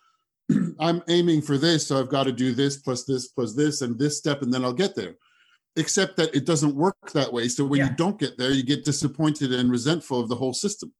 I'm 0.80 1.02
aiming 1.08 1.42
for 1.42 1.58
this, 1.58 1.86
so 1.86 1.98
I've 1.98 2.08
got 2.08 2.24
to 2.24 2.32
do 2.32 2.52
this 2.52 2.76
plus 2.76 3.04
this 3.04 3.28
plus 3.28 3.54
this 3.54 3.82
and 3.82 3.98
this 3.98 4.18
step, 4.18 4.42
and 4.42 4.52
then 4.52 4.64
I'll 4.64 4.72
get 4.72 4.94
there. 4.94 5.14
Except 5.76 6.16
that 6.16 6.34
it 6.34 6.44
doesn't 6.44 6.74
work 6.74 7.12
that 7.12 7.32
way. 7.32 7.48
So 7.48 7.64
when 7.64 7.80
yeah. 7.80 7.90
you 7.90 7.96
don't 7.96 8.18
get 8.18 8.36
there, 8.36 8.50
you 8.50 8.62
get 8.62 8.84
disappointed 8.84 9.52
and 9.52 9.70
resentful 9.70 10.20
of 10.20 10.28
the 10.28 10.36
whole 10.36 10.52
system. 10.52 10.92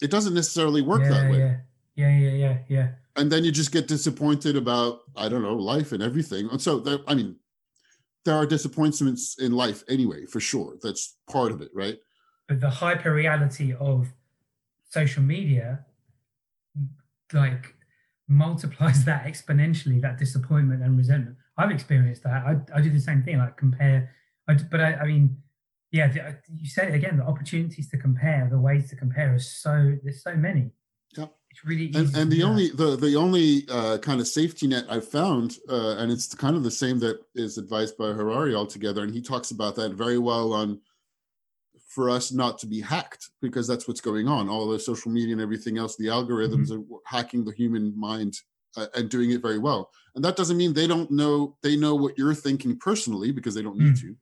It 0.00 0.10
doesn't 0.10 0.34
necessarily 0.34 0.82
work 0.82 1.02
yeah, 1.02 1.08
that 1.08 1.30
way. 1.30 1.38
Yeah, 1.38 1.56
yeah, 1.96 2.18
yeah, 2.18 2.30
yeah, 2.30 2.58
yeah. 2.68 2.88
And 3.16 3.32
then 3.32 3.44
you 3.44 3.50
just 3.50 3.72
get 3.72 3.88
disappointed 3.88 4.56
about 4.56 5.00
I 5.16 5.28
don't 5.28 5.42
know 5.42 5.56
life 5.56 5.92
and 5.92 6.02
everything. 6.02 6.48
And 6.50 6.60
so 6.60 6.78
there, 6.78 6.98
I 7.08 7.14
mean, 7.14 7.36
there 8.24 8.34
are 8.34 8.46
disappointments 8.46 9.36
in 9.38 9.52
life 9.52 9.82
anyway, 9.88 10.26
for 10.26 10.40
sure. 10.40 10.74
That's 10.82 11.16
part 11.30 11.52
of 11.52 11.62
it, 11.62 11.70
right? 11.74 11.98
But 12.46 12.60
the 12.60 12.70
hyper 12.70 13.12
reality 13.12 13.74
of 13.74 14.12
social 14.90 15.22
media 15.22 15.86
like 17.32 17.74
multiplies 18.28 19.04
that 19.06 19.24
exponentially 19.24 20.00
that 20.00 20.18
disappointment 20.18 20.82
and 20.82 20.96
resentment. 20.96 21.36
I've 21.58 21.70
experienced 21.70 22.22
that. 22.24 22.44
I, 22.44 22.56
I 22.74 22.80
do 22.80 22.90
the 22.90 23.00
same 23.00 23.22
thing 23.22 23.38
like 23.38 23.56
compare 23.56 24.10
I, 24.48 24.54
but 24.54 24.80
I, 24.80 24.94
I 24.94 25.06
mean 25.06 25.36
yeah 25.92 26.08
the, 26.08 26.36
you 26.54 26.68
said 26.68 26.88
it 26.88 26.94
again 26.94 27.16
the 27.16 27.24
opportunities 27.24 27.88
to 27.90 27.96
compare 27.96 28.48
the 28.50 28.58
ways 28.58 28.90
to 28.90 28.96
compare 28.96 29.34
is 29.34 29.50
so 29.50 29.96
there's 30.02 30.22
so 30.22 30.34
many. 30.34 30.70
Yeah. 31.16 31.26
It's 31.50 31.64
really 31.64 31.90
and, 31.94 32.14
and 32.16 32.30
the 32.30 32.42
only 32.42 32.70
the 32.70 32.96
the 32.96 33.16
only 33.16 33.64
uh, 33.70 33.98
kind 33.98 34.20
of 34.20 34.28
safety 34.28 34.66
net 34.66 34.84
i've 34.90 35.08
found 35.08 35.56
uh, 35.70 35.96
and 35.96 36.12
it's 36.12 36.34
kind 36.34 36.54
of 36.54 36.62
the 36.62 36.70
same 36.70 36.98
that 36.98 37.18
is 37.34 37.56
advised 37.56 37.96
by 37.96 38.08
harari 38.08 38.54
altogether 38.54 39.02
and 39.02 39.14
he 39.14 39.22
talks 39.22 39.52
about 39.52 39.74
that 39.76 39.94
very 39.94 40.18
well 40.18 40.52
on 40.52 40.78
for 41.96 42.10
us 42.10 42.30
not 42.30 42.58
to 42.58 42.66
be 42.66 42.78
hacked 42.82 43.30
because 43.40 43.66
that's 43.66 43.88
what's 43.88 44.02
going 44.02 44.28
on. 44.28 44.50
All 44.50 44.68
the 44.68 44.78
social 44.78 45.10
media 45.10 45.32
and 45.32 45.40
everything 45.40 45.78
else, 45.78 45.96
the 45.96 46.08
algorithms 46.08 46.70
mm-hmm. 46.70 46.92
are 46.92 47.00
hacking 47.06 47.42
the 47.42 47.54
human 47.54 47.98
mind 47.98 48.34
uh, 48.76 48.88
and 48.94 49.08
doing 49.08 49.30
it 49.30 49.40
very 49.40 49.58
well. 49.58 49.90
And 50.14 50.22
that 50.22 50.36
doesn't 50.36 50.58
mean 50.58 50.74
they 50.74 50.86
don't 50.86 51.10
know 51.10 51.56
they 51.62 51.74
know 51.74 51.94
what 51.94 52.18
you're 52.18 52.34
thinking 52.34 52.76
personally 52.78 53.32
because 53.32 53.54
they 53.54 53.62
don't 53.62 53.78
need 53.78 53.94
mm. 53.94 54.00
to. 54.02 54.16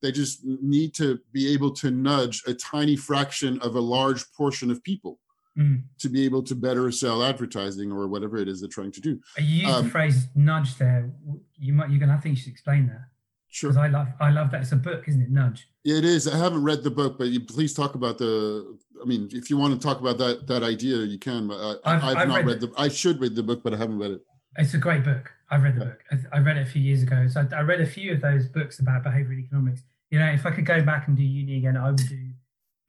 They 0.00 0.12
just 0.12 0.44
need 0.44 0.94
to 0.94 1.18
be 1.32 1.52
able 1.52 1.72
to 1.72 1.90
nudge 1.90 2.44
a 2.46 2.54
tiny 2.54 2.94
fraction 2.94 3.58
of 3.62 3.74
a 3.74 3.80
large 3.80 4.24
portion 4.32 4.70
of 4.70 4.80
people 4.84 5.18
mm. 5.58 5.82
to 5.98 6.08
be 6.08 6.24
able 6.24 6.44
to 6.44 6.54
better 6.54 6.92
sell 6.92 7.24
advertising 7.24 7.90
or 7.90 8.06
whatever 8.06 8.36
it 8.36 8.46
is 8.46 8.60
they're 8.60 8.68
trying 8.68 8.92
to 8.92 9.00
do. 9.00 9.18
You 9.38 9.62
used 9.62 9.74
um, 9.74 9.84
the 9.86 9.90
phrase 9.90 10.28
nudge 10.36 10.76
there. 10.76 11.10
You 11.58 11.72
might 11.72 11.90
you're 11.90 11.98
gonna 11.98 12.14
I 12.14 12.18
think 12.18 12.36
you 12.36 12.42
should 12.42 12.52
explain 12.52 12.86
that. 12.86 13.06
Sure. 13.50 13.76
I 13.78 13.88
love 13.88 14.08
I 14.20 14.30
love 14.30 14.50
that. 14.50 14.62
It's 14.62 14.72
a 14.72 14.76
book, 14.76 15.08
isn't 15.08 15.22
it? 15.22 15.30
Nudge. 15.30 15.68
Yeah, 15.82 15.96
it 15.96 16.04
is. 16.04 16.28
I 16.28 16.36
haven't 16.36 16.62
read 16.62 16.82
the 16.82 16.90
book, 16.90 17.16
but 17.18 17.28
you 17.28 17.40
please 17.40 17.72
talk 17.72 17.94
about 17.94 18.18
the. 18.18 18.78
I 19.00 19.06
mean, 19.06 19.28
if 19.32 19.48
you 19.48 19.56
want 19.56 19.80
to 19.80 19.80
talk 19.80 20.00
about 20.00 20.18
that 20.18 20.46
that 20.48 20.62
idea, 20.62 20.98
you 20.98 21.18
can. 21.18 21.48
But 21.48 21.80
I, 21.84 21.98
have 21.98 22.28
not 22.28 22.36
read, 22.38 22.46
read 22.46 22.60
the. 22.60 22.72
I 22.76 22.88
should 22.88 23.20
read 23.20 23.34
the 23.34 23.42
book, 23.42 23.62
but 23.62 23.72
I 23.72 23.78
haven't 23.78 23.98
read 23.98 24.10
it. 24.12 24.20
It's 24.58 24.74
a 24.74 24.78
great 24.78 25.04
book. 25.04 25.30
I've 25.50 25.62
read 25.62 25.76
the 25.76 25.80
yeah. 25.80 26.16
book. 26.16 26.26
I, 26.32 26.36
I, 26.36 26.40
read 26.40 26.58
it 26.58 26.66
a 26.66 26.70
few 26.70 26.82
years 26.82 27.02
ago. 27.02 27.26
So 27.26 27.46
I, 27.50 27.56
I, 27.56 27.60
read 27.62 27.80
a 27.80 27.86
few 27.86 28.12
of 28.12 28.20
those 28.20 28.48
books 28.48 28.80
about 28.80 29.02
behavioral 29.02 29.38
economics. 29.38 29.82
You 30.10 30.18
know, 30.18 30.26
if 30.26 30.44
I 30.44 30.50
could 30.50 30.66
go 30.66 30.82
back 30.82 31.08
and 31.08 31.16
do 31.16 31.22
uni 31.22 31.56
again, 31.56 31.76
I 31.76 31.86
would 31.86 31.96
do 31.96 32.30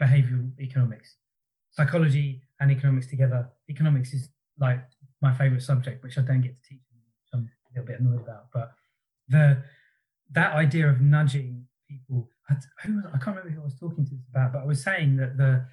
behavioral 0.01 0.51
economics, 0.59 1.15
psychology 1.71 2.41
and 2.59 2.71
economics 2.71 3.07
together. 3.07 3.49
Economics 3.69 4.13
is 4.13 4.29
like 4.59 4.81
my 5.21 5.33
favorite 5.33 5.61
subject, 5.61 6.03
which 6.03 6.17
I 6.17 6.21
don't 6.21 6.41
get 6.41 6.61
to 6.61 6.69
teach, 6.69 6.79
I'm 7.33 7.49
a 7.67 7.79
little 7.79 7.87
bit 7.87 7.99
annoyed 7.99 8.21
about. 8.21 8.51
But 8.53 8.71
the 9.27 9.63
that 10.31 10.53
idea 10.53 10.87
of 10.87 11.01
nudging 11.01 11.65
people. 11.87 12.29
I, 12.49 12.55
who, 12.83 13.01
I 13.07 13.17
can't 13.17 13.37
remember 13.37 13.49
who 13.49 13.61
I 13.61 13.65
was 13.65 13.79
talking 13.79 14.05
to 14.05 14.17
about, 14.33 14.53
but 14.53 14.63
I 14.63 14.65
was 14.65 14.83
saying 14.83 15.17
that 15.17 15.37
the 15.37 15.65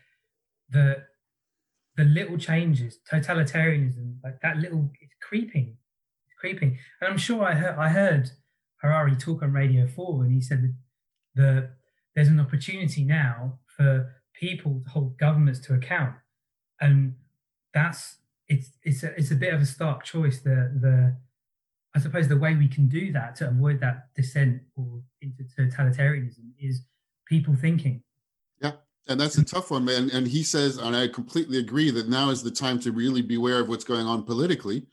the 0.71 1.05
the 1.97 2.05
little 2.05 2.37
changes, 2.37 2.99
totalitarianism, 3.11 4.17
like 4.23 4.41
that 4.43 4.59
little, 4.59 4.91
it's 5.01 5.15
creeping, 5.23 5.79
it's 6.27 6.35
creeping. 6.39 6.79
And 7.01 7.11
I'm 7.11 7.17
sure 7.19 7.43
I 7.43 7.55
heard 7.55 7.77
I 7.79 7.89
heard 7.89 8.31
Harari 8.83 9.17
talk 9.17 9.43
on 9.43 9.53
Radio 9.53 9.87
Four, 9.87 10.23
and 10.25 10.33
he 10.33 10.41
said 10.41 10.63
that 10.63 10.75
the 11.35 11.71
there's 12.15 12.29
an 12.29 12.41
opportunity 12.41 13.05
now 13.05 13.59
for 13.67 14.15
people 14.39 14.83
to 14.85 14.91
hold 14.91 15.19
governments 15.19 15.61
to 15.61 15.75
account, 15.75 16.15
and 16.81 17.15
that's 17.73 18.19
it's 18.49 18.71
it's 18.83 19.03
a, 19.03 19.19
it's 19.19 19.31
a 19.31 19.37
bit 19.37 19.55
of 19.55 19.61
a 19.61 19.67
stark 19.67 20.05
choice. 20.05 20.41
The 20.41 20.71
the 20.81 21.17
I 21.97 21.99
suppose 21.99 22.29
the 22.29 22.37
way 22.37 22.55
we 22.55 22.69
can 22.69 22.89
do 22.89 23.11
that 23.13 23.37
to 23.37 23.49
avoid 23.49 23.81
that 23.81 24.15
descent 24.15 24.61
or 24.77 25.01
into 25.23 25.45
totalitarianism 25.45 26.53
is 26.61 26.83
people 27.27 27.57
thinking. 27.57 28.03
Yeah, 28.61 28.73
and 29.09 29.19
that's 29.19 29.39
a 29.39 29.45
tough 29.45 29.71
one, 29.71 29.87
man. 29.87 30.11
And 30.13 30.29
he 30.29 30.43
says, 30.43 30.77
and 30.77 30.95
I 30.95 31.09
completely 31.09 31.57
agree 31.57 31.91
that 31.91 32.07
now 32.11 32.29
is 32.29 32.43
the 32.43 32.51
time 32.51 32.79
to 32.81 32.93
really 32.93 33.23
beware 33.23 33.61
of 33.61 33.71
what's 33.71 33.83
going 33.85 34.07
on 34.07 34.25
politically. 34.25 34.87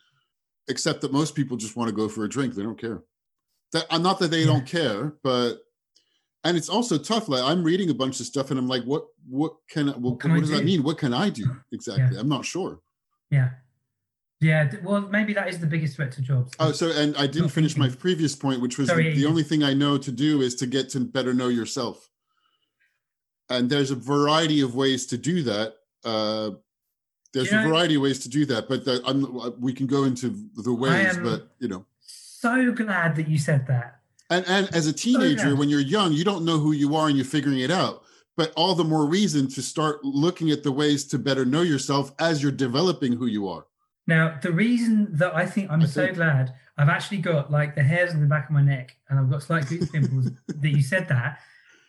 Except 0.69 1.01
that 1.01 1.11
most 1.11 1.35
people 1.35 1.57
just 1.57 1.75
want 1.75 1.89
to 1.89 1.95
go 1.95 2.07
for 2.07 2.23
a 2.23 2.29
drink; 2.29 2.55
they 2.55 2.63
don't 2.63 2.79
care. 2.79 3.03
That 3.73 3.85
uh, 3.89 3.97
not 3.97 4.17
that 4.19 4.31
they 4.31 4.39
yeah. 4.39 4.45
don't 4.45 4.65
care, 4.65 5.15
but 5.23 5.57
and 6.45 6.55
it's 6.55 6.69
also 6.69 6.97
tough. 6.97 7.27
Like 7.27 7.43
I'm 7.43 7.65
reading 7.65 7.89
a 7.89 7.93
bunch 7.93 8.21
of 8.21 8.27
stuff, 8.27 8.49
and 8.49 8.57
I'm 8.57 8.69
like, 8.69 8.83
what 8.83 9.03
what 9.27 9.55
can 9.69 9.87
what, 9.87 9.99
what, 9.99 10.19
can 10.21 10.31
what 10.31 10.39
does 10.39 10.51
do? 10.51 10.55
that 10.55 10.63
mean? 10.63 10.83
What 10.83 10.97
can 10.97 11.13
I 11.13 11.29
do 11.29 11.53
exactly? 11.73 12.15
Yeah. 12.15 12.21
I'm 12.21 12.29
not 12.29 12.45
sure. 12.45 12.79
Yeah, 13.29 13.49
yeah, 14.43 14.71
well, 14.83 15.01
maybe 15.01 15.33
that 15.33 15.47
is 15.47 15.59
the 15.59 15.65
biggest 15.65 15.95
threat 15.95 16.11
to 16.13 16.21
jobs. 16.21 16.51
Oh, 16.59 16.71
so 16.71 16.91
and 16.91 17.15
I 17.17 17.27
didn't 17.27 17.49
finish 17.49 17.77
my 17.77 17.89
previous 17.89 18.35
point, 18.35 18.61
which 18.61 18.77
was 18.77 18.89
Sorry, 18.89 19.13
the, 19.13 19.21
the 19.21 19.25
only 19.25 19.43
thing 19.43 19.63
I 19.63 19.73
know 19.73 19.97
to 19.97 20.11
do 20.11 20.41
is 20.41 20.55
to 20.55 20.67
get 20.67 20.89
to 20.89 20.99
better 20.99 21.33
know 21.33 21.47
yourself. 21.47 22.09
And 23.49 23.69
there's 23.69 23.91
a 23.91 23.95
variety 23.95 24.61
of 24.61 24.75
ways 24.75 25.05
to 25.07 25.17
do 25.17 25.43
that. 25.43 25.75
Uh, 26.03 26.51
there's 27.33 27.51
you 27.51 27.57
know, 27.57 27.65
a 27.65 27.67
variety 27.67 27.95
of 27.95 28.01
ways 28.01 28.19
to 28.19 28.29
do 28.29 28.45
that, 28.45 28.69
but 28.69 28.85
the, 28.85 29.55
we 29.59 29.73
can 29.73 29.87
go 29.87 30.03
into 30.03 30.35
the 30.55 30.73
ways. 30.73 31.17
But 31.17 31.49
you 31.59 31.67
know, 31.67 31.85
so 32.01 32.71
glad 32.71 33.15
that 33.15 33.27
you 33.27 33.37
said 33.37 33.65
that. 33.67 34.01
And 34.29 34.45
and 34.47 34.73
as 34.75 34.87
a 34.87 34.93
teenager, 34.93 35.51
so 35.51 35.55
when 35.55 35.69
you're 35.69 35.79
young, 35.79 36.13
you 36.13 36.23
don't 36.23 36.45
know 36.45 36.59
who 36.59 36.71
you 36.71 36.95
are, 36.95 37.07
and 37.07 37.15
you're 37.15 37.25
figuring 37.25 37.59
it 37.59 37.71
out. 37.71 38.03
But 38.35 38.51
all 38.55 38.73
the 38.75 38.83
more 38.83 39.05
reason 39.05 39.47
to 39.49 39.61
start 39.61 40.03
looking 40.03 40.49
at 40.49 40.63
the 40.63 40.71
ways 40.71 41.05
to 41.05 41.19
better 41.19 41.45
know 41.45 41.61
yourself 41.61 42.11
as 42.19 42.41
you're 42.41 42.51
developing 42.51 43.13
who 43.13 43.27
you 43.27 43.47
are. 43.47 43.65
Now, 44.05 44.37
the 44.41 44.51
reason 44.51 45.09
that 45.17 45.35
I 45.35 45.45
think 45.45 45.71
I'm 45.71 45.85
so 45.87 46.11
glad 46.13 46.53
I've 46.77 46.89
actually 46.89 47.19
got 47.19 47.51
like 47.51 47.75
the 47.75 47.83
hairs 47.83 48.13
on 48.13 48.21
the 48.21 48.27
back 48.27 48.45
of 48.45 48.51
my 48.51 48.61
neck 48.61 48.97
and 49.09 49.19
I've 49.19 49.29
got 49.29 49.43
slight 49.43 49.67
goose 49.67 49.89
pimples 49.89 50.29
that 50.47 50.69
you 50.69 50.81
said 50.81 51.07
that 51.09 51.39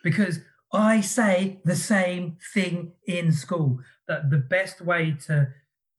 because 0.03 0.39
I 0.71 1.01
say 1.01 1.61
the 1.65 1.75
same 1.75 2.37
thing 2.53 2.93
in 3.07 3.31
school 3.31 3.79
that 4.07 4.29
the 4.29 4.37
best 4.37 4.81
way 4.81 5.15
to 5.25 5.47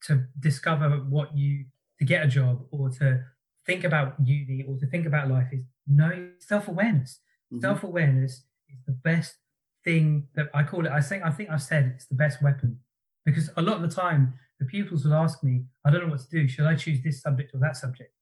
to 0.04 0.24
discover 0.38 0.90
what 1.08 1.36
you 1.36 1.64
to 1.98 2.04
get 2.04 2.24
a 2.24 2.28
job 2.28 2.64
or 2.70 2.90
to 2.90 3.24
think 3.64 3.82
about 3.82 4.14
uni 4.22 4.64
or 4.68 4.76
to 4.78 4.86
think 4.86 5.06
about 5.06 5.28
life 5.28 5.48
is 5.52 5.64
know 5.86 6.28
self-awareness. 6.38 7.20
Mm-hmm. 7.52 7.62
Self-awareness 7.62 8.32
is 8.68 8.78
the 8.86 8.92
best 8.92 9.36
thing 9.84 10.28
that 10.34 10.48
I 10.54 10.62
call 10.62 10.86
it. 10.86 10.92
I 10.92 11.00
think 11.00 11.24
I 11.24 11.30
think 11.30 11.50
I've 11.50 11.62
said 11.62 11.92
it's 11.94 12.06
the 12.06 12.14
best 12.14 12.42
weapon 12.42 12.78
because 13.24 13.50
a 13.56 13.62
lot 13.62 13.76
of 13.76 13.82
the 13.82 13.94
time 13.94 14.34
the 14.58 14.66
pupils 14.66 15.04
will 15.04 15.14
ask 15.14 15.42
me, 15.42 15.64
I 15.84 15.90
don't 15.90 16.04
know 16.04 16.10
what 16.10 16.20
to 16.20 16.30
do. 16.30 16.48
Should 16.48 16.66
I 16.66 16.74
choose 16.74 17.02
this 17.02 17.20
subject 17.20 17.54
or 17.54 17.58
that 17.58 17.76
subject? 17.76 18.12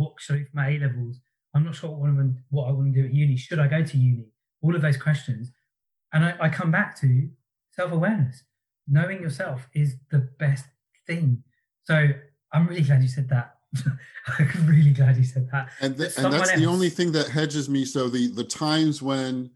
what 0.00 0.14
should 0.18 0.36
I 0.36 0.38
do 0.40 0.44
for 0.46 0.56
my 0.56 0.68
A 0.70 0.78
levels? 0.78 1.20
I'm 1.54 1.64
not 1.64 1.74
sure 1.74 1.90
what 1.90 2.08
I, 2.08 2.12
want, 2.12 2.36
what 2.48 2.68
I 2.68 2.72
want 2.72 2.94
to 2.94 3.02
do 3.02 3.06
at 3.06 3.14
uni. 3.14 3.36
Should 3.36 3.58
I 3.58 3.68
go 3.68 3.82
to 3.82 3.96
uni? 3.96 4.26
All 4.62 4.74
of 4.74 4.82
those 4.82 4.96
questions. 4.96 5.52
And 6.12 6.24
I, 6.24 6.34
I 6.40 6.48
come 6.48 6.70
back 6.70 6.98
to 7.00 7.28
self 7.72 7.92
awareness. 7.92 8.42
Knowing 8.88 9.20
yourself 9.20 9.68
is 9.74 9.96
the 10.10 10.18
best 10.38 10.66
thing. 11.06 11.42
So 11.84 12.08
I'm 12.52 12.66
really 12.66 12.82
glad 12.82 13.02
you 13.02 13.08
said 13.08 13.28
that. 13.28 13.56
I'm 14.38 14.66
really 14.66 14.90
glad 14.92 15.16
you 15.16 15.24
said 15.24 15.48
that. 15.52 15.70
And, 15.80 15.96
the, 15.96 16.12
and 16.16 16.32
that's 16.32 16.50
else, 16.50 16.60
the 16.60 16.66
only 16.66 16.90
thing 16.90 17.12
that 17.12 17.28
hedges 17.28 17.68
me. 17.68 17.84
So 17.84 18.08
the 18.08 18.28
the 18.28 18.44
times 18.44 19.00
when, 19.00 19.50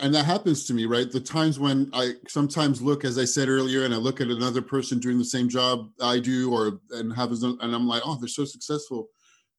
and 0.00 0.14
that 0.14 0.24
happens 0.24 0.64
to 0.66 0.74
me, 0.74 0.86
right? 0.86 1.10
The 1.10 1.20
times 1.20 1.58
when 1.58 1.90
I 1.92 2.14
sometimes 2.28 2.80
look, 2.80 3.04
as 3.04 3.18
I 3.18 3.24
said 3.24 3.48
earlier, 3.48 3.84
and 3.84 3.94
I 3.94 3.96
look 3.96 4.20
at 4.20 4.28
another 4.28 4.62
person 4.62 4.98
doing 4.98 5.18
the 5.18 5.24
same 5.24 5.48
job 5.48 5.90
I 6.00 6.18
do, 6.18 6.52
or 6.52 6.80
and 6.90 7.12
have, 7.14 7.32
and 7.32 7.58
I'm 7.60 7.86
like, 7.86 8.02
oh, 8.04 8.16
they're 8.20 8.28
so 8.28 8.44
successful, 8.44 9.08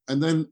and 0.07 0.21
then 0.21 0.47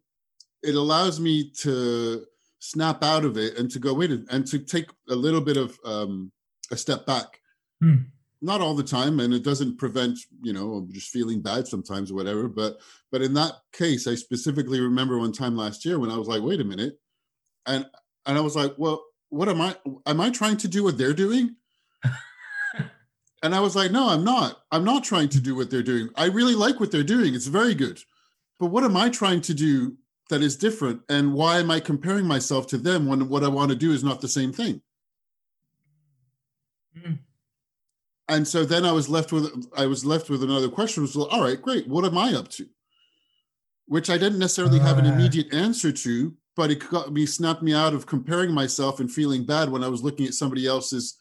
it 0.64 0.76
allows 0.76 1.20
me 1.20 1.52
to 1.62 2.26
snap 2.60 3.04
out 3.04 3.26
of 3.26 3.38
it 3.38 3.58
and 3.58 3.72
to 3.72 3.80
go 3.80 3.94
wait 3.94 4.12
and 4.12 4.46
to 4.48 4.60
take 4.60 4.90
a 5.10 5.16
little 5.16 5.42
bit 5.42 5.58
of 5.58 5.78
um, 5.84 6.32
a 6.72 6.78
step 6.78 7.06
back. 7.06 7.40
Hmm 7.82 8.02
not 8.42 8.62
all 8.62 8.74
the 8.74 8.84
time 8.84 9.20
and 9.20 9.34
it 9.34 9.44
doesn't 9.44 9.78
prevent 9.78 10.18
you 10.42 10.52
know 10.52 10.88
just 10.92 11.10
feeling 11.10 11.42
bad 11.42 11.68
sometimes 11.68 12.12
or 12.12 12.16
whatever 12.16 12.48
but 12.48 12.80
but 13.12 13.22
in 13.22 13.34
that 13.34 13.54
case 13.72 14.08
i 14.08 14.16
specifically 14.16 14.80
remember 14.80 15.18
one 15.18 15.32
time 15.32 15.56
last 15.56 15.86
year 15.86 16.00
when 16.00 16.12
i 16.12 16.18
was 16.18 16.28
like 16.28 16.42
wait 16.42 16.60
a 16.60 16.64
minute 16.64 16.98
and 17.68 17.86
and 18.26 18.38
i 18.38 18.42
was 18.42 18.56
like 18.56 18.74
well 18.78 19.04
what 19.32 19.50
am 19.50 19.60
i 19.60 19.76
am 20.06 20.22
i 20.22 20.30
trying 20.30 20.58
to 20.58 20.68
do 20.68 20.84
what 20.84 20.98
they're 20.98 21.14
doing? 21.14 21.56
And 23.44 23.56
i 23.56 23.60
was 23.60 23.76
like 23.76 23.92
no 23.92 24.10
i'm 24.10 24.24
not. 24.24 24.62
I'm 24.72 24.84
not 24.84 25.04
trying 25.04 25.30
to 25.30 25.40
do 25.40 25.56
what 25.56 25.72
they're 25.72 25.82
doing. 25.82 26.10
I 26.16 26.26
really 26.26 26.54
like 26.54 26.80
what 26.80 26.92
they're 26.92 27.04
doing. 27.04 27.34
It's 27.34 27.48
very 27.48 27.74
good. 27.74 28.00
But 28.60 28.68
what 28.68 28.84
am 28.84 28.96
i 28.96 29.10
trying 29.10 29.42
to 29.42 29.54
do 29.56 29.98
that 30.30 30.44
is 30.44 30.56
different? 30.56 31.02
And 31.10 31.34
why 31.34 31.58
am 31.58 31.72
i 31.72 31.80
comparing 31.80 32.28
myself 32.28 32.68
to 32.68 32.78
them 32.78 33.08
when 33.08 33.28
what 33.30 33.44
i 33.44 33.48
want 33.48 33.72
to 33.72 33.76
do 33.76 33.92
is 33.92 34.04
not 34.04 34.22
the 34.22 34.28
same 34.28 34.54
thing? 34.54 34.82
Mm 36.96 37.18
and 38.32 38.48
so 38.48 38.64
then 38.64 38.86
I 38.86 38.94
was 38.94 39.10
left 39.10 39.34
with 39.34 39.68
I 39.76 39.86
was 39.86 40.06
left 40.06 40.30
with 40.30 40.42
another 40.42 40.70
question. 40.70 41.04
Was 41.04 41.18
all 41.18 41.44
right, 41.44 41.62
great. 41.62 41.88
What 41.88 42.06
am 42.06 42.18
I 42.18 42.34
up 42.34 42.48
to? 42.52 42.66
Which 43.88 44.10
I 44.10 44.18
didn't 44.18 44.40
necessarily 44.40 44.80
have 44.80 44.98
an 44.98 45.06
immediate 45.06 45.54
answer 45.54 45.92
to, 45.92 46.34
but 46.56 46.72
it 46.72 46.88
got 46.90 47.12
me 47.12 47.26
snapped 47.26 47.62
me 47.62 47.74
out 47.74 47.94
of 47.94 48.06
comparing 48.06 48.52
myself 48.52 49.00
and 49.00 49.12
feeling 49.12 49.46
bad 49.46 49.70
when 49.70 49.84
I 49.84 49.88
was 49.88 50.04
looking 50.04 50.26
at 50.26 50.34
somebody 50.34 50.68
else's 50.68 51.18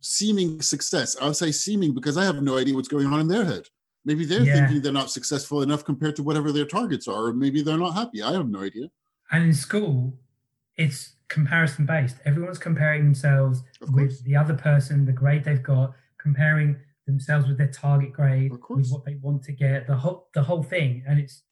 seeming 0.00 0.60
success. 0.60 1.16
I'll 1.20 1.34
say 1.34 1.50
seeming 1.50 1.94
because 1.94 2.16
I 2.16 2.24
have 2.24 2.42
no 2.42 2.58
idea 2.58 2.74
what's 2.74 2.88
going 2.88 3.06
on 3.06 3.20
in 3.20 3.28
their 3.28 3.44
head. 3.44 3.66
Maybe 4.04 4.26
they're 4.26 4.42
yeah. 4.42 4.66
thinking 4.66 4.82
they're 4.82 4.92
not 4.92 5.10
successful 5.10 5.62
enough 5.62 5.84
compared 5.84 6.14
to 6.16 6.22
whatever 6.22 6.52
their 6.52 6.66
targets 6.66 7.08
are, 7.08 7.26
or 7.26 7.32
maybe 7.32 7.62
they're 7.62 7.78
not 7.78 7.94
happy. 7.94 8.22
I 8.22 8.32
have 8.32 8.48
no 8.48 8.60
idea. 8.60 8.88
And 9.30 9.44
in 9.44 9.54
school, 9.54 10.18
it's 10.76 11.14
comparison 11.28 11.86
based. 11.86 12.16
Everyone's 12.26 12.58
comparing 12.58 13.04
themselves 13.04 13.62
with 13.92 14.22
the 14.24 14.36
other 14.36 14.54
person, 14.54 15.06
the 15.06 15.12
grade 15.12 15.44
they've 15.44 15.62
got, 15.62 15.94
comparing 16.18 16.76
themselves 17.06 17.48
with 17.48 17.56
their 17.56 17.68
target 17.68 18.12
grade, 18.12 18.52
with 18.68 18.90
what 18.90 19.04
they 19.06 19.14
want 19.16 19.42
to 19.44 19.52
get, 19.52 19.86
the 19.86 19.96
whole 19.96 20.28
the 20.34 20.42
whole 20.42 20.62
thing, 20.62 21.02
and 21.06 21.18
it's 21.18 21.42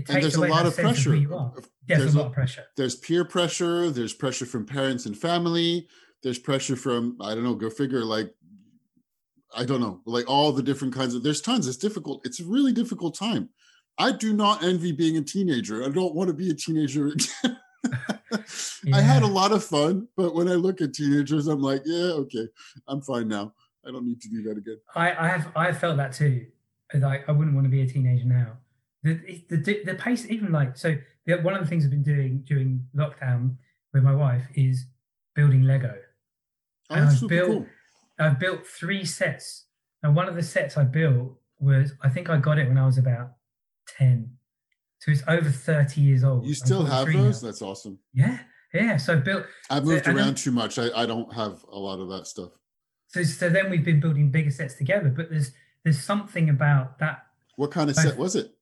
it 0.00 0.12
takes 0.12 0.22
there's 0.22 0.36
away 0.36 0.48
a 0.48 0.52
lot 0.52 0.66
of 0.66 0.76
pressure. 0.76 1.14
Of 1.14 1.68
there's, 1.86 2.00
there's, 2.00 2.14
a 2.14 2.18
lot 2.18 2.26
of 2.26 2.32
pressure. 2.32 2.64
There's 2.76 2.96
peer 2.96 3.24
pressure. 3.24 3.90
There's 3.90 4.12
pressure 4.12 4.46
from 4.46 4.66
parents 4.66 5.06
and 5.06 5.16
family. 5.16 5.88
There's 6.22 6.38
pressure 6.38 6.76
from 6.76 7.16
I 7.20 7.34
don't 7.34 7.44
know. 7.44 7.54
Go 7.54 7.70
figure. 7.70 8.04
Like 8.04 8.34
I 9.54 9.64
don't 9.64 9.80
know. 9.80 10.00
Like 10.06 10.28
all 10.28 10.52
the 10.52 10.62
different 10.62 10.94
kinds 10.94 11.14
of. 11.14 11.22
There's 11.22 11.40
tons. 11.40 11.66
It's 11.66 11.76
difficult. 11.76 12.24
It's 12.24 12.40
a 12.40 12.44
really 12.44 12.72
difficult 12.72 13.16
time. 13.18 13.50
I 13.98 14.12
do 14.12 14.32
not 14.32 14.62
envy 14.62 14.92
being 14.92 15.16
a 15.16 15.22
teenager. 15.22 15.84
I 15.84 15.88
don't 15.88 16.14
want 16.14 16.28
to 16.28 16.34
be 16.34 16.50
a 16.50 16.54
teenager 16.54 17.08
again. 17.08 17.58
yeah. 18.84 18.94
I 18.96 19.00
had 19.00 19.22
a 19.22 19.26
lot 19.26 19.52
of 19.52 19.62
fun, 19.62 20.08
but 20.16 20.34
when 20.34 20.48
I 20.48 20.54
look 20.54 20.80
at 20.80 20.94
teenagers, 20.94 21.48
I'm 21.48 21.60
like, 21.60 21.82
yeah, 21.84 22.12
okay, 22.12 22.48
I'm 22.88 23.02
fine 23.02 23.28
now. 23.28 23.52
I 23.86 23.90
don't 23.90 24.06
need 24.06 24.20
to 24.22 24.28
do 24.28 24.42
that 24.44 24.56
again. 24.56 24.78
I, 24.94 25.12
I 25.12 25.28
have 25.28 25.52
I 25.56 25.72
felt 25.72 25.96
that 25.96 26.12
too. 26.12 26.46
Like 26.94 27.28
I 27.28 27.32
wouldn't 27.32 27.54
want 27.54 27.66
to 27.66 27.70
be 27.70 27.82
a 27.82 27.86
teenager 27.86 28.24
now. 28.26 28.56
The 29.02 29.44
the 29.48 29.82
the 29.84 29.94
pace, 29.94 30.26
even 30.28 30.52
like 30.52 30.76
so. 30.76 30.96
The, 31.26 31.36
one 31.38 31.54
of 31.54 31.60
the 31.60 31.66
things 31.66 31.84
I've 31.84 31.90
been 31.90 32.02
doing 32.02 32.44
during 32.46 32.86
lockdown 32.96 33.56
with 33.92 34.02
my 34.02 34.14
wife 34.14 34.44
is 34.54 34.86
building 35.34 35.62
Lego. 35.62 35.94
Oh, 36.90 36.94
and 36.94 37.08
I've 37.08 37.28
built 37.28 37.48
cool. 37.48 37.66
I've 38.18 38.38
built 38.38 38.66
three 38.66 39.04
sets. 39.04 39.66
And 40.02 40.16
one 40.16 40.28
of 40.28 40.34
the 40.34 40.42
sets 40.42 40.76
I 40.76 40.84
built 40.84 41.38
was 41.58 41.92
I 42.02 42.08
think 42.08 42.30
I 42.30 42.38
got 42.38 42.58
it 42.58 42.68
when 42.68 42.78
I 42.78 42.86
was 42.86 42.98
about 42.98 43.32
ten. 43.86 44.36
So 45.00 45.10
it's 45.10 45.22
over 45.26 45.48
30 45.48 46.00
years 46.00 46.24
old. 46.24 46.46
You 46.46 46.52
still 46.52 46.84
have 46.84 47.06
those? 47.06 47.42
Now. 47.42 47.48
That's 47.48 47.62
awesome. 47.62 47.98
Yeah. 48.12 48.38
Yeah. 48.74 48.98
So 48.98 49.14
I 49.14 49.16
built 49.16 49.46
I've 49.70 49.84
moved 49.84 50.06
around 50.06 50.16
then, 50.16 50.34
too 50.34 50.52
much. 50.52 50.78
I, 50.78 50.90
I 50.94 51.06
don't 51.06 51.32
have 51.32 51.64
a 51.72 51.78
lot 51.78 52.00
of 52.00 52.10
that 52.10 52.26
stuff. 52.26 52.50
So, 53.08 53.22
so 53.22 53.48
then 53.48 53.70
we've 53.70 53.84
been 53.84 53.98
building 53.98 54.30
bigger 54.30 54.50
sets 54.50 54.74
together. 54.74 55.08
But 55.08 55.30
there's 55.30 55.52
there's 55.84 56.02
something 56.02 56.50
about 56.50 56.98
that. 56.98 57.24
What 57.56 57.70
kind 57.70 57.88
of 57.88 57.96
both, 57.96 58.04
set 58.04 58.18
was 58.18 58.36
it? 58.36 58.54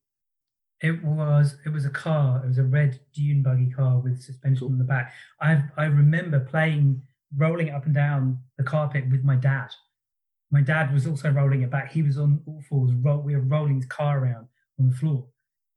It 0.81 1.03
was 1.03 1.57
it 1.65 1.69
was 1.69 1.85
a 1.85 1.89
car. 1.89 2.41
It 2.43 2.47
was 2.47 2.57
a 2.57 2.63
red 2.63 2.99
dune 3.13 3.43
buggy 3.43 3.69
car 3.69 3.99
with 3.99 4.21
suspension 4.21 4.67
cool. 4.67 4.71
on 4.71 4.77
the 4.77 4.83
back. 4.83 5.13
I 5.41 5.63
I 5.77 5.85
remember 5.85 6.39
playing 6.39 7.01
rolling 7.37 7.67
it 7.67 7.71
up 7.71 7.85
and 7.85 7.93
down 7.93 8.39
the 8.57 8.63
carpet 8.63 9.09
with 9.11 9.23
my 9.23 9.35
dad. 9.35 9.69
My 10.51 10.61
dad 10.61 10.93
was 10.93 11.05
also 11.05 11.29
rolling 11.29 11.61
it 11.61 11.69
back. 11.69 11.91
He 11.91 12.01
was 12.01 12.17
on 12.17 12.41
all 12.47 12.61
fours. 12.67 12.91
Roll, 12.93 13.21
we 13.21 13.35
were 13.35 13.41
rolling 13.41 13.79
the 13.79 13.87
car 13.87 14.19
around 14.19 14.47
on 14.79 14.89
the 14.89 14.95
floor. 14.95 15.27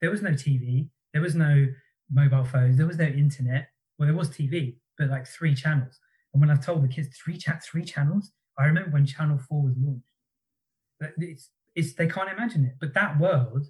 There 0.01 0.11
was 0.11 0.23
no 0.23 0.31
TV. 0.31 0.89
There 1.13 1.21
was 1.21 1.35
no 1.35 1.67
mobile 2.11 2.45
phones. 2.45 2.79
There 2.79 2.87
was 2.87 2.97
no 2.97 3.05
internet. 3.05 3.69
Well, 3.99 4.07
there 4.07 4.17
was 4.17 4.31
TV, 4.31 4.77
but 4.97 5.11
like 5.11 5.27
three 5.27 5.55
channels. 5.55 5.99
And 6.33 6.41
when 6.41 6.51
I've 6.51 6.65
told 6.65 6.83
the 6.83 6.89
kids 6.89 7.09
three 7.17 7.37
chat 7.37 7.63
three 7.63 7.85
channels, 7.85 8.33
I 8.59 8.67
remember 8.67 8.91
when 8.91 9.07
Channel 9.07 9.39
4 9.39 9.63
was 9.63 9.75
launched. 9.79 10.07
It's, 11.19 11.51
it's, 11.75 11.95
they 11.95 12.07
can't 12.07 12.31
imagine 12.31 12.65
it. 12.65 12.75
But 12.81 12.95
that 12.95 13.19
world 13.19 13.67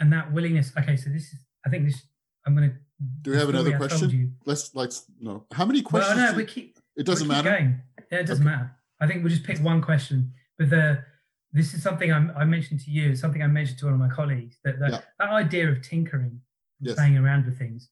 and 0.00 0.12
that 0.12 0.32
willingness. 0.32 0.72
Okay, 0.78 0.96
so 0.96 1.10
this 1.10 1.32
is, 1.32 1.38
I 1.66 1.70
think 1.70 1.86
this, 1.86 2.02
I'm 2.46 2.54
going 2.54 2.70
to. 2.70 2.76
Do 3.22 3.32
we 3.32 3.36
have 3.36 3.48
another 3.48 3.76
question? 3.76 4.36
Let's, 4.44 4.74
let's, 4.74 5.04
no. 5.20 5.44
How 5.52 5.64
many 5.64 5.82
questions? 5.82 6.16
Well, 6.16 6.32
no, 6.32 6.36
we 6.36 6.44
keep, 6.44 6.78
it 6.96 7.04
doesn't 7.04 7.26
matter. 7.26 7.50
Going. 7.50 7.80
Yeah, 8.10 8.18
it 8.18 8.26
doesn't 8.26 8.46
okay. 8.46 8.56
matter. 8.56 8.76
I 9.00 9.06
think 9.06 9.22
we'll 9.22 9.32
just 9.32 9.44
pick 9.44 9.58
one 9.58 9.82
question. 9.82 10.32
But 10.58 10.70
the, 10.70 11.04
this 11.52 11.74
is 11.74 11.82
something 11.82 12.12
I'm, 12.12 12.32
i 12.36 12.44
mentioned 12.44 12.80
to 12.80 12.90
you, 12.90 13.14
something 13.14 13.42
I 13.42 13.46
mentioned 13.46 13.78
to 13.78 13.86
one 13.86 13.94
of 13.94 14.00
my 14.00 14.08
colleagues 14.08 14.58
that 14.64 14.78
that, 14.80 14.90
yeah. 14.90 15.00
that 15.18 15.30
idea 15.30 15.70
of 15.70 15.82
tinkering, 15.82 16.40
yes. 16.80 16.96
playing 16.96 17.16
around 17.16 17.46
with 17.46 17.58
things, 17.58 17.88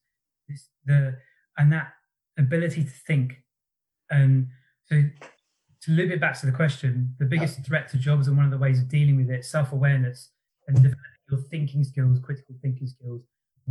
is 0.49 0.67
the 0.85 1.17
and 1.57 1.71
that 1.71 1.93
ability 2.37 2.83
to 2.83 2.89
think, 2.89 3.37
and 4.09 4.47
so 4.85 5.03
to 5.83 5.91
loop 5.91 6.11
it 6.11 6.21
back 6.21 6.39
to 6.39 6.45
the 6.45 6.51
question, 6.51 7.15
the 7.19 7.25
biggest 7.25 7.65
threat 7.65 7.89
to 7.89 7.97
jobs 7.97 8.27
and 8.27 8.37
one 8.37 8.45
of 8.45 8.51
the 8.51 8.57
ways 8.57 8.79
of 8.79 8.87
dealing 8.87 9.17
with 9.17 9.29
it, 9.29 9.43
self-awareness 9.43 10.29
and 10.67 10.77
developing 10.77 11.12
your 11.29 11.39
thinking 11.39 11.83
skills, 11.83 12.19
critical 12.19 12.55
thinking 12.61 12.87
skills, 12.87 13.21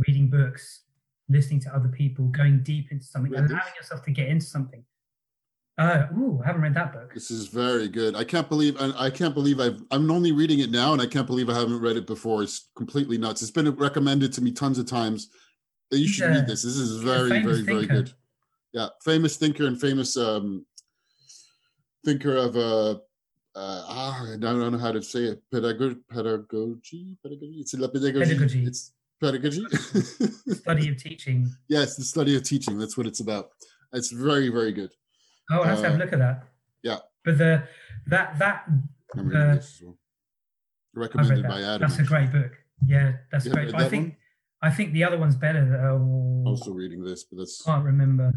reading 0.07 0.29
books, 0.29 0.83
listening 1.29 1.59
to 1.61 1.75
other 1.75 1.89
people, 1.89 2.25
going 2.25 2.63
deep 2.63 2.91
into 2.91 3.05
something, 3.05 3.31
Read 3.31 3.49
allowing 3.49 3.63
this? 3.65 3.75
yourself 3.75 4.03
to 4.05 4.11
get 4.11 4.27
into 4.27 4.45
something. 4.45 4.83
Uh, 5.77 6.05
ooh, 6.15 6.39
I 6.43 6.47
haven't 6.47 6.61
read 6.61 6.75
that 6.75 6.93
book. 6.93 7.13
This 7.13 7.31
is 7.31 7.47
very 7.47 7.87
good. 7.87 8.15
I 8.15 8.23
can't 8.23 8.47
believe 8.47 8.79
I, 8.79 9.05
I 9.05 9.09
can't 9.09 9.33
believe 9.33 9.59
I've 9.59 9.81
I'm 9.89 10.11
only 10.11 10.31
reading 10.31 10.59
it 10.59 10.69
now, 10.69 10.93
and 10.93 11.01
I 11.01 11.07
can't 11.07 11.25
believe 11.25 11.49
I 11.49 11.55
haven't 11.55 11.81
read 11.81 11.97
it 11.97 12.05
before. 12.05 12.43
It's 12.43 12.69
completely 12.75 13.17
nuts. 13.17 13.41
It's 13.41 13.49
been 13.49 13.69
recommended 13.71 14.31
to 14.33 14.41
me 14.41 14.51
tons 14.51 14.77
of 14.77 14.85
times. 14.85 15.29
You 15.89 16.07
should 16.07 16.29
read 16.29 16.47
this. 16.47 16.61
This 16.61 16.77
is 16.77 17.01
very, 17.01 17.29
very, 17.29 17.43
thinker. 17.43 17.63
very 17.73 17.85
good. 17.87 18.13
Yeah, 18.71 18.89
famous 19.03 19.37
thinker 19.37 19.65
and 19.65 19.79
famous 19.79 20.15
um, 20.15 20.65
thinker 22.05 22.35
of 22.35 22.55
a 22.55 22.99
uh, 23.55 23.83
ah, 23.87 24.33
I 24.33 24.37
don't 24.37 24.71
know 24.71 24.77
how 24.77 24.91
to 24.91 25.01
say 25.01 25.25
it. 25.25 25.43
Pedagogy, 25.51 25.97
pedagogy, 26.09 27.17
pedagogy. 27.21 27.57
It's 27.59 27.73
la 27.75 27.87
pedagogy. 27.87 28.25
Pedagogy. 28.25 28.65
It's 28.65 28.91
pedagogy. 29.21 29.65
study 30.55 30.89
of 30.89 30.97
teaching. 30.97 31.49
Yes, 31.67 31.95
the 31.95 32.03
study 32.03 32.35
of 32.35 32.43
teaching. 32.43 32.77
That's 32.77 32.97
what 32.97 33.05
it's 33.05 33.19
about. 33.19 33.49
It's 33.93 34.11
very, 34.11 34.49
very 34.49 34.71
good. 34.71 34.91
Oh, 35.51 35.61
let's 35.63 35.81
uh, 35.81 35.83
have 35.83 35.95
a 35.95 35.97
look 35.97 36.13
at 36.13 36.19
that. 36.19 36.43
Yeah. 36.81 36.97
But 37.23 37.37
the 37.37 37.63
that 38.07 38.39
that 38.39 38.65
I'm 39.15 39.27
reading 39.27 39.41
uh, 39.41 39.55
this 39.55 39.75
as 39.75 39.81
well. 39.83 39.97
Recommended 40.95 41.47
by 41.47 41.61
Adam. 41.61 41.81
That's 41.81 41.99
a 41.99 42.03
great 42.03 42.31
book. 42.31 42.51
Yeah, 42.85 43.13
that's 43.31 43.45
yeah, 43.45 43.53
great. 43.53 43.75
I 43.75 43.87
think 43.87 44.05
one? 44.05 44.71
I 44.71 44.71
think 44.71 44.93
the 44.93 45.03
other 45.03 45.17
one's 45.17 45.35
better. 45.35 45.63
Uh, 45.79 46.49
also 46.49 46.71
reading 46.71 47.03
this, 47.03 47.23
but 47.23 47.37
that's 47.37 47.61
can't 47.61 47.85
remember. 47.85 48.31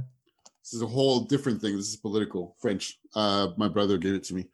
This 0.63 0.75
is 0.75 0.83
a 0.83 0.87
whole 0.87 1.21
different 1.21 1.61
thing. 1.61 1.77
This 1.77 1.89
is 1.89 1.97
political 1.97 2.57
French. 2.61 2.99
Uh, 3.15 3.49
my 3.57 3.69
brother 3.69 3.99
gave 3.99 4.15
it 4.15 4.25
to 4.25 4.35
me. 4.35 4.47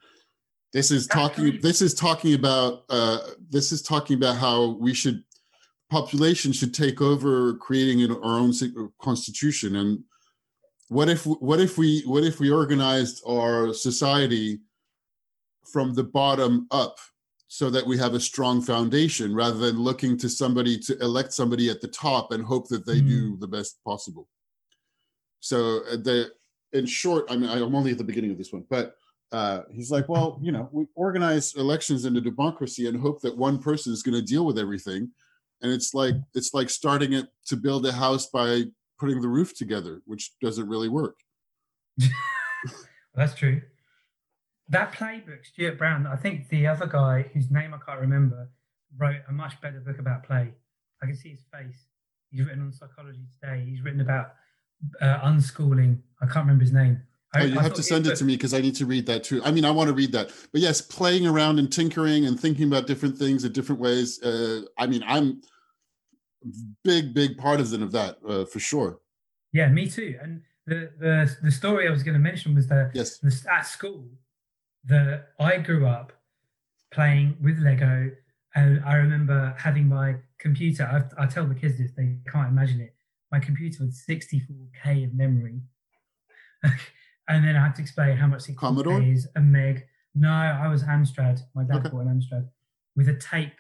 This 0.73 0.91
is 0.91 1.07
talking. 1.07 1.61
This 1.61 1.83
is 1.83 1.95
talking 1.95 2.35
about. 2.35 2.85
Uh, 2.89 3.18
this 3.51 3.73
is 3.73 3.83
talking 3.83 4.16
about 4.16 4.37
how 4.37 4.79
we 4.81 4.95
should 4.95 5.23
population 5.91 6.53
should 6.53 6.73
take 6.73 7.03
over 7.03 7.55
creating 7.57 8.11
our 8.11 8.39
own 8.39 8.53
constitution 8.99 9.77
and 9.77 10.03
what 10.89 11.09
if 11.11 11.27
what 11.27 11.61
if 11.61 11.77
we 11.77 12.03
what 12.07 12.25
if 12.25 12.41
we 12.41 12.51
organized 12.51 13.23
our 13.29 13.75
society 13.75 14.61
from 15.70 15.93
the 15.93 16.03
bottom 16.03 16.66
up 16.70 16.97
so 17.49 17.68
that 17.68 17.87
we 17.87 17.99
have 17.99 18.14
a 18.14 18.20
strong 18.20 18.62
foundation 18.62 19.35
rather 19.35 19.59
than 19.59 19.79
looking 19.79 20.16
to 20.16 20.29
somebody 20.29 20.79
to 20.79 20.99
elect 21.01 21.33
somebody 21.33 21.68
at 21.68 21.83
the 21.83 21.89
top 21.89 22.33
and 22.33 22.43
hope 22.43 22.66
that 22.68 22.87
they 22.87 23.01
mm. 23.01 23.09
do 23.09 23.37
the 23.37 23.47
best 23.47 23.79
possible. 23.85 24.27
So 25.41 25.83
uh, 25.91 25.97
the 25.97 26.33
in 26.73 26.87
short, 26.87 27.27
I 27.29 27.37
mean, 27.37 27.51
I'm 27.51 27.75
only 27.75 27.93
at 27.93 27.99
the 27.99 28.05
beginning 28.05 28.31
of 28.31 28.39
this 28.39 28.53
one, 28.53 28.64
but 28.70 28.97
uh, 29.33 29.62
he's 29.70 29.91
like, 29.91 30.09
well, 30.09 30.39
you 30.43 30.53
know, 30.53 30.68
we 30.72 30.87
organize 30.95 31.55
elections 31.55 32.05
into 32.05 32.20
democracy 32.20 32.87
and 32.87 33.01
hope 33.01 33.20
that 33.22 33.37
one 33.37 33.59
person 33.59 33.93
is 33.93 34.03
going 34.03 34.14
to 34.14 34.22
deal 34.22 34.45
with 34.45 34.59
everything, 34.59 35.11
and 35.62 35.72
it's 35.72 35.95
like 35.95 36.14
it's 36.35 36.55
like 36.55 36.70
starting 36.70 37.12
it 37.12 37.26
to 37.47 37.57
build 37.57 37.87
a 37.87 37.93
house 37.93 38.26
by 38.26 38.64
putting 38.99 39.20
the 39.20 39.28
roof 39.28 39.57
together, 39.57 40.03
which 40.05 40.33
doesn't 40.41 40.68
really 40.68 40.89
work. 40.89 41.16
That's 43.14 43.35
true 43.35 43.62
that 44.72 44.93
playbook, 44.93 45.45
Stuart 45.45 45.78
Brown, 45.78 46.07
I 46.07 46.16
think 46.16 46.49
the 46.49 46.66
other 46.66 46.87
guy 46.87 47.26
whose 47.35 47.51
name 47.51 47.74
I 47.74 47.78
can't 47.85 48.01
remember 48.01 48.49
wrote 48.97 49.20
a 49.28 49.33
much 49.33 49.61
better 49.61 49.80
book 49.80 49.99
about 49.99 50.24
play. 50.24 50.53
I 51.03 51.07
can 51.07 51.14
see 51.14 51.30
his 51.30 51.45
face. 51.53 51.87
He's 52.30 52.47
written 52.47 52.62
on 52.62 52.72
psychology 52.72 53.26
today. 53.39 53.64
He's 53.68 53.83
written 53.83 54.01
about 54.01 54.35
uh, 55.01 55.20
unschooling. 55.20 55.99
I 56.22 56.26
can't 56.26 56.47
remember 56.47 56.64
his 56.64 56.72
name. 56.72 57.03
I, 57.35 57.43
oh, 57.43 57.45
you 57.45 57.59
I 57.59 57.62
have 57.62 57.74
to 57.74 57.83
send 57.83 58.07
it, 58.07 58.16
to 58.16 58.24
me 58.24 58.37
because 58.37 58.53
I 58.53 58.61
need 58.61 58.74
to 58.76 58.87
read 58.87 59.07
that 59.07 59.24
too. 59.24 59.43
I 59.43 59.51
mean, 59.51 59.64
I 59.64 59.70
want 59.70 59.89
to 59.89 59.95
read 59.95 60.12
that, 60.12 60.33
but 60.53 60.61
yes, 60.61 60.83
playing 60.83 61.26
around 61.26 61.59
and 61.59 61.72
tinkering 61.72 62.26
and 62.26 62.39
thinking 62.39 62.66
about 62.66 62.87
different 62.87 63.16
things 63.16 63.45
in 63.45 63.53
different 63.53 63.80
ways. 63.80 64.22
Uh, 64.22 64.62
I 64.78 64.87
mean, 64.87 65.03
I'm 65.07 65.41
big, 66.85 67.14
big 67.14 67.39
partisan 67.39 67.83
of 67.83 67.93
that 67.93 68.18
uh, 68.28 68.45
for 68.45 68.61
sure. 68.61 69.01
Yeah, 69.53 69.68
me 69.68 69.89
too. 69.89 70.18
And 70.22 70.43
the 70.66 70.91
the 70.99 71.37
the 71.43 71.51
story 71.51 71.89
I 71.89 71.91
was 71.91 72.03
going 72.03 72.14
to 72.14 72.20
mention 72.20 72.55
was 72.55 72.66
that 72.68 72.91
yes, 72.95 73.18
the, 73.18 73.35
at 73.51 73.62
school 73.62 74.09
that 74.85 75.28
I 75.39 75.59
grew 75.59 75.87
up 75.87 76.12
playing 76.93 77.37
with 77.43 77.59
Lego, 77.59 78.11
and 78.55 78.83
I 78.85 78.95
remember 78.97 79.55
having 79.59 79.89
my 79.89 80.16
computer. 80.39 80.85
I, 81.18 81.24
I 81.24 81.26
tell 81.26 81.47
the 81.47 81.55
kids 81.55 81.78
this; 81.78 81.93
they 81.97 82.16
can't 82.30 82.49
imagine 82.49 82.80
it. 82.80 82.95
My 83.30 83.39
computer 83.39 83.85
with 83.85 83.99
64k 84.07 85.05
of 85.05 85.14
memory, 85.14 85.61
and 87.29 87.45
then 87.45 87.57
I 87.57 87.62
had 87.62 87.75
to 87.77 87.83
explain 87.83 88.16
how 88.16 88.27
much 88.27 88.43
64k 88.43 89.12
is 89.12 89.29
a 89.37 89.41
meg. 89.41 89.87
No, 90.14 90.31
I 90.31 90.68
was 90.68 90.83
Amstrad. 90.83 91.41
My 91.55 91.64
dad 91.64 91.79
okay. 91.79 91.89
bought 91.89 92.03
an 92.03 92.20
Amstrad 92.20 92.49
with 92.97 93.09
a 93.09 93.14
tape 93.14 93.55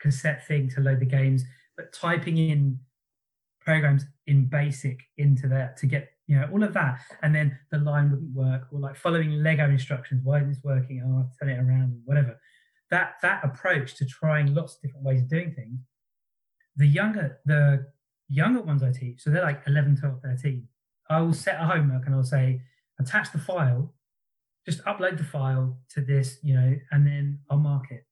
cassette 0.00 0.46
thing 0.46 0.68
to 0.70 0.80
load 0.80 1.00
the 1.00 1.06
games, 1.06 1.44
but 1.76 1.92
typing 1.92 2.38
in 2.38 2.78
programs 3.60 4.04
in 4.26 4.46
BASIC 4.46 5.00
into 5.16 5.48
that 5.48 5.76
to 5.78 5.86
get 5.86 6.10
you 6.28 6.36
know, 6.36 6.48
all 6.52 6.62
of 6.62 6.74
that. 6.74 7.00
And 7.22 7.34
then 7.34 7.58
the 7.72 7.78
line 7.78 8.10
wouldn't 8.10 8.34
work, 8.34 8.68
or 8.70 8.78
like 8.78 8.96
following 8.96 9.42
Lego 9.42 9.68
instructions. 9.68 10.20
Why 10.22 10.36
isn't 10.36 10.50
this 10.50 10.62
working? 10.62 11.02
Oh, 11.04 11.18
I'll 11.18 11.32
turn 11.40 11.48
it 11.48 11.58
around, 11.58 11.82
and 11.82 12.02
whatever. 12.04 12.38
That 12.90 13.14
that 13.22 13.42
approach 13.42 13.96
to 13.96 14.06
trying 14.06 14.54
lots 14.54 14.76
of 14.76 14.82
different 14.82 15.04
ways 15.04 15.22
of 15.22 15.28
doing 15.28 15.52
things. 15.52 15.80
The 16.76 16.86
younger 16.86 17.40
the 17.46 17.86
younger 18.28 18.60
ones 18.60 18.82
I 18.82 18.92
teach, 18.92 19.22
so 19.22 19.30
they're 19.30 19.42
like 19.42 19.62
11, 19.66 19.96
12, 19.96 20.20
13. 20.22 20.68
I 21.10 21.20
will 21.20 21.32
set 21.32 21.60
a 21.60 21.64
homework 21.64 22.04
and 22.04 22.14
I'll 22.14 22.22
say, 22.22 22.60
attach 23.00 23.32
the 23.32 23.38
file, 23.38 23.94
just 24.66 24.84
upload 24.84 25.16
the 25.16 25.24
file 25.24 25.78
to 25.90 26.00
this, 26.00 26.38
you 26.42 26.54
know, 26.54 26.76
and 26.90 27.06
then 27.06 27.38
I'll 27.50 27.58
mark 27.58 27.90
it. 27.90 28.04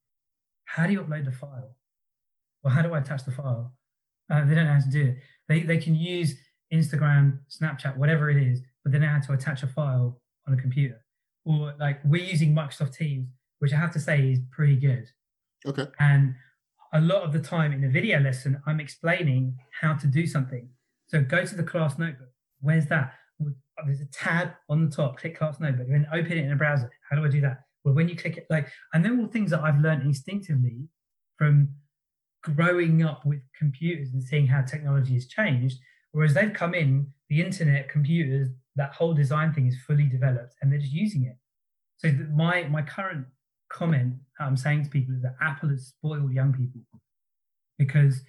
How 0.64 0.86
do 0.86 0.92
you 0.92 1.00
upload 1.00 1.24
the 1.24 1.32
file? 1.32 1.76
Well, 2.62 2.74
how 2.74 2.82
do 2.82 2.94
I 2.94 2.98
attach 2.98 3.24
the 3.24 3.32
file? 3.32 3.72
Uh, 4.30 4.44
they 4.44 4.54
don't 4.54 4.66
know 4.66 4.72
how 4.72 4.80
to 4.80 4.90
do 4.90 5.06
it. 5.06 5.18
They, 5.48 5.60
they 5.60 5.78
can 5.78 5.94
use 5.94 6.34
Instagram, 6.72 7.38
Snapchat, 7.48 7.96
whatever 7.96 8.30
it 8.30 8.36
is, 8.36 8.62
but 8.82 8.92
then 8.92 9.04
I 9.04 9.12
had 9.12 9.22
to 9.24 9.32
attach 9.32 9.62
a 9.62 9.68
file 9.68 10.20
on 10.48 10.54
a 10.54 10.56
computer. 10.56 11.00
Or 11.44 11.74
like 11.78 12.00
we're 12.04 12.24
using 12.24 12.54
Microsoft 12.54 12.96
Teams, 12.96 13.28
which 13.60 13.72
I 13.72 13.76
have 13.76 13.92
to 13.92 14.00
say 14.00 14.32
is 14.32 14.40
pretty 14.50 14.76
good. 14.76 15.06
Okay. 15.64 15.86
And 16.00 16.34
a 16.92 17.00
lot 17.00 17.22
of 17.22 17.32
the 17.32 17.40
time 17.40 17.72
in 17.72 17.80
the 17.80 17.88
video 17.88 18.18
lesson, 18.20 18.60
I'm 18.66 18.80
explaining 18.80 19.56
how 19.80 19.94
to 19.94 20.06
do 20.06 20.26
something. 20.26 20.68
So 21.08 21.22
go 21.22 21.44
to 21.44 21.54
the 21.54 21.62
class 21.62 21.98
notebook. 21.98 22.28
Where's 22.60 22.86
that? 22.86 23.14
There's 23.84 24.00
a 24.00 24.06
tab 24.06 24.52
on 24.68 24.88
the 24.88 24.94
top. 24.94 25.18
Click 25.18 25.36
class 25.36 25.56
but 25.58 25.76
Then 25.76 26.06
open 26.12 26.32
it 26.32 26.44
in 26.44 26.52
a 26.52 26.56
browser. 26.56 26.90
How 27.08 27.16
do 27.16 27.24
I 27.24 27.28
do 27.28 27.40
that? 27.42 27.62
Well, 27.84 27.94
when 27.94 28.08
you 28.08 28.16
click 28.16 28.36
it, 28.36 28.46
like, 28.50 28.68
and 28.92 29.04
they're 29.04 29.16
all 29.16 29.26
things 29.26 29.50
that 29.50 29.60
I've 29.60 29.80
learned 29.80 30.02
instinctively 30.02 30.88
from 31.36 31.68
growing 32.42 33.02
up 33.02 33.24
with 33.24 33.40
computers 33.58 34.12
and 34.12 34.22
seeing 34.22 34.46
how 34.46 34.62
technology 34.62 35.14
has 35.14 35.26
changed. 35.26 35.78
Whereas 36.12 36.34
they've 36.34 36.52
come 36.52 36.74
in, 36.74 37.12
the 37.28 37.42
internet, 37.42 37.88
computers, 37.88 38.48
that 38.76 38.94
whole 38.94 39.14
design 39.14 39.52
thing 39.52 39.66
is 39.66 39.76
fully 39.86 40.06
developed 40.06 40.54
and 40.60 40.70
they're 40.70 40.78
just 40.78 40.92
using 40.92 41.24
it. 41.24 41.36
So 41.98 42.12
my 42.32 42.64
my 42.64 42.82
current 42.82 43.26
comment 43.68 44.14
I'm 44.38 44.56
saying 44.56 44.84
to 44.84 44.90
people 44.90 45.14
is 45.14 45.22
that 45.22 45.36
Apple 45.40 45.70
has 45.70 45.86
spoiled 45.86 46.32
young 46.32 46.52
people 46.52 46.82
because 47.78 48.20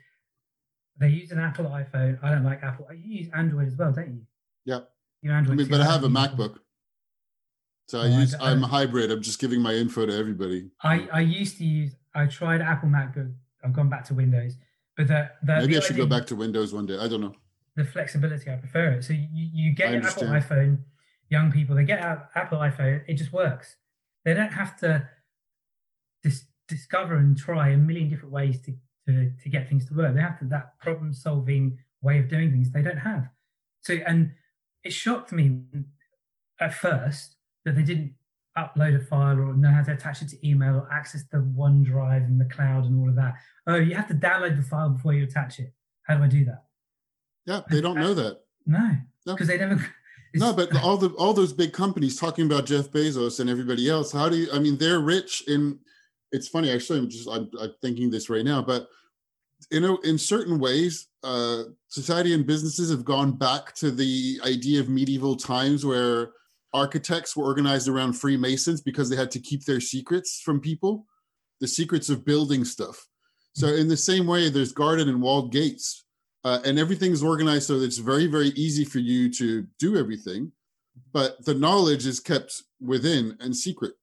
they 1.00 1.10
use 1.10 1.32
an 1.32 1.40
Apple 1.40 1.66
iPhone. 1.66 2.18
I 2.24 2.32
don't 2.32 2.44
like 2.44 2.64
Apple. 2.64 2.88
You 2.92 3.20
use 3.20 3.30
Android 3.36 3.68
as 3.68 3.76
well, 3.76 3.92
don't 3.92 4.10
you? 4.10 4.22
Yeah. 4.66 4.80
Android. 5.24 5.54
I 5.54 5.56
mean, 5.56 5.68
but 5.70 5.82
I 5.82 5.86
have 5.86 6.04
a 6.04 6.10
MacBook. 6.10 6.60
So 7.88 8.00
I 8.00 8.06
oh, 8.06 8.20
use 8.20 8.36
I, 8.36 8.52
am 8.52 8.64
a 8.64 8.68
hybrid. 8.68 9.12
I'm 9.12 9.22
just 9.22 9.40
giving 9.40 9.62
my 9.62 9.74
info 9.74 10.06
to 10.06 10.14
everybody. 10.14 10.70
I, 10.84 11.08
I 11.12 11.22
used 11.22 11.58
to 11.60 11.66
use 11.66 11.96
I 12.14 12.26
tried 12.26 12.62
Apple 12.62 12.90
MacBook. 12.90 13.34
I've 13.64 13.74
gone 13.74 13.90
back 13.90 14.06
to 14.06 14.14
Windows. 14.14 14.56
But 14.96 15.08
the, 15.08 15.30
the 15.44 15.58
maybe 15.58 15.78
I 15.78 15.80
should 15.80 15.96
go 15.96 16.06
back 16.06 16.26
to 16.28 16.36
Windows 16.36 16.74
one 16.74 16.86
day. 16.86 16.98
I 16.98 17.08
don't 17.08 17.22
know 17.22 17.36
the 17.78 17.86
flexibility. 17.86 18.52
I 18.52 18.56
prefer 18.56 18.90
it. 18.90 19.04
So 19.04 19.14
you, 19.14 19.28
you 19.32 19.72
get 19.74 19.94
your 19.94 20.06
Apple 20.06 20.24
iPhone, 20.24 20.80
young 21.30 21.52
people, 21.52 21.76
they 21.76 21.86
get 21.86 22.02
out 22.02 22.30
Apple 22.36 22.58
iPhone, 22.58 23.04
it 23.08 23.14
just 23.14 23.32
works. 23.32 23.78
They 24.26 24.34
don't 24.34 24.52
have 24.52 24.76
to 24.80 25.08
dis- 26.24 26.48
discover 26.68 27.16
and 27.16 27.38
try 27.38 27.70
a 27.70 27.78
million 27.78 28.10
different 28.10 28.34
ways 28.34 28.60
to, 28.62 28.74
to, 29.08 29.32
to 29.32 29.50
get 29.50 29.70
things 29.70 29.86
to 29.86 29.94
work. 29.94 30.16
They 30.16 30.22
have 30.22 30.40
to, 30.40 30.46
that 30.46 30.80
problem 30.80 31.14
solving 31.14 31.78
way 32.02 32.20
of 32.20 32.28
doing 32.28 32.52
things 32.52 32.72
they 32.72 32.82
don't 32.82 32.98
have. 32.98 33.30
So, 33.82 33.94
and 34.06 34.32
it 34.84 34.92
shocked 34.94 35.32
me 35.32 35.62
at 36.60 36.74
first 36.74 37.36
that 37.66 37.76
they 37.76 37.84
didn't 37.84 38.14
upload 38.58 38.96
a 38.96 39.00
file 39.00 39.40
or 39.40 39.54
know 39.54 39.70
how 39.70 39.84
to 39.84 39.94
attach 39.94 40.22
it 40.22 40.30
to 40.30 40.48
email 40.48 40.76
or 40.76 40.92
access 40.92 41.24
the 41.32 41.38
OneDrive 41.38 42.26
and 42.26 42.42
the 42.42 42.46
cloud 42.46 42.86
and 42.86 43.00
all 43.00 43.10
of 43.10 43.16
that. 43.16 43.36
Oh, 43.68 43.76
you 43.76 43.94
have 43.96 44.08
to 44.08 44.16
download 44.16 44.56
the 44.56 44.64
file 44.64 44.90
before 44.90 45.14
you 45.14 45.26
attach 45.26 45.60
it. 45.60 45.74
How 46.04 46.18
do 46.18 46.24
I 46.24 46.28
do 46.28 46.46
that? 46.46 46.64
Yeah, 47.46 47.62
they 47.70 47.82
don't 47.82 48.00
know 48.00 48.14
that. 48.14 48.42
No, 48.66 48.98
because 49.26 49.48
no. 49.48 49.58
they 49.58 49.66
never. 49.66 49.86
No, 50.36 50.54
but 50.54 50.76
all 50.84 50.98
the 50.98 51.10
all 51.12 51.34
those 51.34 51.54
big 51.54 51.74
companies 51.74 52.20
talking 52.20 52.46
about 52.46 52.66
Jeff 52.66 52.92
Bezos 52.92 53.40
and 53.40 53.50
everybody 53.50 53.90
else. 53.90 54.12
How 54.12 54.30
do 54.30 54.36
you? 54.36 54.48
I 54.54 54.60
mean, 54.60 54.78
they're 54.78 55.00
rich 55.00 55.44
in. 55.48 55.80
It's 56.32 56.50
funny 56.50 56.70
actually. 56.70 57.00
I'm 57.00 57.10
just 57.10 57.28
I'm, 57.28 57.50
I'm 57.60 57.74
thinking 57.82 58.12
this 58.12 58.30
right 58.30 58.44
now, 58.44 58.62
but 58.62 58.88
you 59.72 59.82
know, 59.82 59.98
in 59.98 60.18
certain 60.18 60.60
ways, 60.60 61.08
uh, 61.24 61.64
society 61.88 62.34
and 62.34 62.46
businesses 62.46 62.90
have 62.90 63.04
gone 63.04 63.34
back 63.34 63.74
to 63.76 63.92
the 63.92 64.40
idea 64.46 64.80
of 64.80 64.90
medieval 64.90 65.36
times 65.36 65.86
where 65.86 66.32
architects 66.74 67.36
were 67.36 67.46
organized 67.46 67.88
around 67.88 68.14
Freemasons 68.14 68.82
because 68.82 69.10
they 69.10 69.16
had 69.16 69.32
to 69.32 69.40
keep 69.40 69.66
their 69.66 69.82
secrets 69.82 70.42
from 70.44 70.60
people, 70.60 71.06
the 71.60 71.68
secrets 71.68 72.10
of 72.10 72.26
building 72.26 72.64
stuff. 72.64 73.08
So, 73.54 73.68
in 73.68 73.88
the 73.88 73.98
same 73.98 74.28
way, 74.28 74.50
there's 74.50 74.72
garden 74.72 75.10
and 75.10 75.22
walled 75.22 75.52
gates 75.52 76.06
uh, 76.44 76.60
and 76.64 76.80
everything's 76.80 77.24
organized 77.24 77.68
so 77.68 77.80
that 77.80 77.86
it's 77.86 77.98
very 77.98 78.28
very 78.28 78.50
easy 78.50 78.86
for 78.86 79.00
you 79.00 79.30
to 79.34 79.66
do 79.80 79.98
everything 79.98 80.52
but 81.14 81.44
the 81.46 81.54
knowledge 81.54 82.06
is 82.06 82.20
kept 82.20 82.64
within 82.82 83.38
and 83.40 83.56
secret. 83.56 83.94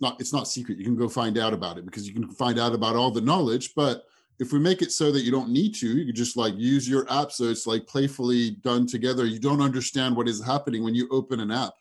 Not 0.00 0.20
it's 0.20 0.32
not 0.32 0.48
secret. 0.48 0.78
You 0.78 0.84
can 0.84 0.96
go 0.96 1.08
find 1.08 1.38
out 1.38 1.52
about 1.52 1.78
it 1.78 1.84
because 1.84 2.06
you 2.06 2.14
can 2.14 2.28
find 2.30 2.58
out 2.58 2.74
about 2.74 2.96
all 2.96 3.10
the 3.10 3.20
knowledge 3.20 3.72
but 3.76 4.04
if 4.42 4.52
we 4.52 4.58
make 4.58 4.82
it 4.82 4.90
so 4.90 5.12
that 5.12 5.22
you 5.22 5.30
don't 5.30 5.50
need 5.50 5.72
to 5.72 5.86
you 5.86 6.04
can 6.04 6.14
just 6.14 6.36
like 6.36 6.52
use 6.56 6.88
your 6.88 7.10
app 7.10 7.30
so 7.30 7.44
it's 7.44 7.66
like 7.66 7.86
playfully 7.86 8.50
done 8.62 8.86
together. 8.86 9.24
You 9.24 9.38
don't 9.38 9.62
understand 9.62 10.16
what 10.16 10.28
is 10.28 10.44
happening 10.44 10.82
when 10.82 10.96
you 10.96 11.08
open 11.12 11.38
an 11.38 11.52
app 11.52 11.74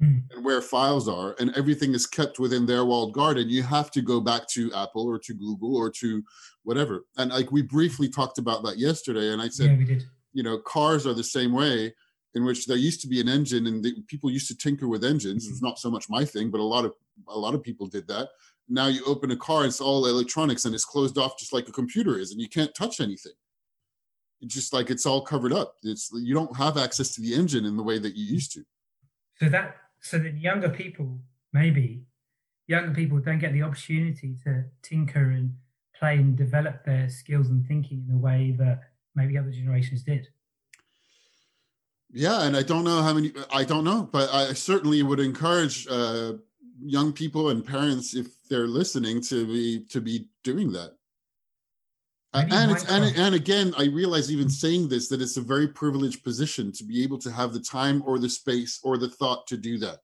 mm. 0.00 0.22
and 0.30 0.44
where 0.44 0.60
files 0.60 1.08
are 1.08 1.34
and 1.40 1.56
everything 1.56 1.94
is 1.94 2.06
kept 2.06 2.38
within 2.38 2.66
their 2.66 2.84
walled 2.84 3.14
garden. 3.14 3.48
You 3.48 3.62
have 3.62 3.90
to 3.92 4.02
go 4.02 4.20
back 4.20 4.46
to 4.48 4.70
apple 4.74 5.06
or 5.08 5.18
to 5.20 5.32
google 5.32 5.74
or 5.74 5.90
to 6.02 6.22
whatever. 6.64 7.06
And 7.16 7.30
like 7.30 7.50
we 7.50 7.62
briefly 7.62 8.10
talked 8.10 8.36
about 8.36 8.62
that 8.64 8.78
yesterday 8.78 9.32
and 9.32 9.40
i 9.40 9.48
said 9.48 9.80
yeah, 9.88 9.98
you 10.34 10.42
know 10.42 10.58
cars 10.58 11.06
are 11.06 11.14
the 11.14 11.24
same 11.24 11.52
way 11.52 11.94
in 12.34 12.44
which 12.44 12.66
there 12.66 12.76
used 12.76 13.00
to 13.02 13.08
be 13.08 13.20
an 13.20 13.28
engine 13.28 13.66
and 13.66 13.82
the, 13.82 13.92
people 14.06 14.30
used 14.30 14.48
to 14.48 14.56
tinker 14.56 14.88
with 14.88 15.04
engines. 15.04 15.46
It's 15.48 15.62
not 15.62 15.78
so 15.78 15.90
much 15.90 16.10
my 16.10 16.26
thing 16.26 16.50
but 16.50 16.60
a 16.60 16.70
lot 16.74 16.84
of 16.84 16.92
a 17.28 17.38
lot 17.38 17.54
of 17.54 17.62
people 17.62 17.86
did 17.86 18.06
that 18.08 18.28
now 18.72 18.86
you 18.86 19.04
open 19.04 19.30
a 19.30 19.36
car 19.36 19.64
it's 19.64 19.80
all 19.80 20.06
electronics 20.06 20.64
and 20.64 20.74
it's 20.74 20.84
closed 20.84 21.18
off 21.18 21.38
just 21.38 21.52
like 21.52 21.68
a 21.68 21.72
computer 21.72 22.18
is 22.18 22.32
and 22.32 22.40
you 22.40 22.48
can't 22.48 22.74
touch 22.74 23.00
anything. 23.00 23.32
It's 24.40 24.54
just 24.54 24.72
like 24.72 24.90
it's 24.90 25.06
all 25.06 25.22
covered 25.22 25.52
up. 25.52 25.76
It's 25.82 26.10
you 26.12 26.34
don't 26.34 26.56
have 26.56 26.76
access 26.76 27.14
to 27.14 27.20
the 27.20 27.34
engine 27.34 27.64
in 27.64 27.76
the 27.76 27.82
way 27.82 27.98
that 27.98 28.16
you 28.16 28.24
used 28.24 28.52
to. 28.52 28.64
So 29.38 29.48
that 29.48 29.76
so 30.00 30.18
that 30.18 30.36
younger 30.36 30.68
people 30.68 31.20
maybe 31.52 32.02
younger 32.66 32.92
people 32.92 33.18
don't 33.18 33.38
get 33.38 33.52
the 33.52 33.62
opportunity 33.62 34.36
to 34.44 34.64
tinker 34.82 35.30
and 35.30 35.54
play 35.94 36.16
and 36.16 36.36
develop 36.36 36.84
their 36.84 37.08
skills 37.08 37.48
and 37.48 37.66
thinking 37.66 38.04
in 38.08 38.14
a 38.14 38.18
way 38.18 38.54
that 38.58 38.80
maybe 39.14 39.36
other 39.38 39.50
generations 39.50 40.02
did. 40.02 40.28
Yeah 42.12 42.42
and 42.42 42.54
i 42.56 42.62
don't 42.62 42.84
know 42.84 43.00
how 43.00 43.14
many 43.14 43.32
i 43.50 43.64
don't 43.64 43.84
know 43.84 44.06
but 44.12 44.28
i 44.34 44.52
certainly 44.52 45.02
would 45.02 45.18
encourage 45.18 45.86
uh, 45.88 46.34
young 46.80 47.12
people 47.12 47.50
and 47.50 47.66
parents 47.66 48.14
if 48.14 48.26
they're 48.48 48.66
listening 48.66 49.20
to 49.20 49.46
be 49.46 49.84
to 49.90 50.00
be 50.00 50.28
doing 50.44 50.72
that. 50.72 50.92
And 52.34 52.72
it's 52.72 52.84
and, 52.90 53.04
and 53.16 53.34
again 53.34 53.74
i 53.76 53.84
realize 53.84 54.32
even 54.32 54.48
saying 54.48 54.88
this 54.88 55.08
that 55.08 55.20
it's 55.20 55.36
a 55.36 55.42
very 55.42 55.68
privileged 55.68 56.24
position 56.24 56.72
to 56.72 56.84
be 56.84 57.02
able 57.02 57.18
to 57.18 57.30
have 57.30 57.52
the 57.52 57.60
time 57.60 58.02
or 58.06 58.18
the 58.18 58.30
space 58.30 58.80
or 58.82 58.96
the 58.96 59.10
thought 59.10 59.46
to 59.48 59.56
do 59.56 59.78
that. 59.78 59.98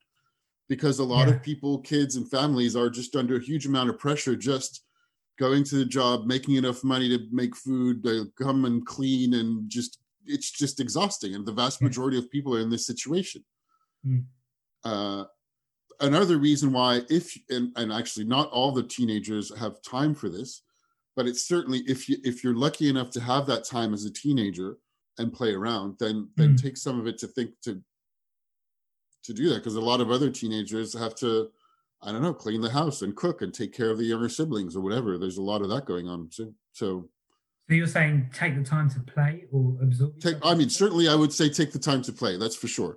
Because 0.68 0.98
a 0.98 1.04
lot 1.04 1.28
yeah. 1.28 1.34
of 1.34 1.42
people 1.42 1.78
kids 1.78 2.16
and 2.16 2.30
families 2.30 2.76
are 2.76 2.90
just 2.90 3.16
under 3.16 3.36
a 3.36 3.42
huge 3.42 3.66
amount 3.66 3.88
of 3.88 3.98
pressure 3.98 4.36
just 4.36 4.84
going 5.38 5.64
to 5.64 5.76
the 5.76 5.84
job 5.84 6.26
making 6.26 6.56
enough 6.56 6.84
money 6.84 7.08
to 7.08 7.26
make 7.30 7.56
food 7.56 8.02
to 8.02 8.30
come 8.40 8.64
and 8.66 8.84
clean 8.84 9.34
and 9.34 9.70
just 9.70 9.98
it's 10.26 10.50
just 10.50 10.80
exhausting. 10.80 11.34
And 11.34 11.46
the 11.46 11.52
vast 11.52 11.80
majority 11.80 12.18
of 12.18 12.30
people 12.30 12.54
are 12.54 12.60
in 12.60 12.70
this 12.70 12.86
situation. 12.86 13.44
Mm. 14.06 14.24
uh, 14.84 15.24
another 16.00 16.38
reason 16.38 16.72
why 16.72 17.00
if 17.10 17.36
and, 17.50 17.72
and 17.76 17.92
actually 17.92 18.24
not 18.24 18.48
all 18.50 18.72
the 18.72 18.82
teenagers 18.82 19.56
have 19.58 19.82
time 19.82 20.14
for 20.14 20.28
this 20.28 20.62
but 21.16 21.26
it's 21.26 21.48
certainly 21.48 21.80
if 21.80 22.08
you 22.08 22.16
if 22.22 22.44
you're 22.44 22.54
lucky 22.54 22.88
enough 22.88 23.10
to 23.10 23.20
have 23.20 23.46
that 23.46 23.64
time 23.64 23.92
as 23.92 24.04
a 24.04 24.12
teenager 24.12 24.78
and 25.18 25.32
play 25.32 25.52
around 25.52 25.96
then 25.98 26.28
then 26.36 26.54
mm. 26.54 26.62
take 26.62 26.76
some 26.76 26.98
of 26.98 27.06
it 27.06 27.18
to 27.18 27.26
think 27.26 27.50
to 27.62 27.82
to 29.24 29.34
do 29.34 29.48
that 29.48 29.56
because 29.56 29.74
a 29.74 29.80
lot 29.80 30.00
of 30.00 30.10
other 30.10 30.30
teenagers 30.30 30.96
have 30.96 31.14
to 31.14 31.50
i 32.02 32.12
don't 32.12 32.22
know 32.22 32.32
clean 32.32 32.60
the 32.60 32.70
house 32.70 33.02
and 33.02 33.16
cook 33.16 33.42
and 33.42 33.52
take 33.52 33.74
care 33.74 33.90
of 33.90 33.98
the 33.98 34.04
younger 34.04 34.28
siblings 34.28 34.76
or 34.76 34.80
whatever. 34.80 35.18
There's 35.18 35.38
a 35.38 35.42
lot 35.42 35.62
of 35.62 35.68
that 35.70 35.84
going 35.84 36.08
on 36.08 36.30
too. 36.34 36.54
So 36.72 37.08
so 37.68 37.74
you're 37.74 37.86
saying 37.86 38.30
take 38.32 38.56
the 38.56 38.62
time 38.62 38.88
to 38.90 39.00
play 39.00 39.44
or 39.52 39.76
absorb 39.82 40.18
take 40.20 40.36
i 40.42 40.54
mean 40.54 40.70
certainly 40.70 41.08
i 41.08 41.14
would 41.14 41.32
say 41.32 41.50
take 41.50 41.72
the 41.72 41.78
time 41.78 42.00
to 42.02 42.12
play 42.12 42.36
that's 42.36 42.56
for 42.56 42.68
sure. 42.68 42.96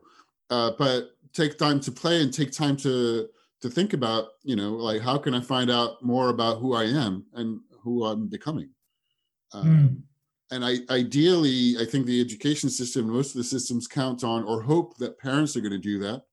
Uh, 0.49 0.72
but 0.78 1.16
take 1.34 1.58
time 1.58 1.80
to 1.80 1.92
play 1.92 2.22
and 2.22 2.34
take 2.34 2.52
time 2.52 2.76
to 2.78 3.28
to 3.62 3.70
think 3.70 3.94
about 3.94 4.30
you 4.44 4.56
know 4.56 4.72
like 4.72 5.02
how 5.02 5.18
can 5.18 5.34
i 5.34 5.42
find 5.42 5.70
out 5.70 6.02
more 6.04 6.30
about 6.30 6.60
who 6.60 6.74
i 6.74 6.84
am 6.84 7.26
and 7.34 7.60
who 7.84 8.06
i'm 8.06 8.28
becoming 8.28 8.70
um, 9.54 9.66
mm. 9.66 10.02
and 10.56 10.66
i 10.66 10.78
ideally 10.94 11.76
i 11.80 11.86
think 11.86 12.06
the 12.06 12.22
education 12.22 12.70
system 12.70 13.08
most 13.10 13.32
of 13.32 13.38
the 13.38 13.44
systems 13.44 13.88
count 13.88 14.24
on 14.24 14.44
or 14.44 14.62
hope 14.62 14.98
that 14.98 15.20
parents 15.20 15.56
are 15.56 15.62
going 15.62 15.72
to 15.72 15.78
do 15.78 16.00
that 16.00 16.24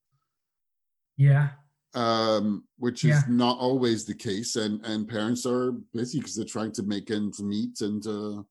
yeah 1.17 1.49
um, 1.95 2.65
which 2.77 3.03
is 3.05 3.11
yeah. 3.11 3.23
not 3.29 3.59
always 3.59 4.05
the 4.05 4.15
case 4.15 4.57
and 4.57 4.85
and 4.85 5.09
parents 5.09 5.47
are 5.47 5.73
busy 5.93 6.19
because 6.19 6.37
they're 6.37 6.45
trying 6.45 6.73
to 6.73 6.83
make 6.83 7.11
ends 7.11 7.43
meet 7.43 7.81
and 7.81 8.07
uh, 8.07 8.43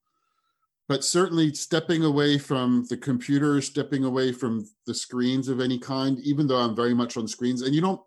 but 0.88 1.04
certainly 1.04 1.54
stepping 1.54 2.04
away 2.04 2.38
from 2.38 2.86
the 2.90 2.98
computer, 2.98 3.62
stepping 3.62 4.06
away 4.06 4.32
from 4.32 4.66
the 4.86 4.94
screens 4.94 5.50
of 5.50 5.60
any 5.60 5.78
kind, 5.78 6.20
even 6.20 6.48
though 6.48 6.58
I'm 6.58 6.76
very 6.76 6.94
much 6.94 7.18
on 7.18 7.28
screens. 7.28 7.62
And 7.62 7.76
you 7.76 7.82
don't, 7.82 8.02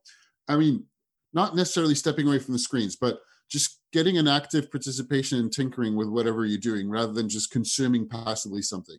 I 0.49 0.57
mean, 0.57 0.85
not 1.33 1.55
necessarily 1.55 1.95
stepping 1.95 2.27
away 2.27 2.39
from 2.39 2.55
the 2.55 2.59
screens, 2.59 2.97
but 2.97 3.21
just 3.51 3.81
getting 3.93 4.17
an 4.17 4.29
active 4.29 4.71
participation 4.71 5.39
and 5.39 5.53
tinkering 5.53 5.95
with 5.95 6.09
whatever 6.09 6.47
you're 6.47 6.59
doing 6.59 6.89
rather 6.89 7.13
than 7.13 7.29
just 7.29 7.51
consuming 7.51 8.09
passively 8.09 8.63
something. 8.63 8.97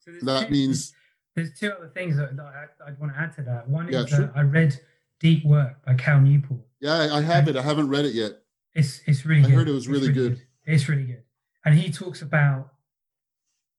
So 0.00 0.12
that 0.26 0.48
two, 0.48 0.52
means. 0.52 0.92
There's 1.34 1.58
two 1.58 1.72
other 1.72 1.90
things 1.94 2.16
that, 2.16 2.30
I, 2.38 2.90
would 2.90 3.00
want 3.00 3.14
to 3.14 3.18
add 3.18 3.34
to 3.36 3.42
that. 3.42 3.68
One 3.68 3.88
is 3.88 3.94
yeah, 3.94 4.16
sure. 4.16 4.32
I 4.36 4.42
read 4.42 4.78
Deep 5.18 5.44
Work 5.44 5.84
by 5.84 5.94
Cal 5.94 6.20
Newport. 6.20 6.60
Yeah, 6.80 7.08
I 7.12 7.22
have 7.22 7.48
it. 7.48 7.56
I 7.56 7.62
haven't 7.62 7.88
read 7.88 8.04
it 8.04 8.14
yet. 8.14 8.32
It's 8.74 9.00
it's 9.06 9.24
really. 9.24 9.42
I 9.42 9.46
good. 9.46 9.54
heard 9.54 9.68
it 9.68 9.72
was 9.72 9.88
really, 9.88 10.08
really 10.08 10.12
good. 10.12 10.36
good. 10.36 10.46
It's 10.66 10.88
really 10.88 11.04
good, 11.04 11.22
and 11.64 11.76
he 11.76 11.90
talks 11.90 12.22
about 12.22 12.73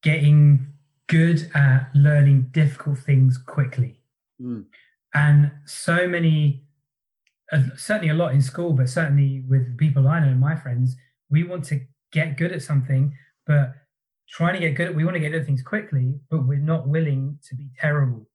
getting 0.06 0.68
good 1.08 1.49
at 1.56 1.89
learning 1.95 2.49
difficult 2.51 2.99
things 2.99 3.39
quickly. 3.39 3.99
Mm. 4.39 4.66
And 5.16 5.51
so 5.66 6.08
many, 6.08 6.64
uh, 7.51 7.64
certainly 7.76 8.10
a 8.10 8.14
lot 8.14 8.34
in 8.34 8.41
school, 8.41 8.74
but 8.74 8.88
certainly 8.88 9.43
with 9.49 9.78
people 9.78 10.08
I 10.08 10.20
know 10.20 10.28
and 10.28 10.39
my 10.39 10.56
friends, 10.56 10.95
we 11.32 11.43
want 11.43 11.64
to 11.66 11.82
get 12.12 12.38
good 12.38 12.51
at 12.51 12.62
something, 12.62 13.18
but 13.47 13.74
trying 14.30 14.53
to 14.53 14.60
get 14.60 14.76
good 14.76 14.89
at, 14.89 14.95
we 14.95 15.03
want 15.03 15.16
to 15.16 15.20
get 15.20 15.32
good 15.32 15.41
at 15.41 15.47
things 15.47 15.64
quickly, 15.64 16.20
but 16.30 16.45
we're 16.45 16.60
not 16.60 16.88
willing 16.88 17.39
to 17.49 17.56
be 17.56 17.70
terrible. 17.80 18.30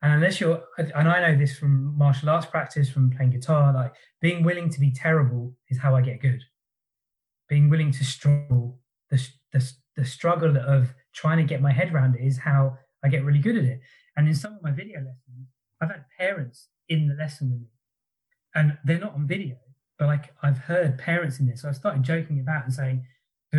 And 0.00 0.12
unless 0.12 0.40
you're, 0.40 0.62
and 0.78 1.08
I 1.08 1.20
know 1.20 1.36
this 1.36 1.58
from 1.58 1.98
martial 1.98 2.30
arts 2.30 2.46
practice, 2.46 2.88
from 2.88 3.10
playing 3.10 3.30
guitar, 3.30 3.72
like 3.72 3.94
being 4.20 4.44
willing 4.44 4.70
to 4.70 4.78
be 4.78 4.92
terrible 4.92 5.54
is 5.70 5.78
how 5.78 5.96
I 5.96 6.02
get 6.02 6.20
good. 6.20 6.42
Being 7.48 7.68
willing 7.68 7.90
to 7.92 8.04
struggle, 8.04 8.78
the, 9.10 9.26
the, 9.52 9.72
the 9.96 10.04
struggle 10.04 10.56
of 10.56 10.94
trying 11.14 11.38
to 11.38 11.44
get 11.44 11.60
my 11.62 11.72
head 11.72 11.92
around 11.92 12.16
it 12.16 12.22
is 12.22 12.38
how 12.38 12.76
I 13.04 13.08
get 13.08 13.24
really 13.24 13.38
good 13.38 13.56
at 13.56 13.64
it. 13.64 13.80
And 14.16 14.28
in 14.28 14.34
some 14.34 14.54
of 14.54 14.62
my 14.62 14.70
video 14.70 14.98
lessons, 14.98 15.48
I've 15.80 15.90
had 15.90 16.04
parents 16.18 16.68
in 16.88 17.08
the 17.08 17.14
lesson 17.14 17.50
with 17.50 17.60
me, 17.60 17.68
and 18.54 18.78
they're 18.84 18.98
not 18.98 19.14
on 19.14 19.26
video, 19.26 19.56
but 19.98 20.06
like 20.06 20.34
I've 20.42 20.58
heard 20.58 20.98
parents 20.98 21.40
in 21.40 21.46
this. 21.46 21.62
So 21.62 21.68
I 21.68 21.72
started 21.72 22.02
joking 22.02 22.40
about 22.40 22.64
and 22.64 22.72
saying 22.72 23.04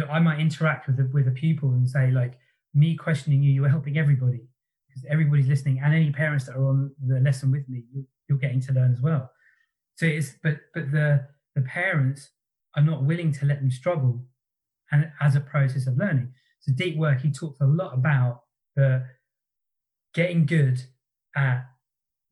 I 0.10 0.20
might 0.20 0.40
interact 0.40 0.88
with 0.88 1.00
a, 1.00 1.10
with 1.14 1.28
a 1.28 1.32
pupil 1.32 1.72
and 1.72 1.90
say 1.90 2.12
like, 2.12 2.38
me 2.74 2.96
questioning 2.96 3.42
you, 3.42 3.52
you're 3.52 3.70
helping 3.70 3.98
everybody 3.98 4.42
because 4.88 5.06
everybody's 5.10 5.48
listening, 5.48 5.80
and 5.84 5.94
any 5.94 6.12
parents 6.12 6.46
that 6.46 6.56
are 6.56 6.66
on 6.66 6.92
the 7.06 7.20
lesson 7.20 7.52
with 7.52 7.68
me, 7.70 7.84
you're, 7.94 8.04
you're 8.28 8.38
getting 8.38 8.62
to 8.62 8.74
learn 8.74 8.92
as 8.92 9.02
well. 9.02 9.32
So 9.96 10.06
it's 10.06 10.34
but 10.44 10.58
but 10.74 10.92
the 10.92 11.28
the 11.56 11.62
parents 11.62 12.32
are 12.76 12.84
not 12.84 13.04
willing 13.04 13.32
to 13.34 13.46
let 13.46 13.60
them 13.60 13.72
struggle 13.72 14.26
and 14.96 15.12
as 15.20 15.36
a 15.36 15.42
process 15.42 15.88
of 15.88 15.98
learning. 15.98 16.32
So 16.62 16.72
deep 16.74 16.98
work, 16.98 17.22
he 17.22 17.32
talks 17.32 17.60
a 17.62 17.66
lot 17.66 17.94
about 17.94 18.42
the 18.76 19.06
getting 20.14 20.46
good 20.46 20.82
at 21.36 21.66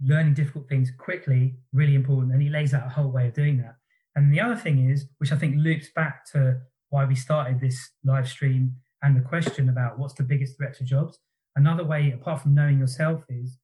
learning 0.02 0.34
difficult 0.34 0.70
things 0.70 0.92
quickly, 0.98 1.56
really 1.74 1.96
important. 1.96 2.34
And 2.34 2.42
he 2.42 2.50
lays 2.50 2.74
out 2.74 2.88
a 2.88 2.90
whole 2.90 3.12
way 3.12 3.28
of 3.28 3.34
doing 3.34 3.58
that. 3.58 3.76
And 4.16 4.34
the 4.34 4.40
other 4.40 4.56
thing 4.56 4.90
is, 4.90 5.06
which 5.18 5.32
I 5.32 5.38
think 5.38 5.56
loops 5.58 5.90
back 5.96 6.26
to 6.32 6.62
why 6.90 7.06
we 7.06 7.16
started 7.16 7.60
this 7.60 7.90
live 8.04 8.28
stream 8.30 8.76
and 9.02 9.16
the 9.16 9.22
question 9.22 9.70
about 9.70 10.00
what's 10.00 10.14
the 10.14 10.24
biggest 10.24 10.58
threat 10.58 10.76
to 10.78 10.84
jobs. 10.84 11.20
Another 11.56 11.84
way, 11.84 12.12
apart 12.12 12.42
from 12.42 12.56
knowing 12.56 12.80
yourself, 12.80 13.24
is 13.30 13.58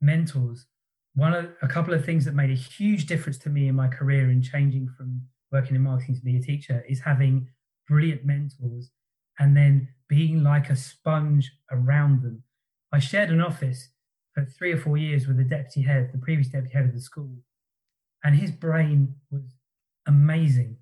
mentors. 0.00 0.66
One 1.14 1.32
of 1.32 1.46
a 1.62 1.68
couple 1.68 1.94
of 1.94 2.04
things 2.04 2.24
that 2.24 2.34
made 2.34 2.50
a 2.50 2.54
huge 2.54 3.06
difference 3.06 3.38
to 3.38 3.48
me 3.48 3.68
in 3.68 3.74
my 3.74 3.88
career 3.88 4.30
in 4.30 4.42
changing 4.42 4.88
from 4.96 5.22
working 5.54 5.76
in 5.76 5.82
marketing 5.82 6.16
to 6.16 6.20
be 6.20 6.36
a 6.36 6.42
teacher 6.42 6.84
is 6.88 7.00
having 7.00 7.48
brilliant 7.88 8.24
mentors 8.24 8.90
and 9.38 9.56
then 9.56 9.88
being 10.08 10.42
like 10.42 10.68
a 10.68 10.76
sponge 10.76 11.52
around 11.70 12.22
them. 12.22 12.42
I 12.92 12.98
shared 12.98 13.30
an 13.30 13.40
office 13.40 13.90
for 14.32 14.44
three 14.44 14.72
or 14.72 14.78
four 14.78 14.96
years 14.96 15.26
with 15.26 15.36
the 15.36 15.44
deputy 15.44 15.82
head, 15.82 16.10
the 16.12 16.18
previous 16.18 16.48
deputy 16.48 16.74
head 16.74 16.86
of 16.86 16.92
the 16.92 17.00
school, 17.00 17.36
and 18.24 18.34
his 18.34 18.50
brain 18.50 19.14
was 19.30 19.54
amazing. 20.06 20.76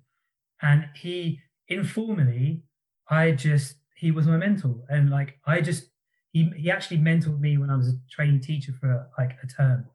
And 0.61 0.89
he 0.95 1.39
informally, 1.67 2.63
I 3.09 3.31
just 3.31 3.75
he 3.95 4.09
was 4.11 4.25
my 4.27 4.37
mentor, 4.37 4.77
and 4.89 5.09
like 5.09 5.39
I 5.45 5.61
just 5.61 5.89
he 6.31 6.51
he 6.57 6.71
actually 6.71 6.97
mentored 6.97 7.39
me 7.39 7.57
when 7.57 7.69
I 7.69 7.75
was 7.75 7.89
a 7.89 7.99
training 8.09 8.41
teacher 8.41 8.73
for 8.79 9.07
like 9.17 9.37
a 9.43 9.47
term, 9.47 9.85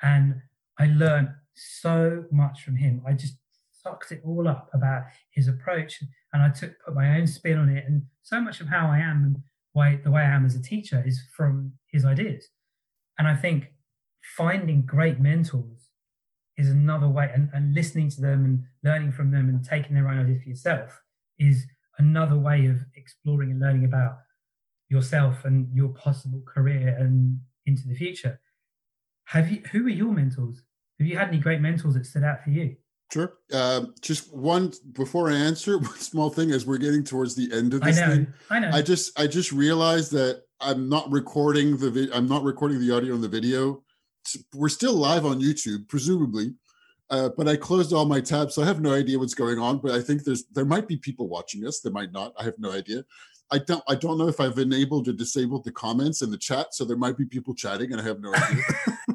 and 0.00 0.42
I 0.78 0.86
learned 0.86 1.30
so 1.54 2.24
much 2.30 2.62
from 2.62 2.76
him. 2.76 3.02
I 3.06 3.12
just 3.12 3.36
sucked 3.82 4.12
it 4.12 4.22
all 4.24 4.48
up 4.48 4.70
about 4.72 5.04
his 5.30 5.48
approach, 5.48 6.02
and 6.32 6.42
I 6.42 6.50
took 6.50 6.72
put 6.84 6.94
my 6.94 7.18
own 7.18 7.26
spin 7.26 7.58
on 7.58 7.68
it. 7.68 7.84
And 7.86 8.02
so 8.22 8.40
much 8.40 8.60
of 8.60 8.68
how 8.68 8.88
I 8.88 8.98
am 8.98 9.24
and 9.24 9.36
why 9.72 9.96
the 10.02 10.10
way 10.10 10.22
I 10.22 10.34
am 10.34 10.44
as 10.44 10.54
a 10.54 10.62
teacher 10.62 11.02
is 11.06 11.22
from 11.34 11.72
his 11.86 12.04
ideas. 12.04 12.48
And 13.18 13.26
I 13.26 13.34
think 13.34 13.72
finding 14.36 14.82
great 14.82 15.18
mentors 15.18 15.90
is 16.56 16.68
another 16.68 17.08
way, 17.08 17.30
and, 17.34 17.50
and 17.52 17.74
listening 17.74 18.10
to 18.10 18.20
them 18.20 18.44
and 18.44 18.64
learning 18.84 19.12
from 19.12 19.30
them 19.30 19.48
and 19.48 19.64
taking 19.64 19.94
their 19.94 20.08
own 20.08 20.20
ideas 20.20 20.42
for 20.42 20.48
yourself 20.48 21.02
is 21.38 21.66
another 21.98 22.36
way 22.36 22.66
of 22.66 22.76
exploring 22.94 23.50
and 23.50 23.60
learning 23.60 23.84
about 23.84 24.18
yourself 24.88 25.44
and 25.44 25.74
your 25.74 25.88
possible 25.88 26.42
career 26.46 26.96
and 26.98 27.40
into 27.66 27.88
the 27.88 27.94
future. 27.94 28.38
Have 29.24 29.50
you? 29.50 29.62
Who 29.72 29.86
are 29.86 29.90
your 29.90 30.12
mentors? 30.12 30.62
Have 30.98 31.08
you 31.08 31.16
had 31.16 31.28
any 31.28 31.38
great 31.38 31.60
mentors 31.60 31.94
that 31.94 32.06
stood 32.06 32.24
out 32.24 32.44
for 32.44 32.50
you? 32.50 32.76
Sure. 33.12 33.34
Uh, 33.52 33.84
just 34.00 34.32
one 34.32 34.72
before 34.92 35.28
I 35.28 35.34
answer, 35.34 35.76
one 35.78 35.98
small 35.98 36.30
thing 36.30 36.50
as 36.50 36.64
we're 36.64 36.78
getting 36.78 37.04
towards 37.04 37.34
the 37.34 37.52
end 37.52 37.74
of 37.74 37.82
this 37.82 37.98
I 37.98 38.06
know, 38.06 38.14
thing. 38.14 38.34
I 38.48 38.58
know. 38.58 38.70
I 38.70 38.80
just 38.80 39.20
I 39.20 39.26
just 39.26 39.52
realized 39.52 40.12
that 40.12 40.44
I'm 40.62 40.88
not 40.88 41.10
recording 41.10 41.76
the 41.76 41.90
vi- 41.90 42.08
I'm 42.14 42.26
not 42.26 42.42
recording 42.42 42.80
the 42.80 42.90
audio 42.90 43.14
and 43.14 43.22
the 43.22 43.28
video. 43.28 43.82
We're 44.54 44.70
still 44.70 44.94
live 44.94 45.26
on 45.26 45.42
YouTube, 45.42 45.88
presumably, 45.88 46.54
uh, 47.10 47.28
but 47.36 47.48
I 47.48 47.56
closed 47.56 47.92
all 47.92 48.06
my 48.06 48.20
tabs, 48.20 48.54
so 48.54 48.62
I 48.62 48.66
have 48.66 48.80
no 48.80 48.94
idea 48.94 49.18
what's 49.18 49.34
going 49.34 49.58
on. 49.58 49.78
But 49.78 49.92
I 49.92 50.00
think 50.00 50.24
there's 50.24 50.44
there 50.46 50.64
might 50.64 50.88
be 50.88 50.96
people 50.96 51.28
watching 51.28 51.66
us. 51.66 51.80
There 51.80 51.92
might 51.92 52.12
not. 52.12 52.32
I 52.38 52.44
have 52.44 52.58
no 52.58 52.72
idea. 52.72 53.04
I 53.50 53.58
don't 53.58 53.84
I 53.86 53.94
don't 53.94 54.16
know 54.16 54.28
if 54.28 54.40
I've 54.40 54.58
enabled 54.58 55.06
or 55.08 55.12
disabled 55.12 55.64
the 55.64 55.72
comments 55.72 56.22
in 56.22 56.30
the 56.30 56.38
chat, 56.38 56.72
so 56.72 56.86
there 56.86 56.96
might 56.96 57.18
be 57.18 57.26
people 57.26 57.54
chatting, 57.54 57.92
and 57.92 58.00
I 58.00 58.04
have 58.04 58.20
no 58.20 58.32
idea. 58.32 58.64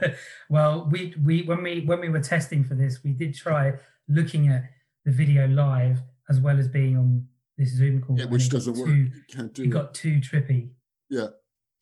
well, 0.48 0.88
we 0.90 1.14
we 1.24 1.42
when 1.42 1.62
we 1.62 1.80
when 1.80 2.00
we 2.00 2.08
were 2.08 2.20
testing 2.20 2.64
for 2.64 2.74
this, 2.74 3.02
we 3.04 3.12
did 3.12 3.34
try 3.34 3.74
looking 4.08 4.48
at 4.48 4.64
the 5.04 5.10
video 5.10 5.46
live 5.48 6.00
as 6.28 6.40
well 6.40 6.58
as 6.58 6.68
being 6.68 6.96
on 6.96 7.26
this 7.56 7.70
Zoom 7.70 8.00
call. 8.02 8.18
Yeah, 8.18 8.26
which 8.26 8.48
doesn't 8.48 8.74
too, 8.74 8.80
work. 8.80 8.88
You 8.90 9.10
can't 9.28 9.52
do 9.52 9.64
it. 9.64 9.70
got 9.70 9.94
too 9.94 10.20
trippy. 10.20 10.70
Yeah. 11.08 11.28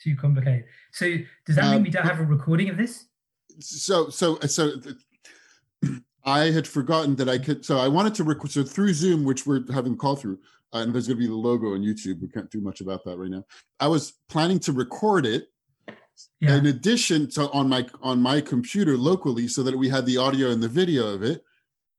Too 0.02 0.16
complicated. 0.16 0.64
So 0.92 1.16
does 1.44 1.56
that 1.56 1.64
um, 1.64 1.72
mean 1.72 1.82
we 1.82 1.90
don't 1.90 2.06
have 2.06 2.20
a 2.20 2.24
recording 2.24 2.68
of 2.68 2.76
this? 2.76 3.06
so 3.60 4.08
so 4.08 4.38
so 4.40 4.72
I 6.24 6.50
had 6.50 6.66
forgotten 6.66 7.16
that 7.16 7.28
I 7.28 7.38
could. 7.38 7.64
So 7.64 7.78
I 7.78 7.88
wanted 7.88 8.14
to 8.16 8.24
record. 8.24 8.50
So 8.50 8.62
through 8.62 8.94
Zoom, 8.94 9.24
which 9.24 9.46
we're 9.46 9.64
having 9.72 9.96
call 9.96 10.16
through, 10.16 10.38
uh, 10.72 10.78
and 10.78 10.94
there's 10.94 11.08
going 11.08 11.18
to 11.18 11.22
be 11.22 11.28
the 11.28 11.34
logo 11.34 11.74
on 11.74 11.80
YouTube. 11.80 12.20
We 12.20 12.28
can't 12.28 12.50
do 12.50 12.60
much 12.60 12.80
about 12.80 13.04
that 13.04 13.16
right 13.16 13.30
now. 13.30 13.44
I 13.80 13.88
was 13.88 14.14
planning 14.28 14.58
to 14.60 14.72
record 14.72 15.26
it 15.26 15.48
yeah. 16.40 16.56
in 16.56 16.66
addition 16.66 17.28
to 17.30 17.50
on 17.50 17.68
my 17.68 17.86
on 18.02 18.20
my 18.20 18.40
computer 18.40 18.96
locally, 18.96 19.48
so 19.48 19.62
that 19.62 19.76
we 19.76 19.88
had 19.88 20.06
the 20.06 20.16
audio 20.16 20.50
and 20.50 20.62
the 20.62 20.68
video 20.68 21.06
of 21.14 21.22
it. 21.22 21.44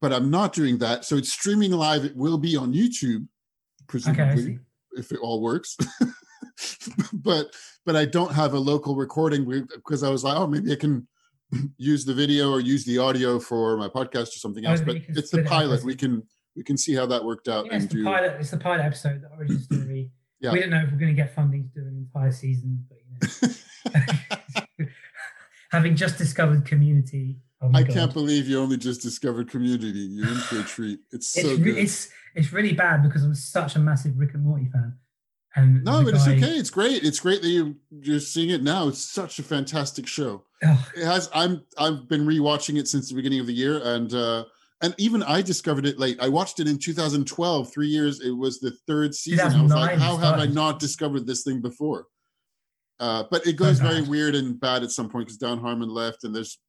But 0.01 0.13
I'm 0.13 0.29
not 0.29 0.53
doing 0.53 0.77
that. 0.79 1.05
So 1.05 1.17
it's 1.17 1.31
streaming 1.31 1.71
live. 1.71 2.05
It 2.05 2.15
will 2.15 2.37
be 2.37 2.55
on 2.55 2.73
YouTube, 2.73 3.27
presumably, 3.87 4.43
okay, 4.43 4.59
if 4.93 5.11
it 5.11 5.19
all 5.21 5.41
works. 5.41 5.77
but 7.13 7.53
but 7.85 7.95
I 7.95 8.05
don't 8.05 8.33
have 8.33 8.53
a 8.53 8.59
local 8.59 8.95
recording 8.95 9.67
because 9.75 10.03
I 10.03 10.09
was 10.09 10.23
like, 10.23 10.37
oh, 10.37 10.47
maybe 10.47 10.71
I 10.71 10.75
can 10.75 11.07
use 11.77 12.05
the 12.05 12.13
video 12.13 12.51
or 12.51 12.59
use 12.59 12.85
the 12.85 12.97
audio 12.97 13.39
for 13.39 13.77
my 13.77 13.87
podcast 13.87 14.27
or 14.27 14.39
something 14.39 14.65
oh, 14.65 14.71
else. 14.71 14.81
but 14.81 14.97
it's 15.09 15.31
the 15.31 15.43
pilot. 15.43 15.83
We 15.83 15.95
can 15.95 16.23
we 16.55 16.63
can 16.63 16.77
see 16.77 16.93
how 16.93 17.05
that 17.07 17.23
worked 17.23 17.47
out. 17.47 17.67
Yeah, 17.67 17.75
it's 17.75 17.85
the 17.85 17.95
do... 17.95 18.03
pilot. 18.03 18.35
It's 18.39 18.51
the 18.51 18.57
pilot 18.57 18.81
episode, 18.81 19.21
the 19.21 19.29
origin 19.29 19.59
story. 19.59 20.11
yeah. 20.39 20.51
We 20.51 20.59
don't 20.59 20.69
know 20.69 20.81
if 20.81 20.91
we're 20.91 20.97
going 20.97 21.15
to 21.15 21.21
get 21.21 21.33
funding 21.33 21.69
to 21.73 21.81
do 21.81 21.87
an 21.87 22.07
entire 22.13 22.31
season, 22.31 22.85
but 22.89 22.97
you 22.97 23.47
know, 23.47 23.53
having 25.71 25.95
just 25.95 26.17
discovered 26.17 26.65
Community. 26.65 27.37
Oh 27.61 27.69
I 27.73 27.83
God. 27.83 27.93
can't 27.93 28.13
believe 28.13 28.47
you 28.47 28.59
only 28.59 28.77
just 28.77 29.01
discovered 29.01 29.49
Community. 29.49 29.99
You're 29.99 30.29
in 30.29 30.35
for 30.35 30.59
a 30.59 30.63
treat. 30.63 30.99
It's, 31.11 31.37
it's 31.37 31.47
so 31.47 31.57
good. 31.57 31.77
It's 31.77 32.09
it's 32.35 32.53
really 32.53 32.73
bad 32.73 33.03
because 33.03 33.23
I'm 33.23 33.35
such 33.35 33.75
a 33.75 33.79
massive 33.79 34.17
Rick 34.17 34.33
and 34.33 34.43
Morty 34.43 34.67
fan. 34.71 34.97
And 35.55 35.83
no, 35.83 36.03
but 36.03 36.13
guy... 36.13 36.17
it's 36.17 36.27
okay. 36.27 36.57
It's 36.57 36.69
great. 36.69 37.03
It's 37.03 37.19
great 37.19 37.41
that 37.41 37.49
you 37.49 37.75
you're 37.89 38.19
seeing 38.19 38.49
it 38.49 38.63
now. 38.63 38.87
It's 38.87 39.03
such 39.03 39.39
a 39.39 39.43
fantastic 39.43 40.07
show. 40.07 40.43
It 40.61 41.05
has. 41.05 41.29
I'm. 41.33 41.63
I've 41.77 42.07
been 42.07 42.25
rewatching 42.25 42.77
it 42.77 42.87
since 42.87 43.09
the 43.09 43.15
beginning 43.15 43.39
of 43.39 43.47
the 43.47 43.53
year, 43.53 43.81
and 43.83 44.13
uh 44.13 44.45
and 44.81 44.95
even 44.97 45.23
I 45.23 45.41
discovered 45.41 45.85
it 45.85 45.99
late. 45.99 46.17
I 46.21 46.29
watched 46.29 46.59
it 46.59 46.67
in 46.67 46.77
2012. 46.77 47.73
Three 47.73 47.87
years. 47.87 48.21
It 48.21 48.31
was 48.31 48.59
the 48.59 48.71
third 48.87 49.13
season. 49.13 49.53
I 49.53 49.61
was 49.61 49.73
like, 49.73 49.97
how 49.97 50.17
have 50.17 50.39
I 50.39 50.45
not 50.45 50.79
discovered 50.79 51.27
this 51.27 51.43
thing 51.43 51.61
before? 51.61 52.05
Uh, 52.99 53.23
but 53.31 53.45
it 53.47 53.55
goes 53.55 53.79
very 53.79 54.01
weird 54.09 54.35
and 54.35 54.59
bad 54.59 54.83
at 54.83 54.91
some 54.91 55.09
point 55.09 55.27
because 55.27 55.37
Dan 55.37 55.59
Harmon 55.59 55.89
left, 55.89 56.23
and 56.23 56.35
there's, 56.35 56.59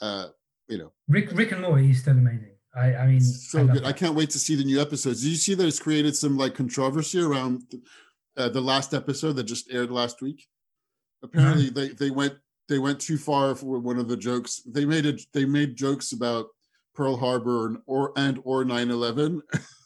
uh, 0.00 0.28
you 0.68 0.78
know, 0.78 0.92
Rick 1.08 1.30
Rick 1.32 1.52
and 1.52 1.62
Morty 1.62 1.90
is 1.90 2.00
still 2.00 2.14
amazing. 2.16 2.52
I, 2.74 2.94
I 2.94 3.06
mean, 3.06 3.20
so 3.20 3.60
I 3.60 3.66
good. 3.66 3.82
That. 3.82 3.86
I 3.86 3.92
can't 3.92 4.14
wait 4.14 4.30
to 4.30 4.38
see 4.38 4.54
the 4.54 4.64
new 4.64 4.80
episodes. 4.80 5.22
Did 5.22 5.30
you 5.30 5.36
see 5.36 5.54
that 5.54 5.66
it's 5.66 5.78
created 5.78 6.14
some 6.14 6.36
like 6.36 6.54
controversy 6.54 7.20
around 7.20 7.62
uh, 8.36 8.48
the 8.48 8.60
last 8.60 8.94
episode 8.94 9.34
that 9.34 9.44
just 9.44 9.72
aired 9.72 9.90
last 9.90 10.20
week. 10.20 10.46
Apparently, 11.22 11.70
they 11.70 11.88
they 11.88 12.10
went 12.10 12.34
they 12.68 12.78
went 12.78 13.00
too 13.00 13.16
far 13.16 13.54
for 13.54 13.78
one 13.78 13.98
of 13.98 14.08
the 14.08 14.16
jokes. 14.16 14.60
They 14.66 14.84
made 14.84 15.06
it. 15.06 15.22
They 15.32 15.44
made 15.44 15.76
jokes 15.76 16.12
about 16.12 16.46
Pearl 16.94 17.16
Harbor 17.16 17.66
and 17.66 17.78
or 17.86 18.12
and 18.16 18.40
or 18.44 18.64
9/11. 18.64 19.40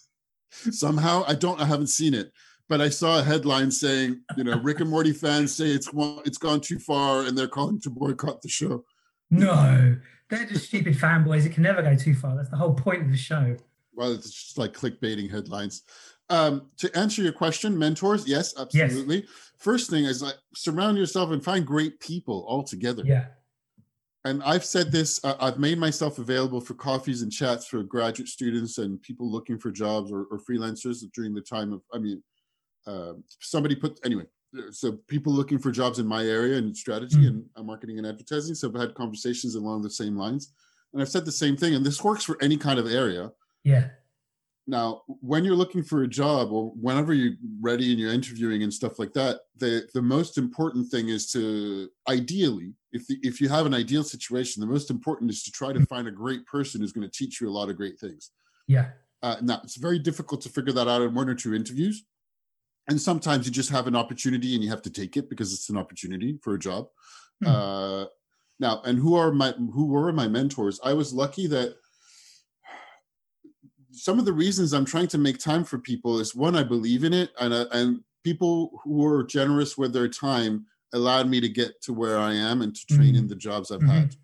Somehow, 0.51 1.25
I 1.29 1.35
don't. 1.35 1.61
I 1.61 1.65
haven't 1.65 1.89
seen 1.89 2.13
it, 2.13 2.33
but 2.71 2.81
I 2.81 2.89
saw 2.89 3.19
a 3.19 3.23
headline 3.23 3.73
saying, 3.73 4.21
you 4.37 4.45
know, 4.45 4.57
Rick 4.61 4.79
and 4.79 4.89
Morty 4.89 5.13
fans 5.13 5.53
say 5.53 5.67
it's 5.67 5.91
it's 6.25 6.39
gone 6.39 6.61
too 6.61 6.79
far, 6.79 7.23
and 7.23 7.37
they're 7.37 7.49
calling 7.49 7.81
to 7.81 7.91
boycott 7.91 8.41
the 8.43 8.49
show. 8.49 8.85
No, 9.29 9.97
they're 10.31 10.47
just 10.47 10.67
stupid 10.67 10.97
fanboys. 10.97 11.45
It 11.45 11.53
can 11.53 11.65
never 11.65 11.83
go 11.83 11.97
too 11.97 12.15
far. 12.15 12.37
That's 12.37 12.49
the 12.49 12.57
whole 12.57 12.73
point 12.73 13.03
of 13.03 13.11
the 13.11 13.17
show. 13.17 13.57
Well, 13.93 14.13
it's 14.13 14.31
just 14.31 14.57
like 14.57 14.73
clickbaiting 14.73 15.29
headlines. 15.29 15.83
Um, 16.31 16.71
to 16.77 16.97
answer 16.97 17.23
your 17.23 17.33
question, 17.33 17.77
mentors, 17.77 18.29
yes, 18.29 18.55
absolutely. 18.57 19.23
Yes. 19.23 19.29
First 19.59 19.91
thing 19.91 20.05
is 20.05 20.23
like 20.23 20.37
surround 20.55 20.97
yourself 20.97 21.33
and 21.33 21.43
find 21.43 21.67
great 21.67 21.99
people 21.99 22.47
altogether. 22.49 23.03
Yeah. 23.05 23.27
And 24.25 24.45
I've 24.45 24.65
said 24.65 24.93
this, 24.93 25.19
uh, 25.25 25.35
I've 25.41 25.59
made 25.59 25.79
myself 25.79 26.19
available 26.19 26.61
for 26.61 26.75
coffees 26.75 27.23
and 27.23 27.33
chats 27.33 27.67
for 27.67 27.83
graduate 27.83 28.29
students 28.29 28.79
and 28.79 29.03
people 29.03 29.29
looking 29.29 29.59
for 29.59 29.73
jobs 29.73 30.13
or, 30.13 30.27
or 30.31 30.39
freelancers 30.39 31.03
during 31.13 31.35
the 31.35 31.41
time 31.41 31.73
of, 31.73 31.83
I 31.93 31.99
mean, 31.99 32.23
uh, 32.87 33.13
somebody 33.41 33.75
put, 33.75 33.99
anyway, 34.05 34.25
so 34.71 34.93
people 35.07 35.33
looking 35.33 35.59
for 35.59 35.71
jobs 35.71 35.99
in 35.99 36.07
my 36.07 36.25
area 36.25 36.59
and 36.59 36.77
strategy 36.77 37.17
mm-hmm. 37.17 37.27
and 37.27 37.45
uh, 37.57 37.63
marketing 37.63 37.99
and 37.99 38.07
advertising. 38.07 38.55
So 38.55 38.69
I've 38.69 38.81
had 38.81 38.95
conversations 38.95 39.55
along 39.55 39.83
the 39.83 39.91
same 39.91 40.17
lines. 40.17 40.53
And 40.93 41.01
I've 41.01 41.09
said 41.09 41.25
the 41.25 41.33
same 41.33 41.57
thing, 41.57 41.75
and 41.75 41.87
this 41.87 42.03
works 42.03 42.25
for 42.25 42.37
any 42.43 42.57
kind 42.57 42.79
of 42.79 42.87
area. 42.87 43.31
Yeah 43.63 43.91
now, 44.71 45.03
when 45.07 45.45
you're 45.45 45.57
looking 45.57 45.83
for 45.83 46.03
a 46.03 46.09
job 46.09 46.53
or 46.53 46.71
whenever 46.81 47.13
you're 47.13 47.35
ready 47.61 47.91
and 47.91 47.99
you're 47.99 48.13
interviewing 48.13 48.63
and 48.63 48.73
stuff 48.73 48.99
like 48.99 49.13
that, 49.15 49.41
the, 49.57 49.89
the 49.95 50.01
most 50.01 50.39
important 50.39 50.89
thing 50.91 51.09
is 51.09 51.31
to 51.33 51.89
ideally, 52.09 52.75
if, 52.93 53.07
the, 53.09 53.19
if 53.23 53.41
you 53.41 53.49
have 53.49 53.67
an 53.67 53.75
ideal 53.75 54.05
situation, 54.05 54.61
the 54.61 54.67
most 54.67 54.91
important 54.91 55.31
is 55.31 55.43
to 55.43 55.51
try 55.51 55.73
to 55.73 55.85
find 55.87 56.07
a 56.07 56.13
great 56.13 56.47
person 56.47 56.81
who's 56.81 56.93
going 56.93 57.09
to 57.09 57.19
teach 57.19 57.41
you 57.41 57.49
a 57.49 57.51
lot 57.51 57.69
of 57.69 57.77
great 57.77 57.99
things. 57.99 58.31
Yeah. 58.69 58.91
Uh, 59.23 59.37
now, 59.43 59.61
it's 59.65 59.77
very 59.77 59.99
difficult 59.99 60.41
to 60.43 60.49
figure 60.49 60.73
that 60.73 60.89
out 60.89 61.03
in 61.03 61.15
one 61.15 61.29
or 61.29 61.35
two 61.35 61.55
interviews. 61.55 62.05
And 62.91 63.01
sometimes 63.01 63.47
you 63.47 63.53
just 63.53 63.71
have 63.71 63.87
an 63.87 63.95
opportunity 63.95 64.55
and 64.55 64.65
you 64.65 64.69
have 64.71 64.83
to 64.83 64.91
take 64.91 65.17
it 65.17 65.31
because 65.31 65.55
it's 65.55 65.71
an 65.71 65.77
opportunity 65.77 66.39
for 66.43 66.55
a 66.55 66.59
job. 66.59 66.89
Hmm. 67.41 67.49
Uh, 67.49 68.05
now, 68.59 68.83
and 68.85 68.99
who 68.99 69.15
are 69.15 69.33
my 69.33 69.53
who 69.53 69.87
were 69.87 70.13
my 70.13 70.27
mentors? 70.27 70.81
I 70.85 70.93
was 70.93 71.15
lucky 71.15 71.47
that 71.47 71.77
some 73.93 74.19
of 74.19 74.25
the 74.25 74.33
reasons 74.33 74.73
I'm 74.73 74.85
trying 74.85 75.07
to 75.09 75.19
make 75.19 75.39
time 75.39 75.63
for 75.65 75.79
people 75.79 76.19
is 76.19 76.35
one, 76.35 76.57
I 76.57 76.65
believe 76.65 77.05
in 77.05 77.15
it, 77.15 77.31
and 77.41 77.55
uh, 77.55 77.67
and 77.73 78.01
people 78.25 78.81
who 78.83 79.07
are 79.07 79.23
generous 79.23 79.79
with 79.79 79.93
their 79.93 80.09
time 80.09 80.67
allowed 80.93 81.29
me 81.29 81.41
to 81.41 81.49
get 81.49 81.81
to 81.83 81.93
where 81.93 82.19
I 82.19 82.35
am 82.35 82.61
and 82.61 82.75
to 82.75 82.87
train 82.87 83.11
mm-hmm. 83.11 83.19
in 83.19 83.29
the 83.29 83.37
jobs 83.37 83.71
I've 83.71 83.79
mm-hmm. 83.79 83.89
had. 83.89 84.17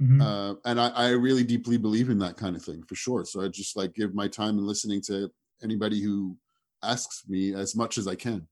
Mm-hmm. 0.00 0.20
Uh, 0.22 0.54
and 0.64 0.80
I, 0.80 0.88
I, 0.88 1.08
really 1.10 1.44
deeply 1.44 1.76
believe 1.76 2.08
in 2.08 2.18
that 2.20 2.36
kind 2.36 2.56
of 2.56 2.62
thing 2.62 2.82
for 2.88 2.94
sure. 2.94 3.24
So 3.24 3.42
I 3.42 3.48
just 3.48 3.76
like 3.76 3.94
give 3.94 4.14
my 4.14 4.26
time 4.26 4.58
and 4.58 4.66
listening 4.66 5.00
to 5.02 5.30
anybody 5.62 6.00
who 6.00 6.36
asks 6.82 7.24
me 7.28 7.54
as 7.54 7.74
much 7.74 7.98
as 7.98 8.06
I 8.06 8.14
can. 8.14 8.46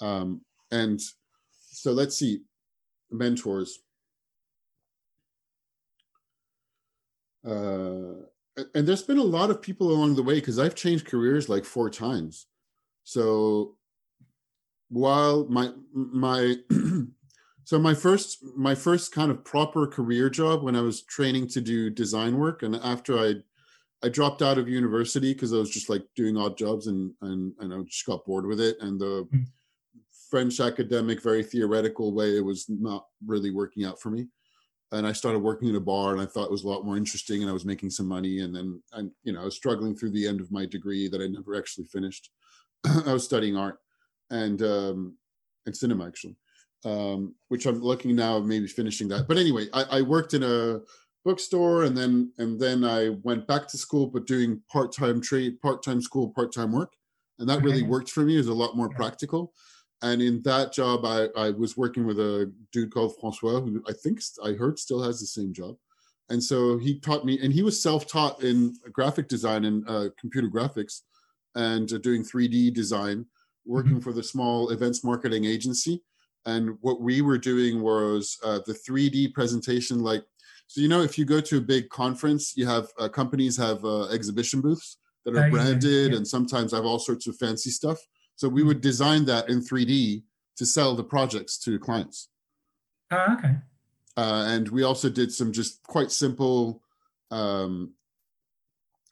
Um, 0.00 0.40
and 0.70 1.00
so 1.70 1.92
let's 1.92 2.16
see, 2.16 2.40
mentors. 3.10 3.78
Uh, 7.46 8.26
and 8.74 8.86
there's 8.86 9.02
been 9.02 9.18
a 9.18 9.22
lot 9.22 9.50
of 9.50 9.62
people 9.62 9.92
along 9.92 10.16
the 10.16 10.22
way 10.22 10.34
because 10.34 10.58
I've 10.58 10.74
changed 10.74 11.06
careers 11.06 11.48
like 11.48 11.64
four 11.64 11.90
times. 11.90 12.46
So 13.04 13.76
while 14.88 15.46
my 15.48 15.70
my 15.92 16.56
so 17.64 17.78
my 17.78 17.94
first 17.94 18.38
my 18.56 18.74
first 18.74 19.12
kind 19.12 19.30
of 19.30 19.44
proper 19.44 19.86
career 19.86 20.30
job 20.30 20.62
when 20.62 20.76
I 20.76 20.80
was 20.80 21.02
training 21.02 21.48
to 21.48 21.60
do 21.60 21.90
design 21.90 22.38
work 22.38 22.62
and 22.62 22.76
after 22.76 23.18
I 23.18 23.34
I 24.04 24.08
dropped 24.08 24.42
out 24.42 24.58
of 24.58 24.68
university 24.68 25.32
because 25.32 25.52
I 25.52 25.56
was 25.56 25.70
just 25.70 25.88
like 25.88 26.04
doing 26.14 26.36
odd 26.36 26.56
jobs 26.56 26.86
and 26.86 27.12
and 27.22 27.52
and 27.60 27.72
I 27.72 27.78
just 27.82 28.06
got 28.06 28.24
bored 28.24 28.46
with 28.46 28.60
it 28.60 28.76
and 28.80 29.00
the 29.00 29.26
mm. 29.32 29.44
French 30.30 30.60
academic 30.60 31.22
very 31.22 31.42
theoretical 31.42 32.12
way 32.12 32.36
it 32.36 32.44
was 32.44 32.66
not 32.68 33.06
really 33.24 33.50
working 33.50 33.84
out 33.84 34.00
for 34.00 34.10
me 34.10 34.28
and 34.92 35.06
I 35.06 35.12
started 35.12 35.40
working 35.40 35.68
in 35.68 35.76
a 35.76 35.80
bar 35.80 36.12
and 36.12 36.20
I 36.20 36.26
thought 36.26 36.44
it 36.44 36.50
was 36.50 36.64
a 36.64 36.68
lot 36.68 36.84
more 36.84 36.96
interesting 36.96 37.42
and 37.42 37.50
I 37.50 37.54
was 37.54 37.64
making 37.64 37.90
some 37.90 38.06
money 38.06 38.40
and 38.40 38.54
then 38.54 38.82
and 38.92 39.10
you 39.24 39.32
know 39.32 39.42
I 39.42 39.44
was 39.44 39.56
struggling 39.56 39.96
through 39.96 40.10
the 40.10 40.26
end 40.26 40.40
of 40.40 40.52
my 40.52 40.66
degree 40.66 41.08
that 41.08 41.20
I 41.20 41.26
never 41.26 41.56
actually 41.56 41.86
finished. 41.86 42.30
I 43.06 43.12
was 43.12 43.24
studying 43.24 43.56
art 43.56 43.78
and 44.30 44.62
um 44.62 45.16
and 45.66 45.76
cinema 45.76 46.06
actually. 46.06 46.36
Um, 46.84 47.34
which 47.48 47.66
I'm 47.66 47.80
looking 47.80 48.14
now 48.14 48.38
maybe 48.38 48.68
finishing 48.68 49.08
that. 49.08 49.26
But 49.26 49.38
anyway, 49.38 49.66
I, 49.72 49.82
I 49.90 50.02
worked 50.02 50.34
in 50.34 50.44
a 50.44 50.80
bookstore 51.26 51.84
and 51.84 51.96
then 51.96 52.32
and 52.38 52.58
then 52.58 52.84
I 52.84 53.10
went 53.22 53.46
back 53.46 53.68
to 53.68 53.76
school 53.76 54.06
but 54.06 54.26
doing 54.26 54.62
part-time 54.72 55.20
trade, 55.20 55.60
part-time 55.60 56.00
school, 56.00 56.30
part-time 56.30 56.72
work. 56.72 56.94
And 57.38 57.48
that 57.50 57.62
really 57.62 57.82
worked 57.82 58.10
for 58.10 58.22
me. 58.22 58.34
It 58.36 58.38
was 58.38 58.46
a 58.48 58.54
lot 58.54 58.76
more 58.76 58.88
practical 58.88 59.52
and 60.02 60.20
in 60.20 60.42
that 60.42 60.72
job 60.72 61.04
I, 61.04 61.28
I 61.36 61.50
was 61.50 61.76
working 61.76 62.06
with 62.06 62.18
a 62.18 62.52
dude 62.72 62.92
called 62.92 63.14
francois 63.20 63.60
who 63.60 63.82
i 63.88 63.92
think 63.92 64.20
i 64.44 64.52
heard 64.52 64.78
still 64.78 65.02
has 65.02 65.20
the 65.20 65.26
same 65.26 65.52
job 65.52 65.76
and 66.28 66.42
so 66.42 66.76
he 66.78 66.98
taught 66.98 67.24
me 67.24 67.38
and 67.42 67.52
he 67.52 67.62
was 67.62 67.82
self-taught 67.82 68.42
in 68.42 68.74
graphic 68.92 69.28
design 69.28 69.64
and 69.64 69.88
uh, 69.88 70.08
computer 70.18 70.48
graphics 70.48 71.02
and 71.54 71.92
uh, 71.92 71.98
doing 71.98 72.22
3d 72.22 72.74
design 72.74 73.26
working 73.64 73.92
mm-hmm. 73.92 74.00
for 74.00 74.12
the 74.12 74.22
small 74.22 74.70
events 74.70 75.02
marketing 75.04 75.44
agency 75.44 76.02
and 76.44 76.76
what 76.80 77.00
we 77.00 77.22
were 77.22 77.38
doing 77.38 77.80
was 77.80 78.38
uh, 78.44 78.60
the 78.66 78.78
3d 78.88 79.32
presentation 79.32 80.00
like 80.00 80.24
so 80.66 80.80
you 80.80 80.88
know 80.88 81.02
if 81.02 81.16
you 81.18 81.24
go 81.24 81.40
to 81.40 81.58
a 81.58 81.60
big 81.60 81.88
conference 81.88 82.56
you 82.56 82.66
have 82.66 82.88
uh, 82.98 83.08
companies 83.08 83.56
have 83.56 83.84
uh, 83.84 84.08
exhibition 84.08 84.60
booths 84.60 84.98
that 85.24 85.36
are 85.36 85.50
branded 85.50 86.12
yeah. 86.12 86.16
and 86.16 86.26
sometimes 86.26 86.72
have 86.72 86.84
all 86.84 86.98
sorts 86.98 87.26
of 87.26 87.36
fancy 87.36 87.70
stuff 87.70 87.98
so 88.36 88.48
we 88.48 88.62
would 88.62 88.80
design 88.80 89.24
that 89.24 89.48
in 89.48 89.60
3D 89.60 90.22
to 90.56 90.66
sell 90.66 90.94
the 90.94 91.04
projects 91.04 91.58
to 91.58 91.78
clients. 91.78 92.28
Oh, 93.10 93.36
okay. 93.38 93.54
Uh, 94.16 94.44
and 94.48 94.68
we 94.68 94.82
also 94.82 95.08
did 95.08 95.32
some 95.32 95.52
just 95.52 95.82
quite 95.82 96.10
simple, 96.10 96.82
um, 97.30 97.92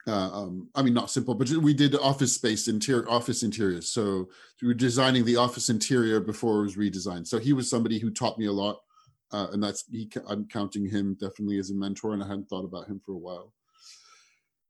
uh, 0.07 0.29
um, 0.31 0.69
I 0.75 0.81
mean, 0.81 0.93
not 0.93 1.11
simple, 1.11 1.33
but 1.35 1.49
we 1.49 1.73
did 1.73 1.95
office 1.95 2.33
space 2.33 2.67
interior, 2.67 3.09
office 3.09 3.43
interiors. 3.43 3.89
So 3.89 4.29
we 4.61 4.67
were 4.67 4.73
designing 4.73 5.25
the 5.25 5.37
office 5.37 5.69
interior 5.69 6.19
before 6.19 6.59
it 6.59 6.63
was 6.63 6.75
redesigned. 6.75 7.27
So 7.27 7.39
he 7.39 7.53
was 7.53 7.69
somebody 7.69 7.99
who 7.99 8.11
taught 8.11 8.37
me 8.37 8.45
a 8.45 8.51
lot. 8.51 8.79
Uh, 9.35 9.47
and 9.51 9.61
that's 9.61 9.83
he. 9.91 10.09
I'm 10.29 10.47
counting 10.47 10.87
him 10.87 11.17
definitely 11.19 11.59
as 11.59 11.69
a 11.69 11.75
mentor, 11.75 12.13
and 12.13 12.23
I 12.23 12.27
hadn't 12.27 12.47
thought 12.47 12.63
about 12.63 12.87
him 12.87 13.01
for 13.05 13.11
a 13.11 13.17
while. 13.17 13.51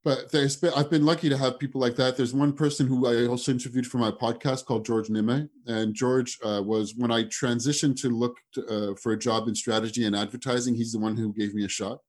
But 0.04 0.32
there's 0.32 0.56
been, 0.56 0.72
I've 0.76 0.90
been 0.90 1.06
lucky 1.06 1.30
to 1.30 1.38
have 1.38 1.60
people 1.60 1.82
like 1.82 1.96
that. 1.98 2.16
There's 2.18 2.34
one 2.34 2.54
person 2.54 2.88
who 2.88 3.08
I 3.08 3.28
also 3.28 3.52
interviewed 3.52 3.88
for 3.88 3.98
my 4.00 4.12
podcast 4.12 4.66
called 4.66 4.86
George 4.86 5.10
Nime, 5.10 5.50
and 5.68 5.94
George 5.94 6.40
uh, 6.44 6.62
was 6.66 6.96
when 6.96 7.12
I 7.12 7.24
transitioned 7.26 8.00
to 8.02 8.10
look 8.10 8.38
to, 8.54 8.66
uh, 8.66 8.96
for 8.96 9.12
a 9.12 9.18
job 9.18 9.48
in 9.48 9.54
strategy 9.54 10.06
and 10.06 10.16
advertising. 10.16 10.74
He's 10.74 10.92
the 10.92 11.00
one 11.00 11.16
who 11.16 11.32
gave 11.34 11.54
me 11.54 11.66
a 11.66 11.70
shot. 11.70 12.00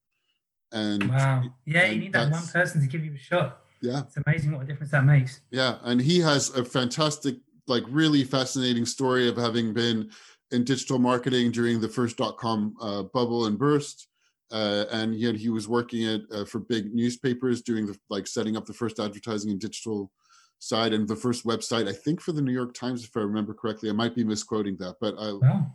And 0.72 1.10
wow, 1.10 1.42
yeah, 1.66 1.82
and 1.82 1.94
you 1.94 2.00
need 2.00 2.12
that 2.14 2.32
one 2.32 2.46
person 2.46 2.80
to 2.80 2.86
give 2.86 3.04
you 3.04 3.14
a 3.14 3.18
shot. 3.18 3.60
yeah, 3.82 4.00
It's 4.00 4.16
amazing 4.26 4.52
what 4.52 4.62
a 4.62 4.66
difference 4.66 4.92
that 4.92 5.04
makes. 5.04 5.42
Yeah, 5.50 5.76
and 5.82 6.00
he 6.00 6.20
has 6.20 6.50
a 6.56 6.64
fantastic, 6.64 7.36
like 7.66 7.84
really 7.88 8.24
fascinating 8.24 8.86
story 8.86 9.28
of 9.28 9.36
having 9.36 9.72
been 9.74 10.10
in 10.52 10.64
digital 10.64 10.98
marketing 10.98 11.50
during 11.50 11.80
the 11.80 11.88
first 11.88 12.16
dot 12.16 12.36
com 12.38 12.74
uh, 12.80 13.02
bubble 13.02 13.46
and 13.46 13.58
burst. 13.58 14.08
Uh, 14.52 14.84
and 14.92 15.12
he, 15.12 15.24
had, 15.24 15.36
he 15.36 15.48
was 15.48 15.66
working 15.66 16.04
at 16.06 16.20
uh, 16.32 16.44
for 16.44 16.60
big 16.60 16.94
newspapers 16.94 17.62
doing 17.62 17.84
the 17.84 17.98
like 18.10 18.28
setting 18.28 18.56
up 18.56 18.64
the 18.64 18.72
first 18.72 19.00
advertising 19.00 19.50
and 19.50 19.58
digital 19.60 20.12
side 20.60 20.92
and 20.92 21.06
the 21.08 21.16
first 21.16 21.44
website 21.44 21.86
i 21.88 21.92
think 21.92 22.20
for 22.20 22.30
the 22.32 22.40
new 22.40 22.52
york 22.52 22.72
times 22.72 23.04
if 23.04 23.14
i 23.16 23.20
remember 23.20 23.52
correctly 23.52 23.90
i 23.90 23.92
might 23.92 24.14
be 24.14 24.24
misquoting 24.24 24.74
that 24.78 24.94
but 25.02 25.14
I, 25.18 25.32
Wow. 25.32 25.74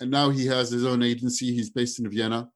and 0.00 0.10
now 0.10 0.30
he 0.30 0.46
has 0.46 0.70
his 0.70 0.86
own 0.86 1.02
agency. 1.02 1.52
He's 1.52 1.68
based 1.70 1.98
in 1.98 2.08
Vienna, 2.08 2.48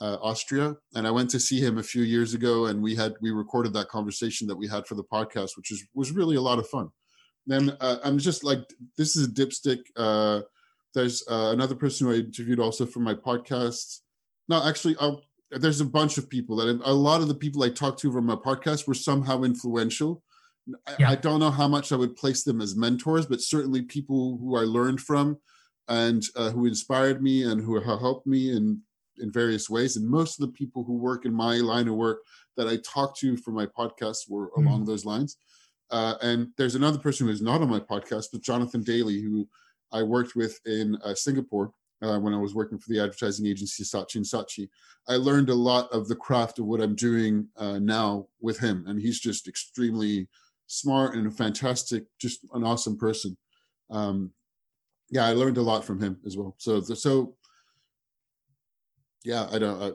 uh, 0.00 0.16
Austria. 0.20 0.76
And 0.94 1.06
I 1.06 1.10
went 1.12 1.30
to 1.30 1.40
see 1.40 1.60
him 1.60 1.78
a 1.78 1.82
few 1.82 2.02
years 2.02 2.34
ago, 2.34 2.66
and 2.66 2.82
we 2.82 2.94
had 2.96 3.14
we 3.22 3.30
recorded 3.30 3.72
that 3.74 3.88
conversation 3.88 4.46
that 4.48 4.56
we 4.56 4.66
had 4.66 4.86
for 4.86 4.94
the 4.96 5.04
podcast, 5.04 5.50
which 5.56 5.70
is 5.70 5.84
was 5.94 6.10
really 6.12 6.36
a 6.36 6.40
lot 6.40 6.58
of 6.58 6.68
fun. 6.68 6.88
Then 7.46 7.76
uh, 7.80 7.98
I'm 8.04 8.18
just 8.18 8.44
like, 8.44 8.60
this 8.98 9.16
is 9.16 9.26
a 9.28 9.30
dipstick. 9.30 9.78
Uh, 9.96 10.42
there's 10.94 11.22
uh, 11.30 11.50
another 11.52 11.74
person 11.74 12.06
who 12.06 12.12
I 12.12 12.16
interviewed 12.16 12.60
also 12.60 12.86
for 12.86 13.00
my 13.00 13.14
podcast. 13.14 14.00
No, 14.48 14.62
actually, 14.66 14.96
I'll, 15.00 15.22
there's 15.50 15.80
a 15.80 15.84
bunch 15.86 16.18
of 16.18 16.28
people 16.28 16.56
that 16.56 16.80
a 16.84 16.92
lot 16.92 17.20
of 17.20 17.28
the 17.28 17.34
people 17.34 17.62
I 17.62 17.70
talked 17.70 18.00
to 18.00 18.12
from 18.12 18.26
my 18.26 18.34
podcast 18.36 18.86
were 18.86 18.94
somehow 18.94 19.42
influential. 19.42 20.22
I, 20.86 20.94
Yeah. 20.98 21.10
I 21.10 21.14
don't 21.16 21.40
know 21.40 21.50
how 21.50 21.68
much 21.68 21.92
I 21.92 21.96
would 21.96 22.16
place 22.16 22.42
them 22.44 22.60
as 22.60 22.76
mentors, 22.76 23.26
but 23.26 23.40
certainly 23.40 23.82
people 23.82 24.38
who 24.38 24.56
I 24.56 24.62
learned 24.62 25.00
from 25.00 25.38
and 25.88 26.22
uh, 26.36 26.50
who 26.50 26.66
inspired 26.66 27.22
me 27.22 27.42
and 27.42 27.60
who 27.60 27.74
have 27.80 28.00
helped 28.00 28.26
me 28.26 28.52
in 28.52 28.80
in 29.18 29.30
various 29.30 29.68
ways. 29.68 29.96
And 29.96 30.08
most 30.08 30.40
of 30.40 30.46
the 30.46 30.52
people 30.52 30.84
who 30.84 30.94
work 30.94 31.26
in 31.26 31.34
my 31.34 31.56
line 31.56 31.86
of 31.86 31.94
work 31.94 32.20
that 32.56 32.66
I 32.66 32.78
talked 32.78 33.18
to 33.20 33.36
for 33.36 33.50
my 33.50 33.66
podcast 33.66 34.20
were 34.28 34.48
Mm. 34.56 34.66
along 34.66 34.84
those 34.86 35.04
lines. 35.04 35.36
Uh, 35.90 36.14
and 36.22 36.48
there's 36.56 36.74
another 36.76 36.96
person 36.98 37.26
who 37.26 37.32
is 37.32 37.42
not 37.42 37.60
on 37.60 37.68
my 37.68 37.78
podcast, 37.78 38.26
but 38.32 38.40
Jonathan 38.42 38.82
Daly, 38.82 39.20
who 39.20 39.46
I 39.92 40.02
worked 40.02 40.36
with 40.36 40.58
in 40.66 40.96
uh, 41.04 41.14
Singapore 41.14 41.72
uh, 42.02 42.18
when 42.18 42.34
I 42.34 42.38
was 42.38 42.54
working 42.54 42.78
for 42.78 42.88
the 42.90 43.00
advertising 43.00 43.46
agency 43.46 43.84
Saatchi 43.84 44.16
and 44.16 44.24
Saatchi. 44.24 44.68
I 45.08 45.16
learned 45.16 45.50
a 45.50 45.54
lot 45.54 45.90
of 45.92 46.08
the 46.08 46.16
craft 46.16 46.58
of 46.58 46.66
what 46.66 46.80
I'm 46.80 46.94
doing 46.94 47.48
uh, 47.56 47.78
now 47.78 48.26
with 48.40 48.58
him, 48.58 48.84
and 48.86 49.00
he's 49.00 49.20
just 49.20 49.48
extremely 49.48 50.28
smart 50.66 51.14
and 51.14 51.26
a 51.26 51.30
fantastic, 51.30 52.04
just 52.18 52.40
an 52.54 52.64
awesome 52.64 52.96
person. 52.96 53.36
Um, 53.90 54.32
yeah, 55.10 55.26
I 55.26 55.32
learned 55.32 55.58
a 55.58 55.62
lot 55.62 55.84
from 55.84 56.00
him 56.00 56.18
as 56.24 56.36
well. 56.36 56.54
So, 56.58 56.80
so 56.80 57.36
yeah, 59.24 59.46
I 59.52 59.58
don't, 59.58 59.82
I, 59.82 59.92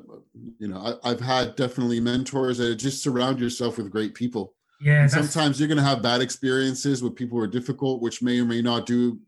you 0.59 0.67
know, 0.67 0.77
I, 0.77 1.09
I've 1.09 1.19
had 1.19 1.55
definitely 1.55 1.99
mentors. 1.99 2.59
Uh, 2.59 2.75
just 2.77 3.01
surround 3.01 3.39
yourself 3.39 3.77
with 3.77 3.91
great 3.91 4.13
people. 4.13 4.53
Yeah, 4.79 5.07
sometimes 5.07 5.59
you're 5.59 5.67
going 5.67 5.79
to 5.79 5.83
have 5.83 6.03
bad 6.03 6.21
experiences 6.21 7.01
with 7.01 7.15
people 7.15 7.37
who 7.37 7.43
are 7.43 7.47
difficult, 7.47 8.01
which 8.01 8.21
may 8.21 8.39
or 8.39 8.45
may 8.45 8.61
not 8.61 8.85
do 8.85 9.19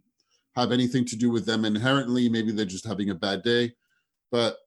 have 0.59 0.71
anything 0.71 1.05
to 1.05 1.15
do 1.15 1.29
with 1.29 1.45
them 1.45 1.65
inherently. 1.65 2.29
Maybe 2.29 2.51
they're 2.51 2.65
just 2.65 2.85
having 2.85 3.09
a 3.09 3.15
bad 3.15 3.43
day, 3.43 3.73
but 4.31 4.57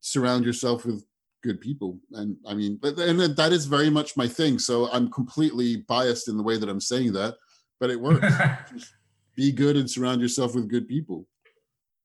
surround 0.00 0.44
yourself 0.44 0.84
with 0.84 1.04
good 1.42 1.60
people. 1.60 1.98
And 2.12 2.36
I 2.46 2.54
mean, 2.54 2.78
but 2.80 2.98
and 2.98 3.20
that 3.20 3.52
is 3.52 3.66
very 3.66 3.90
much 3.90 4.16
my 4.16 4.28
thing. 4.28 4.58
So 4.58 4.90
I'm 4.90 5.10
completely 5.10 5.76
biased 5.76 6.28
in 6.28 6.36
the 6.36 6.42
way 6.42 6.56
that 6.56 6.68
I'm 6.68 6.80
saying 6.80 7.12
that, 7.14 7.36
but 7.78 7.90
it 7.90 8.00
works. 8.00 8.26
Just 8.72 8.94
be 9.36 9.52
good 9.52 9.76
and 9.76 9.90
surround 9.90 10.20
yourself 10.20 10.54
with 10.54 10.68
good 10.68 10.88
people. 10.88 11.26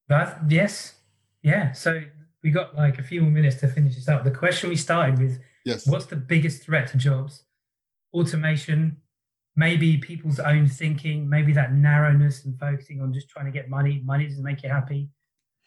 That 0.07 0.39
yes, 0.49 0.95
yeah. 1.41 1.71
So 1.71 2.01
we 2.43 2.51
got 2.51 2.75
like 2.75 2.99
a 2.99 3.03
few 3.03 3.21
more 3.21 3.31
minutes 3.31 3.57
to 3.57 3.67
finish 3.67 3.95
this 3.95 4.07
up. 4.07 4.23
The 4.23 4.31
question 4.31 4.69
we 4.69 4.75
started 4.75 5.19
with: 5.19 5.39
Yes. 5.65 5.87
What's 5.87 6.05
the 6.05 6.15
biggest 6.15 6.63
threat 6.63 6.87
to 6.89 6.97
jobs? 6.97 7.43
Automation, 8.13 8.97
maybe 9.55 9.97
people's 9.97 10.39
own 10.39 10.67
thinking, 10.67 11.27
maybe 11.29 11.53
that 11.53 11.73
narrowness 11.73 12.45
and 12.45 12.59
focusing 12.59 13.01
on 13.01 13.13
just 13.13 13.29
trying 13.29 13.45
to 13.45 13.51
get 13.51 13.69
money. 13.69 14.01
Money 14.05 14.27
doesn't 14.27 14.43
make 14.43 14.63
you 14.63 14.69
happy. 14.69 15.09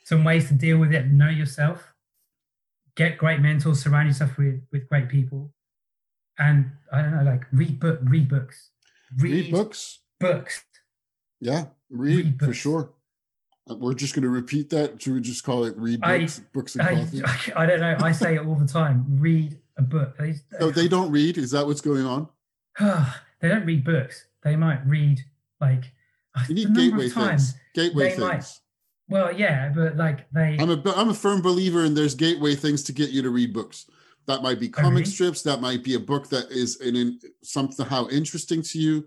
Some 0.04 0.24
ways 0.24 0.48
to 0.48 0.54
deal 0.54 0.78
with 0.78 0.92
it: 0.94 1.06
know 1.08 1.28
yourself, 1.28 1.94
get 2.96 3.18
great 3.18 3.40
mentors, 3.40 3.80
surround 3.82 4.08
yourself 4.08 4.36
with 4.38 4.62
with 4.72 4.88
great 4.88 5.08
people, 5.08 5.52
and 6.38 6.70
I 6.92 7.02
don't 7.02 7.16
know, 7.16 7.22
like 7.22 7.44
read 7.52 7.78
book, 7.80 8.00
read 8.02 8.28
books, 8.28 8.70
Read 9.16 9.50
books. 9.50 10.00
books. 10.20 10.62
Yeah, 11.40 11.66
read, 11.90 12.16
Read 12.16 12.38
for 12.40 12.54
sure. 12.54 12.90
Uh, 13.70 13.76
We're 13.76 13.94
just 13.94 14.14
going 14.14 14.22
to 14.24 14.28
repeat 14.30 14.70
that. 14.70 15.00
Should 15.00 15.12
we 15.14 15.20
just 15.20 15.44
call 15.44 15.64
it 15.64 15.76
read 15.76 16.00
I- 16.02 16.18
books, 16.20 16.40
books 16.52 16.74
and 16.74 16.82
I, 16.82 16.94
coffee? 16.94 17.52
I 17.56 17.66
don't 17.66 17.80
know. 17.80 17.96
I 18.00 18.12
say 18.12 18.34
it 18.36 18.46
all 18.46 18.54
the 18.54 18.66
time. 18.66 19.04
Read 19.20 19.58
a 19.76 19.82
book. 19.82 20.18
Oh, 20.60 20.70
they 20.70 20.88
don't 20.88 21.10
read. 21.12 21.38
Is 21.38 21.50
that 21.52 21.66
what's 21.66 21.80
going 21.82 22.06
on? 22.06 22.28
they 23.40 23.48
don't 23.48 23.64
read 23.66 23.84
books. 23.84 24.26
They 24.42 24.56
might 24.56 24.86
read 24.86 25.20
like 25.60 25.84
You 26.40 26.46
the 26.48 26.54
need 26.54 26.64
number 26.70 26.80
gateway 26.80 27.06
of 27.06 27.12
times. 27.14 27.52
things. 27.52 27.60
Gateway 27.74 28.14
they 28.14 28.18
might- 28.20 28.30
things. 28.32 28.60
Well, 29.10 29.32
yeah, 29.32 29.70
but 29.74 29.96
like 29.96 30.30
they. 30.32 30.58
I'm 30.60 30.68
a 30.70 30.82
I'm 30.94 31.08
a 31.08 31.14
firm 31.14 31.40
believer 31.40 31.84
in 31.86 31.94
there's 31.94 32.14
gateway 32.14 32.54
things 32.54 32.82
to 32.84 32.92
get 32.92 33.08
you 33.10 33.22
to 33.22 33.30
read 33.30 33.54
books. 33.54 33.86
That 34.26 34.42
might 34.42 34.60
be 34.60 34.68
comic 34.68 34.90
really? 34.90 35.04
strips. 35.06 35.40
That 35.42 35.62
might 35.62 35.82
be 35.82 35.94
a 35.94 35.98
book 35.98 36.28
that 36.28 36.50
is 36.50 36.78
in, 36.82 36.94
in 36.94 37.18
somehow 37.42 38.06
interesting 38.08 38.60
to 38.60 38.78
you. 38.78 39.06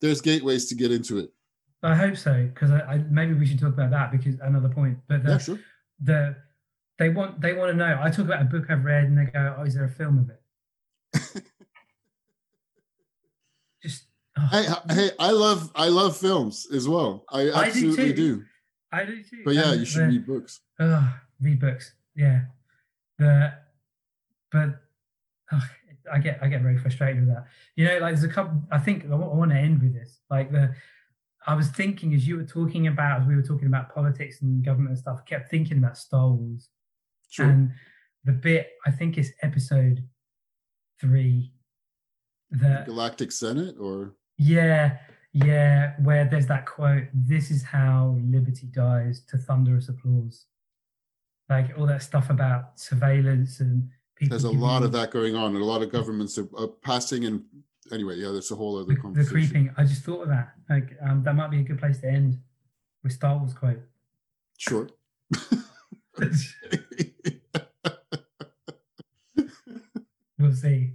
There's 0.00 0.22
gateways 0.22 0.66
to 0.70 0.74
get 0.74 0.90
into 0.90 1.18
it. 1.18 1.30
I 1.82 1.94
hope 1.94 2.16
so 2.16 2.48
because 2.54 2.70
I, 2.70 2.78
I 2.80 2.98
maybe 3.10 3.34
we 3.34 3.44
should 3.44 3.58
talk 3.60 3.74
about 3.74 3.90
that 3.90 4.10
because 4.10 4.36
another 4.40 4.70
point. 4.70 4.96
But 5.06 5.22
the 5.24 5.32
Yeah, 5.32 5.38
sure. 5.38 5.58
the 6.02 6.36
they 6.98 7.10
want 7.10 7.38
they 7.42 7.52
want 7.52 7.72
to 7.72 7.76
know. 7.76 7.98
I 8.00 8.08
talk 8.08 8.24
about 8.24 8.40
a 8.40 8.46
book 8.46 8.70
I've 8.70 8.84
read 8.84 9.04
and 9.04 9.18
they 9.18 9.24
go, 9.30 9.54
"Oh, 9.58 9.64
is 9.64 9.74
there 9.74 9.84
a 9.84 9.90
film 9.90 10.18
of 10.18 10.30
it?" 10.30 11.42
Just 13.82 14.04
oh, 14.04 14.06
Hey, 14.50 14.64
oh, 14.68 14.82
hey, 14.94 15.10
I 15.18 15.30
love 15.30 15.70
I 15.74 15.88
love 15.88 16.16
films 16.16 16.66
as 16.72 16.88
well. 16.88 17.24
I 17.30 17.40
I 17.40 17.44
do 17.44 17.52
absolutely 17.54 18.12
do. 18.14 18.44
I 18.90 19.04
do 19.04 19.22
too. 19.22 19.42
But 19.44 19.54
yeah, 19.54 19.72
And 19.72 19.80
you 19.80 19.86
should 19.86 20.02
the- 20.02 20.06
read 20.08 20.26
books. 20.26 20.60
Oh, 20.80 21.14
read 21.40 21.60
books. 21.60 21.94
Yeah. 22.16 22.42
The 23.18 23.52
but 24.50 24.80
oh, 25.52 25.68
I 26.12 26.18
get 26.18 26.38
I 26.42 26.48
get 26.48 26.62
very 26.62 26.78
frustrated 26.78 27.26
with 27.26 27.34
that. 27.34 27.46
You 27.76 27.86
know, 27.86 27.98
like 27.98 28.14
there's 28.14 28.24
a 28.24 28.28
couple 28.28 28.62
I 28.70 28.78
think 28.78 29.04
I 29.04 29.14
want 29.14 29.50
to 29.50 29.56
end 29.56 29.82
with 29.82 29.94
this. 29.94 30.20
Like 30.30 30.50
the 30.50 30.74
I 31.46 31.54
was 31.54 31.68
thinking 31.68 32.14
as 32.14 32.26
you 32.26 32.36
were 32.36 32.44
talking 32.44 32.86
about 32.86 33.20
as 33.22 33.26
we 33.26 33.34
were 33.36 33.42
talking 33.42 33.66
about 33.66 33.94
politics 33.94 34.40
and 34.42 34.64
government 34.64 34.90
and 34.90 34.98
stuff, 34.98 35.20
I 35.20 35.28
kept 35.28 35.50
thinking 35.50 35.78
about 35.78 35.98
Star 35.98 36.28
Wars. 36.28 36.68
Sure. 37.28 37.46
And 37.46 37.72
the 38.24 38.32
bit 38.32 38.70
I 38.86 38.90
think 38.90 39.18
is 39.18 39.32
episode 39.42 40.02
three. 41.00 41.52
The 42.50 42.82
Galactic 42.86 43.32
Senate 43.32 43.76
or 43.80 44.14
yeah, 44.42 44.98
yeah, 45.32 45.94
where 46.02 46.24
there's 46.24 46.46
that 46.48 46.66
quote, 46.66 47.04
this 47.14 47.50
is 47.50 47.62
how 47.62 48.18
liberty 48.22 48.66
dies 48.66 49.20
to 49.28 49.38
thunderous 49.38 49.88
applause. 49.88 50.46
Like 51.48 51.72
all 51.78 51.86
that 51.86 52.02
stuff 52.02 52.30
about 52.30 52.78
surveillance 52.78 53.60
and 53.60 53.88
people. 54.16 54.36
there's 54.36 54.44
a 54.44 54.50
lot 54.50 54.82
of 54.82 54.92
that 54.92 55.10
going 55.10 55.36
on, 55.36 55.54
and 55.54 55.62
a 55.62 55.66
lot 55.66 55.82
of 55.82 55.90
governments 55.90 56.38
are, 56.38 56.48
are 56.56 56.68
passing. 56.68 57.24
And 57.24 57.44
anyway, 57.90 58.16
yeah, 58.16 58.30
that's 58.30 58.50
a 58.50 58.54
whole 58.54 58.76
other 58.76 58.86
The, 58.86 58.94
the 58.94 59.00
conversation. 59.00 59.32
creeping. 59.32 59.74
I 59.76 59.84
just 59.84 60.02
thought 60.02 60.22
of 60.22 60.28
that. 60.28 60.52
Like 60.68 60.96
um, 61.02 61.22
that 61.24 61.34
might 61.34 61.50
be 61.50 61.60
a 61.60 61.62
good 61.62 61.78
place 61.78 61.98
to 62.00 62.08
end 62.08 62.38
with 63.02 63.12
Star 63.12 63.36
Wars 63.38 63.54
quote. 63.54 63.80
Sure. 64.58 64.88
we'll 70.38 70.52
see. 70.54 70.92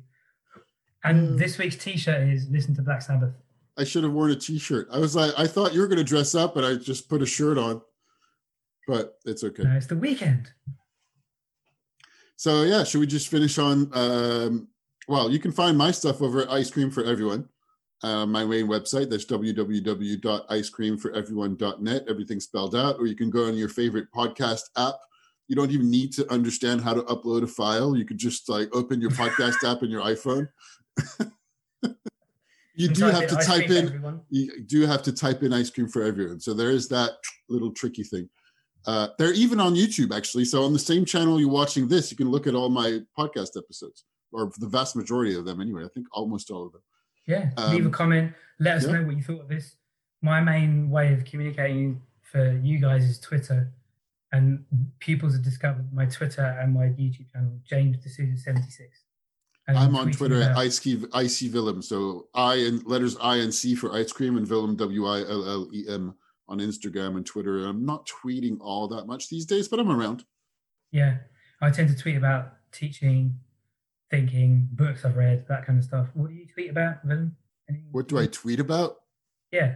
And 1.10 1.36
Mm. 1.36 1.38
this 1.38 1.58
week's 1.58 1.76
T-shirt 1.78 2.28
is 2.30 2.50
"Listen 2.50 2.74
to 2.76 2.82
Black 2.82 3.02
Sabbath." 3.02 3.34
I 3.78 3.84
should 3.84 4.04
have 4.04 4.14
worn 4.14 4.32
a 4.32 4.36
t-shirt. 4.36 4.88
I 4.92 4.98
was 4.98 5.16
like, 5.16 5.32
I 5.38 5.46
thought 5.46 5.72
you 5.74 5.82
were 5.82 5.88
going 5.88 6.00
to 6.00 6.04
dress 6.04 6.34
up, 6.34 6.56
but 6.56 6.66
I 6.66 6.74
just 6.76 7.08
put 7.08 7.22
a 7.22 7.28
shirt 7.28 7.60
on. 7.60 7.80
But 8.88 9.20
it's 9.24 9.44
okay. 9.44 9.62
No, 9.64 9.76
it's 9.76 9.86
the 9.86 9.96
weekend. 9.96 10.52
So 12.38 12.64
yeah, 12.64 12.84
should 12.84 13.00
we 13.02 13.08
just 13.08 13.28
finish 13.30 13.58
on? 13.60 13.92
Um, 13.94 14.68
well, 15.08 15.30
you 15.32 15.38
can 15.40 15.52
find 15.52 15.78
my 15.78 15.92
stuff 15.92 16.22
over 16.24 16.42
at 16.42 16.50
Ice 16.52 16.70
Cream 16.72 16.90
for 16.92 17.04
Everyone, 17.04 17.48
uh, 18.04 18.26
my 18.26 18.44
main 18.46 18.66
website. 18.68 19.10
That's 19.12 19.26
www.icecreamforeveryone.net. 19.26 22.06
Everything 22.10 22.40
spelled 22.40 22.76
out. 22.76 22.98
Or 23.00 23.06
you 23.08 23.16
can 23.16 23.30
go 23.30 23.46
on 23.48 23.56
your 23.56 23.70
favorite 23.70 24.12
podcast 24.12 24.64
app. 24.76 24.96
You 25.48 25.56
don't 25.56 25.72
even 25.72 25.90
need 25.90 26.12
to 26.14 26.30
understand 26.32 26.82
how 26.82 26.94
to 26.94 27.02
upload 27.04 27.44
a 27.44 27.48
file. 27.48 27.96
You 27.96 28.06
could 28.06 28.18
just 28.18 28.50
like 28.50 28.70
open 28.76 29.00
your 29.02 29.12
podcast 29.12 29.64
app 29.70 29.84
in 29.84 29.90
your 29.90 30.02
iPhone. 30.02 30.50
You 32.76 32.88
do 32.90 33.06
have 33.06 33.28
to 33.28 33.36
type 33.38 33.70
in 33.70 34.22
you 34.30 34.64
do 34.64 34.86
have 34.86 35.02
to 35.04 35.12
type 35.12 35.44
in 35.44 35.52
ice 35.54 35.70
cream 35.70 35.88
for 35.88 36.04
everyone. 36.04 36.40
So 36.40 36.54
there 36.54 36.70
is 36.70 36.88
that 36.90 37.12
little 37.50 37.72
tricky 37.72 38.04
thing. 38.04 38.30
Uh, 38.86 39.10
they're 39.18 39.34
even 39.34 39.60
on 39.60 39.76
YouTube, 39.76 40.16
actually. 40.16 40.46
So 40.46 40.64
on 40.64 40.72
the 40.72 40.80
same 40.80 41.04
channel 41.04 41.40
you're 41.40 41.50
watching 41.50 41.88
this, 41.88 42.10
you 42.10 42.16
can 42.16 42.30
look 42.30 42.48
at 42.48 42.56
all 42.56 42.70
my 42.70 43.02
podcast 43.18 43.58
episodes, 43.58 44.06
or 44.32 44.52
the 44.60 44.68
vast 44.68 44.96
majority 44.96 45.36
of 45.36 45.44
them, 45.44 45.60
anyway. 45.60 45.84
I 45.84 45.90
think 45.94 46.08
almost 46.14 46.52
all 46.52 46.68
of 46.68 46.72
them. 46.72 46.82
Yeah, 47.26 47.50
leave 47.70 47.84
a 47.84 47.88
Um, 47.88 47.92
comment. 47.92 48.34
Let 48.60 48.78
us 48.78 48.86
yeah. 48.86 48.94
know 48.94 49.04
what 49.04 49.18
you 49.18 49.24
thought 49.24 49.42
of 49.42 49.50
this. 49.50 49.76
My 50.22 50.40
main 50.40 50.90
way 50.90 51.14
of 51.14 51.26
communicating 51.26 52.02
for 52.22 52.54
you 52.64 52.80
guys 52.80 53.04
is 53.04 53.20
Twitter, 53.20 53.74
and 54.32 54.64
pupils 55.00 55.34
have 55.34 55.44
discovered 55.44 55.92
my 55.92 56.06
Twitter 56.06 56.58
and 56.62 56.74
my 56.74 56.86
YouTube 56.86 57.30
channel, 57.34 57.60
James 57.66 57.98
D'Souza 57.98 58.38
seventy 58.38 58.70
six. 58.70 59.04
I'm 59.68 59.96
on 59.96 60.12
Twitter 60.12 60.42
at 60.42 60.58
Ice 60.58 60.80
Icy 61.14 61.50
Willem. 61.50 61.82
So 61.82 62.28
I 62.34 62.56
and 62.56 62.86
letters 62.86 63.18
I 63.22 63.38
and 63.38 63.54
C 63.54 63.76
for 63.76 63.94
ice 63.94 64.14
cream 64.14 64.38
and 64.38 64.48
Willem 64.48 64.76
W 64.78 65.06
I 65.06 65.20
L 65.22 65.50
L 65.50 65.70
E 65.74 65.86
M 65.90 66.16
on 66.48 66.60
Instagram 66.60 67.18
and 67.18 67.26
Twitter. 67.26 67.66
I'm 67.66 67.86
not 67.86 68.08
tweeting 68.08 68.58
all 68.62 68.88
that 68.88 69.06
much 69.06 69.30
these 69.30 69.46
days, 69.46 69.68
but 69.68 69.80
I'm 69.80 69.92
around. 69.92 70.24
Yeah, 70.92 71.18
I 71.62 71.70
tend 71.70 71.90
to 71.90 71.98
tweet 71.98 72.16
about 72.16 72.54
teaching, 72.72 73.38
thinking, 74.10 74.70
books 74.72 75.04
I've 75.04 75.18
read, 75.18 75.46
that 75.50 75.66
kind 75.66 75.78
of 75.78 75.84
stuff. 75.84 76.08
What 76.14 76.30
do 76.30 76.36
you 76.36 76.48
tweet 76.48 76.70
about, 76.70 77.04
Willem? 77.04 77.36
Anything? 77.70 77.90
What 77.92 78.08
do 78.08 78.18
I 78.18 78.28
tweet 78.28 78.62
about? 78.62 78.98
Yeah, 79.52 79.76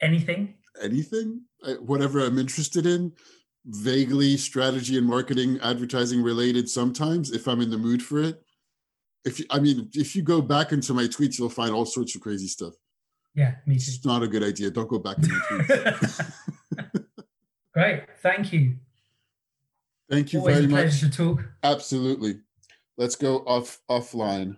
anything. 0.00 0.54
Anything, 0.80 1.42
I, 1.66 1.72
whatever 1.72 2.20
I'm 2.20 2.38
interested 2.38 2.86
in, 2.86 3.12
vaguely 3.66 4.38
strategy 4.38 4.96
and 4.96 5.06
marketing, 5.06 5.58
advertising 5.62 6.22
related. 6.22 6.70
Sometimes, 6.70 7.32
if 7.32 7.46
I'm 7.46 7.60
in 7.60 7.70
the 7.70 7.76
mood 7.76 8.02
for 8.02 8.22
it. 8.22 8.42
If 9.24 9.38
you, 9.38 9.44
I 9.50 9.60
mean, 9.60 9.90
if 9.94 10.16
you 10.16 10.22
go 10.22 10.40
back 10.40 10.72
into 10.72 10.94
my 10.94 11.04
tweets, 11.04 11.38
you'll 11.38 11.50
find 11.50 11.72
all 11.72 11.84
sorts 11.84 12.14
of 12.14 12.20
crazy 12.22 12.48
stuff. 12.48 12.74
Yeah, 13.34 13.56
me 13.66 13.74
too. 13.74 13.84
It's 13.88 14.04
not 14.04 14.22
a 14.22 14.28
good 14.28 14.42
idea. 14.42 14.70
Don't 14.70 14.88
go 14.88 14.98
back 14.98 15.16
to 15.16 15.28
my 15.28 15.34
tweets. 15.36 16.32
Great, 17.74 18.04
thank 18.22 18.52
you. 18.52 18.76
Thank 20.10 20.32
you 20.32 20.40
Always 20.40 20.56
very 20.56 20.66
a 20.66 20.68
much. 20.68 20.80
pleasure 20.80 21.08
to 21.08 21.16
talk. 21.16 21.44
Absolutely. 21.62 22.40
Let's 22.96 23.14
go 23.14 23.38
off 23.46 23.78
offline. 23.88 24.56